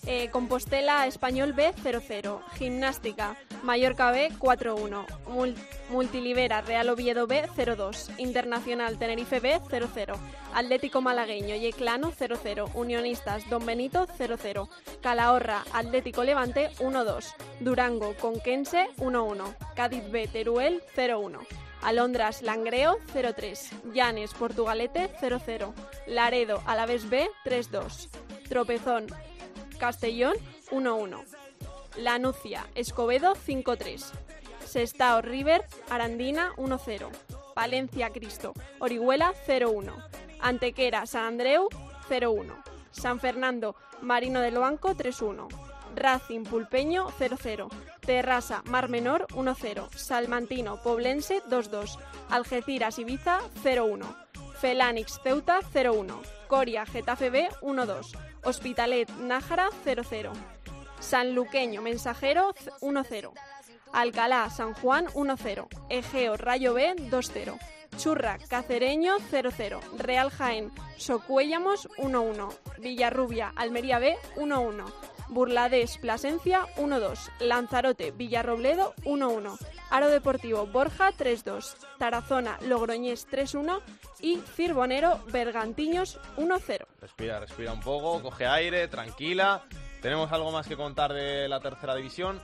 [0.06, 5.56] Eh, Compostela Español B 0-0, Gimnástica Mallorca B 4-1, Mul-
[5.90, 10.16] Multilibera Real Oviedo B 0-2, Internacional Tenerife B 0-0,
[10.54, 14.68] Atlético Malagueño Yeclano 0-0, Unionistas Don Benito 0-0,
[15.02, 21.40] Calahorra Atlético Levante 1-2, Durango Conquense 1-1, Cádiz B Teruel 0-1.
[21.82, 25.72] Alondras Langreo 0-3, Llanes Portugalete 0-0,
[26.06, 28.08] Laredo Alavés B 3-2,
[28.48, 29.06] Tropezón
[29.78, 30.34] Castellón
[30.70, 31.24] 1-1,
[31.96, 34.12] Lanucia Escobedo 5-3,
[34.64, 37.08] Sestao River Arandina 1-0,
[37.54, 39.92] Palencia Cristo Orihuela 0-1,
[40.40, 41.68] Antequera San Andreu
[42.08, 42.52] 0-1,
[42.90, 45.48] San Fernando Marino del Banco 3-1,
[45.94, 47.68] Racing Pulpeño 0-0,
[48.08, 51.98] Terrassa Mar Menor 1-0, Salmantino Poblense 2-2,
[52.30, 54.02] Algeciras Ibiza 0-1,
[54.58, 60.32] Felanix Ceuta 0-1, Coria Getafe B 1-2, Hospitalet Nájara 0-0,
[61.00, 63.30] Sanluqueño Mensajero 1-0,
[63.92, 67.58] Alcalá San Juan 1-0, Egeo Rayo B 2-0,
[67.98, 74.90] Churra Cacereño 0-0, Real Jaén Socuéllamos 1-1, Villarrubia Almería B 1-1,
[75.28, 79.58] Burladés Plasencia 1-2, Lanzarote Villarrobledo 1-1,
[79.90, 83.80] Aro Deportivo Borja 3-2, Tarazona Logroñés 3-1
[84.20, 86.86] y Cirbonero Bergantiños 1-0.
[87.00, 89.64] Respira, respira un poco, coge aire, tranquila.
[90.02, 92.40] ¿Tenemos algo más que contar de la tercera división?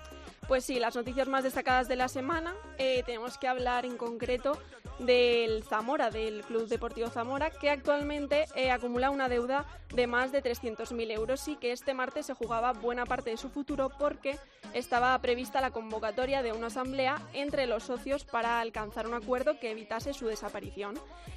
[0.49, 2.55] Pues sí, las noticias más destacadas de la semana.
[2.77, 4.59] eh, tenemos que hablar en concreto
[4.99, 9.65] del Zamora, del Club Deportivo Zamora, que actualmente eh, acumula una deuda
[9.95, 13.49] de más de 300.000 euros y que este martes se jugaba buena parte de su
[13.49, 14.39] futuro porque
[14.73, 19.71] estaba prevista la convocatoria de una asamblea entre los socios para alcanzar un acuerdo que
[19.71, 20.95] evitase su desaparición.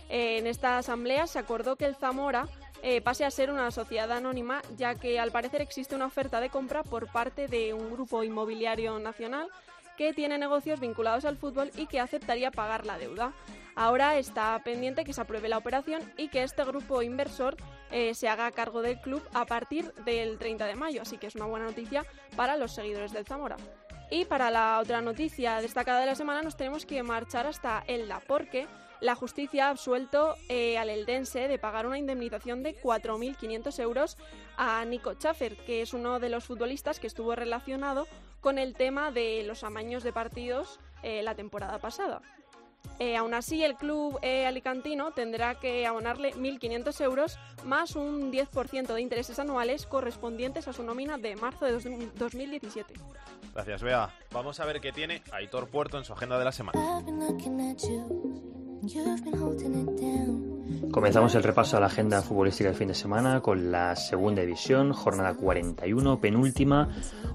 [0.10, 2.48] Eh, en esta asamblea se acordó que el Zamora
[2.84, 6.50] eh, pase a ser una sociedad anónima, ya que al parecer existe una oferta de
[6.50, 9.50] compra por parte de un grupo inmobiliario nacional
[9.98, 13.34] que tiene negocios vinculados al fútbol y que aceptaría pagar la deuda.
[13.76, 17.58] Ahora está pendiente que se apruebe la operación y que este grupo inversor
[17.92, 21.36] eh, se haga cargo del club a partir del 30 de mayo, así que es
[21.36, 22.06] una buena noticia
[22.36, 23.58] para los seguidores del Zamora.
[24.10, 28.22] Y para la otra noticia destacada de la semana nos tenemos que marchar hasta Elda,
[28.26, 28.68] porque
[29.02, 34.18] la justicia ha absuelto eh, al eldense de pagar una indemnización de 4.500 euros
[34.58, 38.08] a Nico Schaffer, que es uno de los futbolistas que estuvo relacionado
[38.42, 42.22] con el tema de los amaños de partidos eh, la temporada pasada.
[43.00, 48.88] Eh, aún así, el club eh, alicantino tendrá que abonarle 1.500 euros más un 10%
[48.94, 51.84] de intereses anuales correspondientes a su nómina de marzo de dos-
[52.16, 52.94] 2017.
[53.54, 54.10] Gracias, Bea.
[54.32, 56.80] Vamos a ver qué tiene Aitor Puerto en su agenda de la semana.
[60.92, 64.94] Comenzamos el repaso a la agenda futbolística del fin de semana con la segunda división,
[64.94, 66.90] jornada 41, penúltima,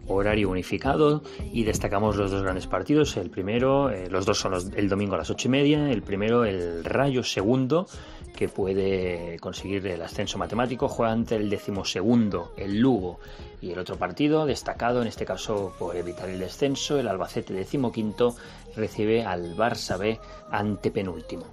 [0.07, 3.17] horario unificado y destacamos los dos grandes partidos.
[3.17, 6.03] El primero, eh, los dos son los- el domingo a las ocho y media, el
[6.03, 7.87] primero el Rayo segundo
[8.35, 10.89] que puede conseguir el ascenso matemático.
[10.89, 13.21] Juega ante el decimosegundo, el Lugo.
[13.61, 18.35] Y el otro partido, destacado en este caso por evitar el descenso, el Albacete decimoquinto
[18.75, 20.19] recibe al Barça B
[20.51, 21.47] antepenúltimo.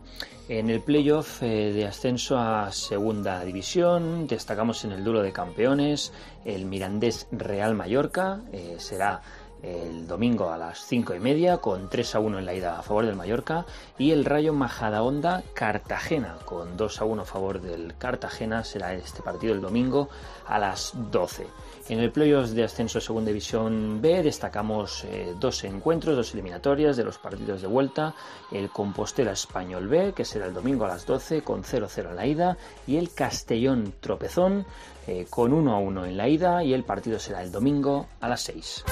[0.49, 6.11] En el playoff eh, de ascenso a segunda división destacamos en el duelo de campeones
[6.43, 9.21] el Mirandés Real Mallorca, eh, será
[9.61, 12.81] el domingo a las 5 y media con 3 a 1 en la ida a
[12.81, 13.65] favor del Mallorca
[13.97, 19.21] y el Rayo Majadahonda Cartagena con 2 a 1 a favor del Cartagena será este
[19.21, 20.09] partido el domingo
[20.47, 21.47] a las 12.
[21.89, 26.95] En el playoffs de ascenso a segunda división B destacamos eh, dos encuentros, dos eliminatorias
[26.97, 28.13] de los partidos de vuelta,
[28.51, 32.25] el Compostela Español B que será el domingo a las 12 con 0-0 en la
[32.25, 32.57] ida
[32.87, 34.65] y el Castellón Tropezón
[35.07, 38.29] eh, con 1 a 1 en la ida y el partido será el domingo a
[38.29, 38.85] las 6.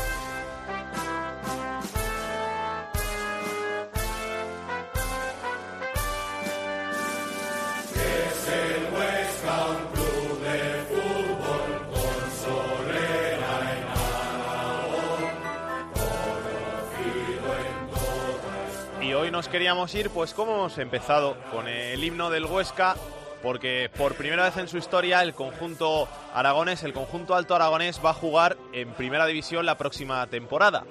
[19.37, 22.95] Nos queríamos ir, pues como hemos empezado, con el himno del Huesca,
[23.43, 28.09] porque por primera vez en su historia el conjunto aragonés, el conjunto alto aragonés, va
[28.09, 30.85] a jugar en primera división la próxima temporada.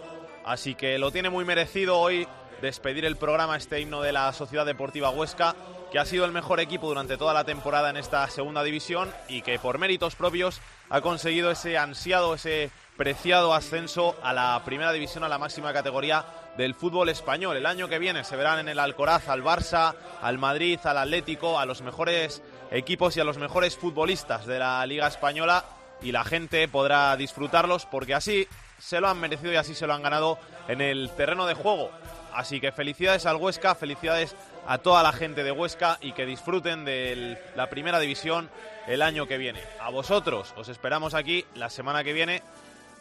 [0.44, 2.28] Así que lo tiene muy merecido hoy
[2.62, 5.56] despedir el programa este himno de la Sociedad Deportiva Huesca,
[5.90, 9.42] que ha sido el mejor equipo durante toda la temporada en esta segunda división y
[9.42, 10.60] que por méritos propios
[10.90, 16.24] ha conseguido ese ansiado, ese preciado ascenso a la primera división, a la máxima categoría
[16.56, 17.56] del fútbol español.
[17.56, 21.58] El año que viene se verán en el Alcoraz al Barça, al Madrid, al Atlético,
[21.58, 25.64] a los mejores equipos y a los mejores futbolistas de la Liga Española
[26.02, 28.46] y la gente podrá disfrutarlos porque así
[28.78, 30.38] se lo han merecido y así se lo han ganado
[30.68, 31.90] en el terreno de juego.
[32.34, 34.36] Así que felicidades al Huesca, felicidades
[34.66, 38.51] a toda la gente de Huesca y que disfruten de la primera división
[38.86, 39.60] el año que viene.
[39.80, 42.43] A vosotros os esperamos aquí la semana que viene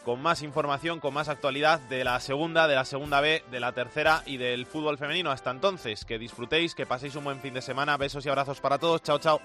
[0.04, 3.72] con más información, con más actualidad de la segunda, de la segunda B, de la
[3.72, 5.32] tercera y del fútbol femenino.
[5.32, 7.96] Hasta entonces, que disfrutéis, que paséis un buen fin de semana.
[7.96, 9.02] Besos y abrazos para todos.
[9.02, 9.40] Chao, chao.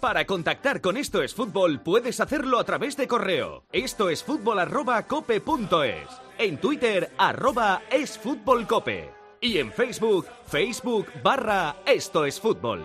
[0.00, 3.64] Para contactar con Esto es Fútbol puedes hacerlo a través de correo.
[3.72, 6.08] Esto es fútbol arroba cope punto es.
[6.36, 12.82] En Twitter arroba es fútbol cope y en Facebook, Facebook barra Esto es Fútbol.